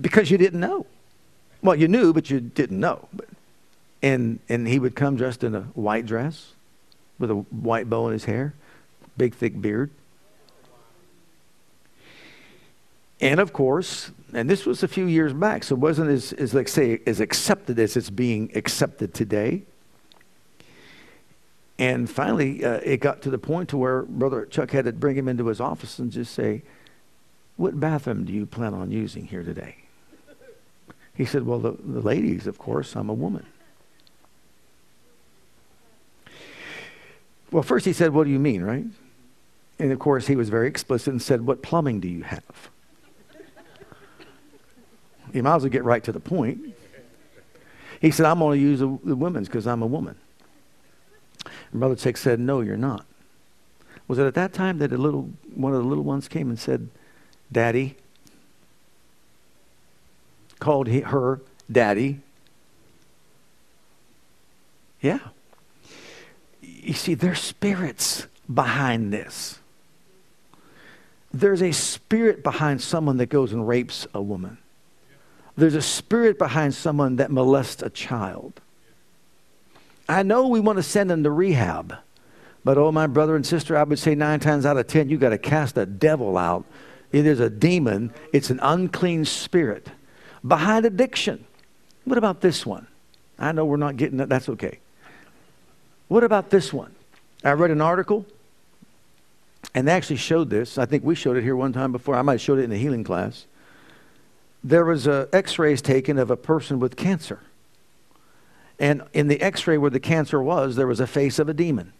Because 0.00 0.30
you 0.30 0.38
didn't 0.38 0.60
know. 0.60 0.86
Well, 1.62 1.76
you 1.76 1.88
knew, 1.88 2.12
but 2.12 2.30
you 2.30 2.40
didn't 2.40 2.80
know. 2.80 3.08
And, 4.02 4.40
and 4.48 4.66
he 4.66 4.78
would 4.78 4.96
come 4.96 5.16
dressed 5.16 5.44
in 5.44 5.54
a 5.54 5.62
white 5.74 6.06
dress 6.06 6.54
with 7.18 7.30
a 7.30 7.34
white 7.34 7.90
bow 7.90 8.06
in 8.06 8.14
his 8.14 8.24
hair, 8.24 8.54
big, 9.16 9.34
thick 9.34 9.60
beard. 9.60 9.90
And 13.20 13.38
of 13.38 13.52
course, 13.52 14.10
and 14.32 14.48
this 14.48 14.64
was 14.64 14.82
a 14.82 14.88
few 14.88 15.04
years 15.04 15.34
back, 15.34 15.64
so 15.64 15.74
it 15.74 15.78
wasn't 15.78 16.10
as, 16.10 16.32
as 16.32 16.54
like 16.54 16.68
say, 16.68 17.00
as 17.06 17.20
accepted 17.20 17.78
as 17.78 17.96
it's 17.96 18.08
being 18.08 18.50
accepted 18.54 19.12
today. 19.12 19.62
And 21.78 22.08
finally, 22.08 22.64
uh, 22.64 22.80
it 22.82 22.98
got 22.98 23.20
to 23.22 23.30
the 23.30 23.38
point 23.38 23.68
to 23.70 23.76
where 23.76 24.02
Brother 24.02 24.46
Chuck 24.46 24.70
had 24.70 24.86
to 24.86 24.92
bring 24.92 25.16
him 25.16 25.28
into 25.28 25.46
his 25.46 25.60
office 25.60 25.98
and 25.98 26.10
just 26.10 26.34
say, 26.34 26.62
what 27.56 27.78
bathroom 27.78 28.24
do 28.24 28.32
you 28.32 28.46
plan 28.46 28.72
on 28.72 28.90
using 28.90 29.26
here 29.26 29.42
today? 29.42 29.76
He 31.20 31.26
said, 31.26 31.44
well, 31.44 31.58
the, 31.58 31.72
the 31.72 32.00
ladies, 32.00 32.46
of 32.46 32.56
course, 32.56 32.96
I'm 32.96 33.10
a 33.10 33.12
woman. 33.12 33.44
Well, 37.50 37.62
first 37.62 37.84
he 37.84 37.92
said, 37.92 38.14
what 38.14 38.24
do 38.24 38.30
you 38.30 38.38
mean, 38.38 38.62
right? 38.62 38.86
And 39.78 39.92
of 39.92 39.98
course, 39.98 40.28
he 40.28 40.34
was 40.34 40.48
very 40.48 40.66
explicit 40.66 41.08
and 41.08 41.20
said, 41.20 41.46
what 41.46 41.60
plumbing 41.60 42.00
do 42.00 42.08
you 42.08 42.22
have? 42.22 42.70
You 45.34 45.42
might 45.42 45.56
as 45.56 45.62
well 45.62 45.68
get 45.68 45.84
right 45.84 46.02
to 46.04 46.10
the 46.10 46.20
point. 46.20 46.74
He 48.00 48.10
said, 48.10 48.24
I'm 48.24 48.38
going 48.38 48.58
to 48.58 48.62
use 48.62 48.78
the, 48.78 48.86
women's 48.88 49.46
because 49.46 49.66
I'm 49.66 49.82
a 49.82 49.86
woman. 49.86 50.16
And 51.44 51.80
Brother 51.80 51.96
Chick 51.96 52.16
said, 52.16 52.40
No, 52.40 52.62
you're 52.62 52.78
not. 52.78 53.04
Was 54.08 54.18
it 54.18 54.24
at 54.24 54.32
that 54.36 54.54
time 54.54 54.78
that 54.78 54.90
a 54.90 54.96
little, 54.96 55.28
one 55.54 55.74
of 55.74 55.82
the 55.82 55.86
little 55.86 56.02
ones 56.02 56.28
came 56.28 56.48
and 56.48 56.58
said, 56.58 56.88
Daddy? 57.52 57.96
Called 60.60 60.86
he, 60.86 61.00
her 61.00 61.40
Daddy. 61.70 62.20
Yeah. 65.00 65.18
You 66.60 66.92
see, 66.92 67.14
there's 67.14 67.40
spirits 67.40 68.26
behind 68.52 69.12
this. 69.12 69.58
There's 71.32 71.62
a 71.62 71.72
spirit 71.72 72.42
behind 72.42 72.82
someone 72.82 73.16
that 73.18 73.26
goes 73.26 73.52
and 73.52 73.66
rapes 73.66 74.06
a 74.12 74.20
woman. 74.20 74.58
There's 75.56 75.74
a 75.74 75.82
spirit 75.82 76.38
behind 76.38 76.74
someone 76.74 77.16
that 77.16 77.30
molests 77.30 77.82
a 77.82 77.90
child. 77.90 78.60
I 80.08 80.22
know 80.22 80.48
we 80.48 80.60
want 80.60 80.78
to 80.78 80.82
send 80.82 81.08
them 81.08 81.22
to 81.22 81.30
rehab, 81.30 81.94
but 82.64 82.76
oh, 82.78 82.90
my 82.90 83.06
brother 83.06 83.36
and 83.36 83.46
sister, 83.46 83.76
I 83.76 83.84
would 83.84 83.98
say 83.98 84.14
nine 84.14 84.40
times 84.40 84.66
out 84.66 84.76
of 84.76 84.86
ten, 84.86 85.08
you 85.08 85.18
got 85.18 85.30
to 85.30 85.38
cast 85.38 85.78
a 85.78 85.86
devil 85.86 86.36
out. 86.36 86.64
It 87.12 87.26
is 87.26 87.40
a 87.40 87.48
demon, 87.50 88.12
it's 88.32 88.50
an 88.50 88.60
unclean 88.62 89.24
spirit. 89.24 89.88
Behind 90.46 90.86
addiction. 90.86 91.44
What 92.04 92.18
about 92.18 92.40
this 92.40 92.64
one? 92.64 92.86
I 93.38 93.52
know 93.52 93.64
we're 93.64 93.76
not 93.76 93.96
getting 93.96 94.18
that, 94.18 94.28
that's 94.28 94.48
okay. 94.48 94.78
What 96.08 96.24
about 96.24 96.50
this 96.50 96.72
one? 96.72 96.94
I 97.44 97.52
read 97.52 97.70
an 97.70 97.80
article, 97.80 98.26
and 99.74 99.86
they 99.86 99.92
actually 99.92 100.16
showed 100.16 100.50
this. 100.50 100.76
I 100.76 100.86
think 100.86 101.04
we 101.04 101.14
showed 101.14 101.36
it 101.36 101.42
here 101.42 101.56
one 101.56 101.72
time 101.72 101.92
before. 101.92 102.16
I 102.16 102.22
might 102.22 102.32
have 102.32 102.40
showed 102.40 102.58
it 102.58 102.64
in 102.64 102.70
the 102.70 102.78
healing 102.78 103.04
class 103.04 103.46
there 104.62 104.84
was 104.84 105.06
a 105.06 105.28
x-rays 105.32 105.80
taken 105.80 106.18
of 106.18 106.30
a 106.30 106.36
person 106.36 106.80
with 106.80 106.96
cancer. 106.96 107.40
And 108.78 109.02
in 109.12 109.28
the 109.28 109.40
x-ray 109.40 109.78
where 109.78 109.90
the 109.90 110.00
cancer 110.00 110.42
was, 110.42 110.76
there 110.76 110.86
was 110.86 111.00
a 111.00 111.06
face 111.06 111.38
of 111.38 111.48
a 111.48 111.54
demon. 111.54 111.92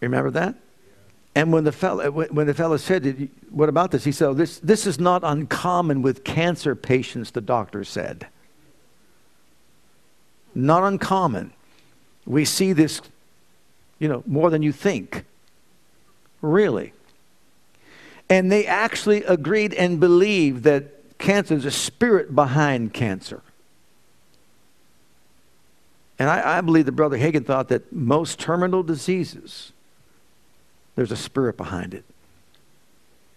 Remember 0.00 0.30
that? 0.30 0.54
And 1.38 1.52
when 1.52 1.62
the 1.62 1.70
fellow, 1.70 2.02
uh, 2.02 2.10
when 2.10 2.48
the 2.48 2.52
fellow 2.52 2.76
said, 2.76 3.28
"What 3.48 3.68
about 3.68 3.92
this?" 3.92 4.02
He 4.02 4.10
said, 4.10 4.26
oh, 4.26 4.34
"This 4.34 4.58
this 4.58 4.88
is 4.88 4.98
not 4.98 5.22
uncommon 5.22 6.02
with 6.02 6.24
cancer 6.24 6.74
patients." 6.74 7.30
The 7.30 7.40
doctor 7.40 7.84
said, 7.84 8.26
"Not 10.52 10.82
uncommon. 10.82 11.52
We 12.26 12.44
see 12.44 12.72
this, 12.72 13.00
you 14.00 14.08
know, 14.08 14.24
more 14.26 14.50
than 14.50 14.62
you 14.64 14.72
think." 14.72 15.26
Really. 16.42 16.92
And 18.28 18.50
they 18.50 18.66
actually 18.66 19.22
agreed 19.22 19.72
and 19.74 20.00
believed 20.00 20.64
that 20.64 21.18
cancer 21.18 21.54
is 21.54 21.64
a 21.64 21.70
spirit 21.70 22.34
behind 22.34 22.92
cancer. 22.94 23.42
And 26.18 26.28
I, 26.28 26.58
I 26.58 26.60
believe 26.62 26.86
that 26.86 26.92
Brother 26.92 27.16
Hagin 27.16 27.46
thought 27.46 27.68
that 27.68 27.92
most 27.92 28.40
terminal 28.40 28.82
diseases, 28.82 29.72
there's 30.98 31.12
a 31.12 31.16
spirit 31.16 31.56
behind 31.56 31.94
it. 31.94 32.04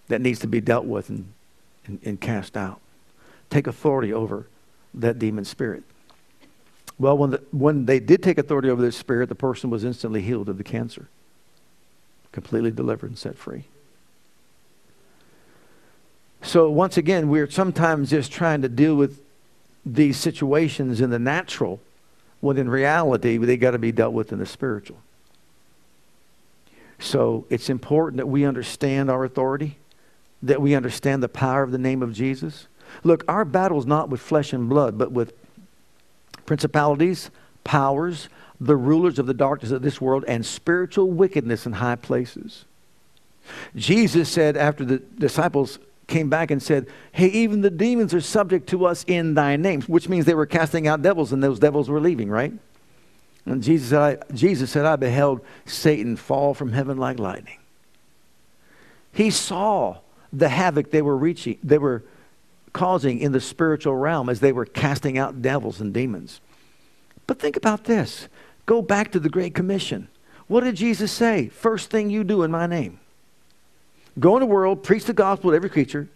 that 0.08 0.20
needs 0.20 0.40
to 0.40 0.48
be 0.48 0.60
dealt 0.60 0.86
with 0.86 1.12
and, 1.12 1.32
and, 1.86 2.00
and 2.04 2.20
cast 2.20 2.58
out. 2.58 2.82
Take 3.52 3.68
authority 3.68 4.12
over 4.12 4.48
that 4.96 5.20
demon 5.20 5.46
spirit. 5.46 5.84
Well, 6.98 7.16
when, 7.20 7.30
the, 7.30 7.44
when 7.52 7.86
they 7.86 8.00
did 8.00 8.24
take 8.24 8.40
authority 8.40 8.68
over 8.72 8.82
this 8.82 8.98
spirit, 8.98 9.30
the 9.30 9.36
person 9.36 9.70
was 9.70 9.84
instantly 9.84 10.24
healed 10.24 10.50
of 10.50 10.58
the 10.58 10.64
cancer, 10.64 11.08
completely 12.32 12.72
delivered 12.72 13.12
and 13.12 13.20
set 13.20 13.38
free. 13.38 13.66
So, 16.42 16.68
once 16.72 16.98
again, 16.98 17.30
we're 17.30 17.50
sometimes 17.50 18.10
just 18.10 18.32
trying 18.32 18.64
to 18.64 18.70
deal 18.70 18.96
with 18.96 19.22
these 19.86 20.18
situations 20.18 21.00
in 21.00 21.12
the 21.12 21.20
natural 21.20 21.80
when 22.40 22.58
in 22.58 22.68
reality 22.72 23.38
they 23.38 23.56
got 23.56 23.72
to 23.72 23.80
be 23.80 23.92
dealt 23.92 24.14
with 24.14 24.34
in 24.34 24.40
the 24.40 24.48
spiritual. 24.48 24.98
So, 27.02 27.46
it's 27.50 27.70
important 27.70 28.18
that 28.18 28.28
we 28.28 28.46
understand 28.46 29.10
our 29.10 29.26
authority, 29.26 29.78
that 30.44 30.62
we 30.62 30.76
understand 30.76 31.24
the 31.24 31.30
power 31.30 31.64
of 31.64 31.72
the 31.72 31.80
name 31.80 32.04
of 32.04 32.14
Jesus. 32.14 32.68
Look, 33.04 33.24
our 33.28 33.44
battle 33.44 33.80
is 33.80 33.88
not 33.88 34.10
with 34.10 34.22
flesh 34.22 34.54
and 34.54 34.70
blood, 34.70 34.98
but 34.98 35.12
with 35.12 35.34
principalities, 36.46 37.32
powers, 37.64 38.30
the 38.60 38.76
rulers 38.76 39.18
of 39.18 39.26
the 39.26 39.34
darkness 39.34 39.72
of 39.72 39.82
this 39.82 40.00
world, 40.00 40.24
and 40.28 40.46
spiritual 40.46 41.10
wickedness 41.10 41.66
in 41.66 41.74
high 41.74 41.96
places. 41.96 42.66
Jesus 43.76 44.30
said 44.30 44.56
after 44.56 44.86
the 44.86 44.98
disciples 45.00 45.80
came 46.06 46.30
back 46.30 46.52
and 46.52 46.62
said, 46.62 46.86
Hey, 47.12 47.28
even 47.30 47.62
the 47.62 47.72
demons 47.72 48.14
are 48.14 48.22
subject 48.22 48.70
to 48.70 48.86
us 48.86 49.04
in 49.08 49.34
thy 49.34 49.56
name, 49.56 49.82
which 49.84 50.08
means 50.08 50.26
they 50.26 50.36
were 50.36 50.46
casting 50.46 50.88
out 50.88 51.02
devils 51.02 51.34
and 51.34 51.42
those 51.42 51.58
devils 51.58 51.90
were 51.90 52.00
leaving, 52.00 52.30
right? 52.30 52.54
And 53.46 53.64
Jesus 53.64 53.90
said, 53.90 54.00
I, 54.00 54.34
Jesus 54.34 54.70
said, 54.70 54.86
I 54.86 54.96
beheld 54.96 55.42
Satan 55.66 56.16
fall 56.16 56.54
from 56.54 56.74
heaven 56.74 56.98
like 56.98 57.20
lightning. 57.20 57.58
He 59.14 59.30
saw 59.30 59.98
the 60.32 60.50
havoc 60.50 60.92
they 60.92 61.02
were 61.02 61.18
reaching, 61.18 61.58
they 61.64 61.78
were 61.78 62.04
causing 62.74 63.20
in 63.20 63.32
the 63.32 63.42
spiritual 63.42 63.96
realm 63.96 64.30
as 64.30 64.40
they 64.40 64.52
were 64.52 64.66
casting 64.66 65.18
out 65.18 65.42
devils 65.42 65.82
and 65.82 65.94
demons. 65.94 66.40
But 67.28 67.40
think 67.40 67.58
about 67.58 67.84
this. 67.84 68.28
Go 68.66 68.82
back 68.82 69.12
to 69.12 69.20
the 69.20 69.30
Great 69.30 69.54
Commission. 69.54 70.08
What 70.48 70.64
did 70.64 70.76
Jesus 70.76 71.12
say? 71.12 71.50
First 71.50 71.90
thing 71.90 72.10
you 72.10 72.24
do 72.24 72.44
in 72.44 72.52
my 72.52 72.68
name. 72.68 73.00
Go 74.20 74.36
in 74.36 74.42
the 74.42 74.46
world, 74.46 74.84
preach 74.84 75.06
the 75.06 75.14
gospel 75.14 75.52
to 75.52 75.56
every 75.56 75.70
creature. 75.70 76.08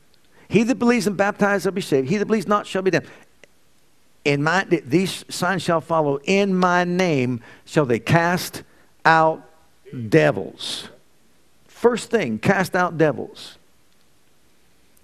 He 0.48 0.64
that 0.64 0.76
believes 0.76 1.08
and 1.08 1.18
baptized 1.18 1.64
shall 1.64 1.72
be 1.72 1.82
saved. 1.82 2.10
He 2.10 2.18
that 2.18 2.26
believes 2.26 2.48
not 2.48 2.68
shall 2.68 2.82
be 2.82 2.92
damned. 2.92 3.08
In 4.26 4.42
my, 4.42 4.66
these 4.66 5.24
signs 5.30 5.62
shall 5.62 5.82
follow. 5.82 6.20
In 6.24 6.56
my 6.56 6.84
name 6.84 7.42
shall 7.64 7.86
they 7.86 8.00
cast 8.00 8.64
out 9.06 9.48
devils. 10.10 10.90
First 11.68 12.10
thing, 12.10 12.40
cast 12.40 12.76
out 12.76 12.98
devils. 12.98 13.58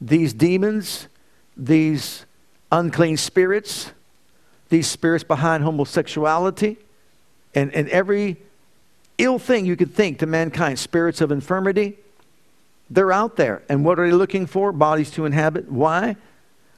These 0.02 0.34
demons, 0.34 1.08
these 1.56 2.26
unclean 2.72 3.18
spirits, 3.18 3.92
these 4.70 4.88
spirits 4.88 5.24
behind 5.24 5.64
homosexuality, 5.64 6.78
and, 7.54 7.72
and 7.76 7.88
every 7.90 8.38
ill 9.20 9.38
thing 9.38 9.68
you 9.68 9.76
could 9.76 9.94
think 9.94 10.18
to 10.20 10.26
mankind, 10.26 10.80
spirits 10.80 11.22
of 11.22 11.32
infirmity, 11.32 12.00
they're 12.90 13.12
out 13.12 13.36
there. 13.36 13.62
And 13.70 13.86
what 13.86 14.00
are 14.00 14.08
they 14.08 14.16
looking 14.16 14.48
for? 14.48 14.72
Bodies 14.72 15.12
to 15.12 15.26
inhabit. 15.26 15.72
Why? 15.72 16.16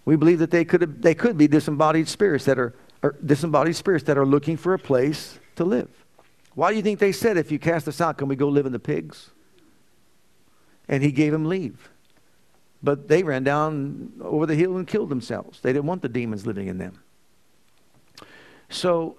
We 0.06 0.16
believe 0.16 0.40
that 0.40 0.52
they 0.52 0.66
could, 0.66 0.82
have, 0.82 1.02
they 1.02 1.16
could 1.16 1.38
be 1.38 1.48
disembodied 1.48 2.08
spirits 2.08 2.46
that 2.46 2.60
are 2.60 2.74
disembodied 3.26 3.76
spirits 3.76 4.06
that 4.06 4.18
are 4.18 4.26
looking 4.26 4.58
for 4.58 4.74
a 4.74 4.80
place 4.80 5.40
to 5.56 5.64
live. 5.64 5.90
Why 6.56 6.72
do 6.72 6.78
you 6.78 6.84
think 6.84 7.00
they 7.00 7.12
said, 7.12 7.38
if 7.38 7.52
you 7.52 7.60
cast 7.60 7.88
us 7.88 8.00
out, 8.00 8.18
can 8.18 8.28
we 8.28 8.36
go 8.36 8.48
live 8.48 8.66
in 8.66 8.72
the 8.72 8.80
pigs? 8.80 9.32
And 10.88 11.04
he 11.04 11.12
gave 11.12 11.32
them 11.32 11.46
leave. 11.46 11.90
But 12.82 13.08
they 13.08 13.24
ran 13.24 13.44
down 13.44 14.14
over 14.22 14.46
the 14.46 14.56
hill 14.56 14.78
and 14.78 14.88
killed 14.88 15.10
themselves. 15.10 15.62
They 15.62 15.72
didn't 15.72 15.86
want 15.86 16.02
the 16.02 16.10
demons 16.10 16.46
living 16.46 16.68
in 16.68 16.78
them. 16.78 17.02
So 18.70 19.18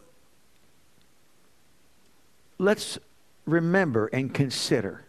let's 2.59 2.99
remember 3.47 4.07
and 4.09 4.33
consider 4.33 5.07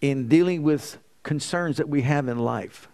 in 0.00 0.28
dealing 0.28 0.62
with 0.62 0.98
concerns 1.22 1.78
that 1.78 1.88
we 1.88 2.02
have 2.02 2.28
in 2.28 2.38
life 2.38 2.88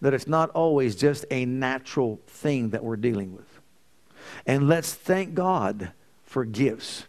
that 0.00 0.14
it's 0.14 0.28
not 0.28 0.50
always 0.50 0.94
just 0.96 1.24
a 1.30 1.44
natural 1.44 2.20
thing 2.26 2.70
that 2.70 2.84
we're 2.84 2.96
dealing 2.96 3.34
with. 3.34 3.60
And 4.46 4.68
let's 4.68 4.94
thank 4.94 5.34
God 5.34 5.92
for 6.24 6.44
gifts 6.44 7.06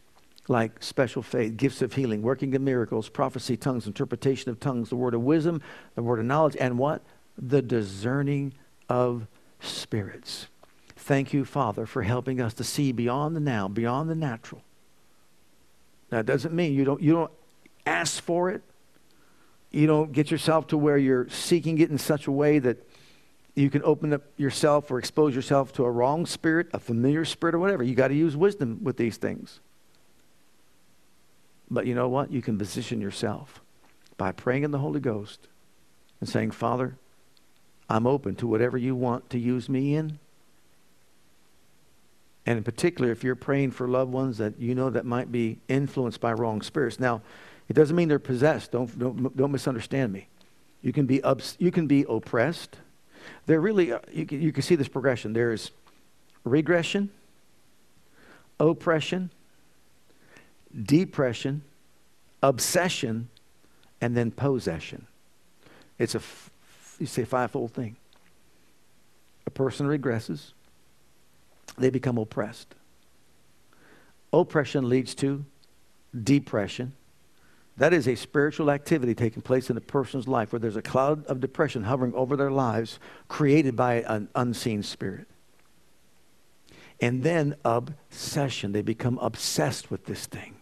like 0.47 0.81
special 0.81 1.21
faith, 1.21 1.55
gifts 1.57 1.81
of 1.81 1.93
healing, 1.93 2.23
working 2.23 2.55
of 2.55 2.61
miracles, 2.61 3.07
prophecy, 3.07 3.55
tongues, 3.55 3.85
interpretation 3.85 4.49
of 4.49 4.59
tongues, 4.59 4.89
the 4.89 4.95
word 4.95 5.13
of 5.13 5.21
wisdom, 5.21 5.61
the 5.93 6.01
word 6.01 6.19
of 6.19 6.25
knowledge, 6.25 6.57
and 6.59 6.79
what? 6.79 7.03
The 7.37 7.61
discerning 7.61 8.53
of 8.89 9.27
spirits. 9.59 10.47
Thank 10.95 11.33
you, 11.33 11.45
Father, 11.45 11.85
for 11.85 12.01
helping 12.01 12.41
us 12.41 12.55
to 12.55 12.63
see 12.63 12.91
beyond 12.91 13.35
the 13.35 13.39
now, 13.39 13.67
beyond 13.67 14.09
the 14.09 14.15
natural. 14.15 14.63
That 16.09 16.25
doesn't 16.25 16.53
mean 16.53 16.73
you 16.73 16.83
don't, 16.83 17.01
you 17.01 17.13
don't 17.13 17.31
ask 17.85 18.21
for 18.21 18.49
it, 18.49 18.63
you 19.71 19.87
don't 19.87 20.11
get 20.11 20.31
yourself 20.31 20.67
to 20.67 20.77
where 20.77 20.97
you're 20.97 21.29
seeking 21.29 21.79
it 21.79 21.89
in 21.89 21.97
such 21.97 22.27
a 22.27 22.31
way 22.31 22.59
that 22.59 22.85
you 23.55 23.69
can 23.69 23.83
open 23.83 24.13
up 24.13 24.23
yourself 24.37 24.89
or 24.89 24.99
expose 24.99 25.35
yourself 25.35 25.73
to 25.73 25.83
a 25.83 25.91
wrong 25.91 26.25
spirit, 26.25 26.67
a 26.73 26.79
familiar 26.79 27.25
spirit, 27.25 27.55
or 27.55 27.59
whatever. 27.59 27.83
You 27.83 27.93
got 27.93 28.07
to 28.07 28.15
use 28.15 28.35
wisdom 28.35 28.79
with 28.83 28.97
these 28.97 29.17
things. 29.17 29.59
But 31.69 31.85
you 31.85 31.93
know 31.93 32.07
what? 32.07 32.31
You 32.31 32.41
can 32.41 32.57
position 32.57 33.01
yourself 33.01 33.61
by 34.17 34.31
praying 34.31 34.63
in 34.63 34.71
the 34.71 34.79
Holy 34.79 34.99
Ghost 34.99 35.47
and 36.19 36.27
saying, 36.27 36.51
Father, 36.51 36.95
I'm 37.89 38.07
open 38.07 38.35
to 38.35 38.47
whatever 38.47 38.77
you 38.77 38.95
want 38.95 39.29
to 39.31 39.39
use 39.39 39.69
me 39.69 39.95
in. 39.95 40.19
And 42.45 42.57
in 42.57 42.63
particular, 42.63 43.11
if 43.11 43.23
you're 43.23 43.35
praying 43.35 43.71
for 43.71 43.87
loved 43.87 44.11
ones 44.11 44.37
that 44.39 44.59
you 44.59 44.73
know 44.73 44.89
that 44.89 45.05
might 45.05 45.31
be 45.31 45.59
influenced 45.67 46.19
by 46.19 46.33
wrong 46.33 46.61
spirits. 46.61 46.99
Now, 46.99 47.21
it 47.69 47.73
doesn't 47.73 47.95
mean 47.95 48.09
they're 48.09 48.19
possessed. 48.19 48.71
Don't, 48.71 48.97
don't, 48.97 49.37
don't 49.37 49.51
misunderstand 49.51 50.11
me. 50.11 50.27
You 50.81 50.91
can 50.91 51.05
be, 51.05 51.21
you 51.59 51.71
can 51.71 51.87
be 51.87 52.05
oppressed. 52.09 52.77
There 53.45 53.61
really, 53.61 53.91
uh, 53.91 53.99
you 54.11 54.25
can, 54.25 54.41
you 54.41 54.51
can 54.51 54.63
see 54.63 54.75
this 54.75 54.87
progression. 54.87 55.33
There's 55.33 55.71
regression, 56.43 57.11
oppression, 58.59 59.29
depression, 60.81 61.61
obsession, 62.41 63.29
and 64.01 64.17
then 64.17 64.31
possession. 64.31 65.05
It's 65.99 66.15
a, 66.15 66.21
you 66.99 67.05
say, 67.05 67.25
fivefold 67.25 67.73
thing. 67.73 67.97
A 69.45 69.51
person 69.51 69.87
regresses, 69.87 70.53
they 71.77 71.89
become 71.89 72.17
oppressed. 72.17 72.73
Oppression 74.31 74.87
leads 74.87 75.13
to 75.15 75.43
depression. 76.23 76.93
That 77.79 77.93
is 77.93 78.09
a 78.09 78.15
spiritual 78.15 78.69
activity 78.71 79.15
taking 79.15 79.41
place 79.41 79.69
in 79.69 79.77
a 79.77 79.81
person's 79.81 80.27
life 80.27 80.51
where 80.51 80.59
there's 80.59 80.75
a 80.75 80.81
cloud 80.81 81.25
of 81.27 81.39
depression 81.39 81.83
hovering 81.83 82.13
over 82.13 82.35
their 82.35 82.51
lives 82.51 82.99
created 83.29 83.77
by 83.77 84.01
an 84.01 84.27
unseen 84.35 84.83
spirit. 84.83 85.27
And 86.99 87.23
then 87.23 87.55
obsession. 87.63 88.73
They 88.73 88.81
become 88.81 89.17
obsessed 89.19 89.89
with 89.89 90.05
this 90.05 90.25
thing. 90.25 90.55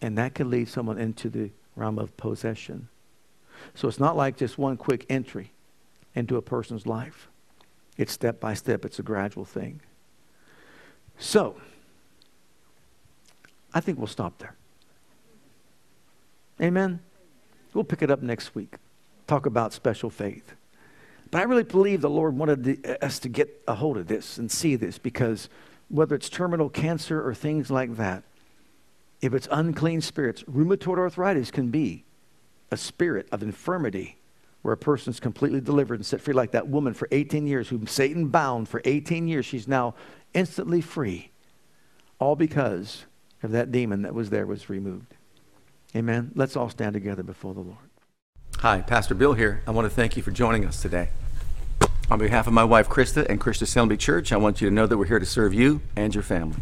And 0.00 0.16
that 0.16 0.34
can 0.34 0.48
lead 0.48 0.68
someone 0.68 0.96
into 0.96 1.28
the 1.28 1.50
realm 1.74 1.98
of 1.98 2.16
possession. 2.16 2.88
So 3.74 3.88
it's 3.88 3.98
not 3.98 4.16
like 4.16 4.36
just 4.36 4.58
one 4.58 4.76
quick 4.76 5.06
entry 5.08 5.50
into 6.14 6.36
a 6.36 6.42
person's 6.42 6.86
life. 6.86 7.28
It's 7.96 8.12
step 8.12 8.38
by 8.38 8.54
step, 8.54 8.84
it's 8.84 9.00
a 9.00 9.02
gradual 9.02 9.44
thing. 9.44 9.80
So, 11.18 11.56
I 13.74 13.80
think 13.80 13.98
we'll 13.98 14.06
stop 14.06 14.38
there. 14.38 14.54
Amen? 16.60 17.00
We'll 17.74 17.84
pick 17.84 18.02
it 18.02 18.10
up 18.10 18.22
next 18.22 18.54
week. 18.54 18.76
Talk 19.26 19.46
about 19.46 19.72
special 19.72 20.10
faith. 20.10 20.54
But 21.30 21.40
I 21.40 21.44
really 21.44 21.64
believe 21.64 22.00
the 22.00 22.10
Lord 22.10 22.36
wanted 22.36 22.98
us 23.02 23.18
to 23.20 23.28
get 23.28 23.62
a 23.68 23.74
hold 23.74 23.98
of 23.98 24.06
this 24.06 24.38
and 24.38 24.50
see 24.50 24.76
this 24.76 24.98
because 24.98 25.48
whether 25.88 26.14
it's 26.14 26.28
terminal 26.28 26.70
cancer 26.70 27.26
or 27.26 27.34
things 27.34 27.70
like 27.70 27.96
that, 27.96 28.24
if 29.20 29.34
it's 29.34 29.48
unclean 29.50 30.00
spirits, 30.00 30.42
rheumatoid 30.44 30.98
arthritis 30.98 31.50
can 31.50 31.70
be 31.70 32.04
a 32.70 32.76
spirit 32.76 33.28
of 33.32 33.42
infirmity 33.42 34.18
where 34.62 34.74
a 34.74 34.76
person's 34.76 35.20
completely 35.20 35.60
delivered 35.60 35.94
and 35.94 36.06
set 36.06 36.20
free, 36.20 36.34
like 36.34 36.52
that 36.52 36.68
woman 36.68 36.94
for 36.94 37.08
18 37.10 37.46
years 37.46 37.68
whom 37.68 37.86
Satan 37.86 38.28
bound 38.28 38.68
for 38.68 38.80
18 38.84 39.28
years. 39.28 39.46
She's 39.46 39.68
now 39.68 39.94
instantly 40.34 40.80
free, 40.80 41.30
all 42.18 42.36
because 42.36 43.04
of 43.42 43.50
that 43.52 43.70
demon 43.70 44.02
that 44.02 44.14
was 44.14 44.30
there 44.30 44.46
was 44.46 44.68
removed. 44.68 45.14
Amen. 45.96 46.32
Let's 46.34 46.56
all 46.56 46.68
stand 46.68 46.94
together 46.94 47.22
before 47.22 47.54
the 47.54 47.60
Lord. 47.60 47.78
Hi, 48.58 48.82
Pastor 48.82 49.14
Bill 49.14 49.32
here. 49.34 49.62
I 49.66 49.70
want 49.70 49.86
to 49.86 49.94
thank 49.94 50.16
you 50.16 50.22
for 50.22 50.30
joining 50.30 50.66
us 50.66 50.82
today. 50.82 51.08
On 52.10 52.18
behalf 52.18 52.46
of 52.46 52.52
my 52.52 52.64
wife, 52.64 52.88
Krista, 52.88 53.26
and 53.28 53.40
Christian 53.40 53.64
Assembly 53.64 53.96
Church, 53.96 54.32
I 54.32 54.36
want 54.36 54.60
you 54.60 54.68
to 54.68 54.74
know 54.74 54.86
that 54.86 54.98
we're 54.98 55.06
here 55.06 55.18
to 55.18 55.26
serve 55.26 55.54
you 55.54 55.80
and 55.96 56.14
your 56.14 56.22
family. 56.22 56.58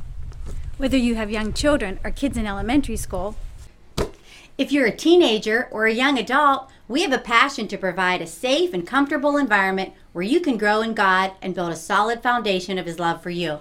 Whether 0.78 0.96
you 0.96 1.14
have 1.14 1.30
young 1.30 1.52
children 1.52 1.98
or 2.04 2.10
kids 2.10 2.36
in 2.36 2.46
elementary 2.46 2.96
school, 2.96 3.36
If 4.58 4.72
you're 4.72 4.86
a 4.86 4.96
teenager 4.96 5.68
or 5.70 5.84
a 5.84 5.92
young 5.92 6.18
adult, 6.18 6.70
we 6.88 7.02
have 7.02 7.12
a 7.12 7.18
passion 7.18 7.68
to 7.68 7.76
provide 7.76 8.22
a 8.22 8.26
safe 8.26 8.72
and 8.72 8.86
comfortable 8.86 9.36
environment 9.36 9.92
where 10.14 10.24
you 10.24 10.40
can 10.40 10.56
grow 10.56 10.80
in 10.80 10.94
God 10.94 11.32
and 11.42 11.54
build 11.54 11.72
a 11.72 11.76
solid 11.76 12.22
foundation 12.22 12.78
of 12.78 12.86
His 12.86 12.98
love 12.98 13.22
for 13.22 13.28
you. 13.28 13.58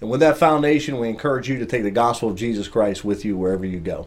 And 0.00 0.08
with 0.08 0.20
that 0.20 0.38
foundation, 0.38 1.00
we 1.00 1.08
encourage 1.08 1.48
you 1.48 1.58
to 1.58 1.66
take 1.66 1.82
the 1.82 1.90
gospel 1.90 2.28
of 2.28 2.36
Jesus 2.36 2.68
Christ 2.68 3.04
with 3.04 3.24
you 3.24 3.36
wherever 3.36 3.66
you 3.66 3.80
go. 3.80 4.06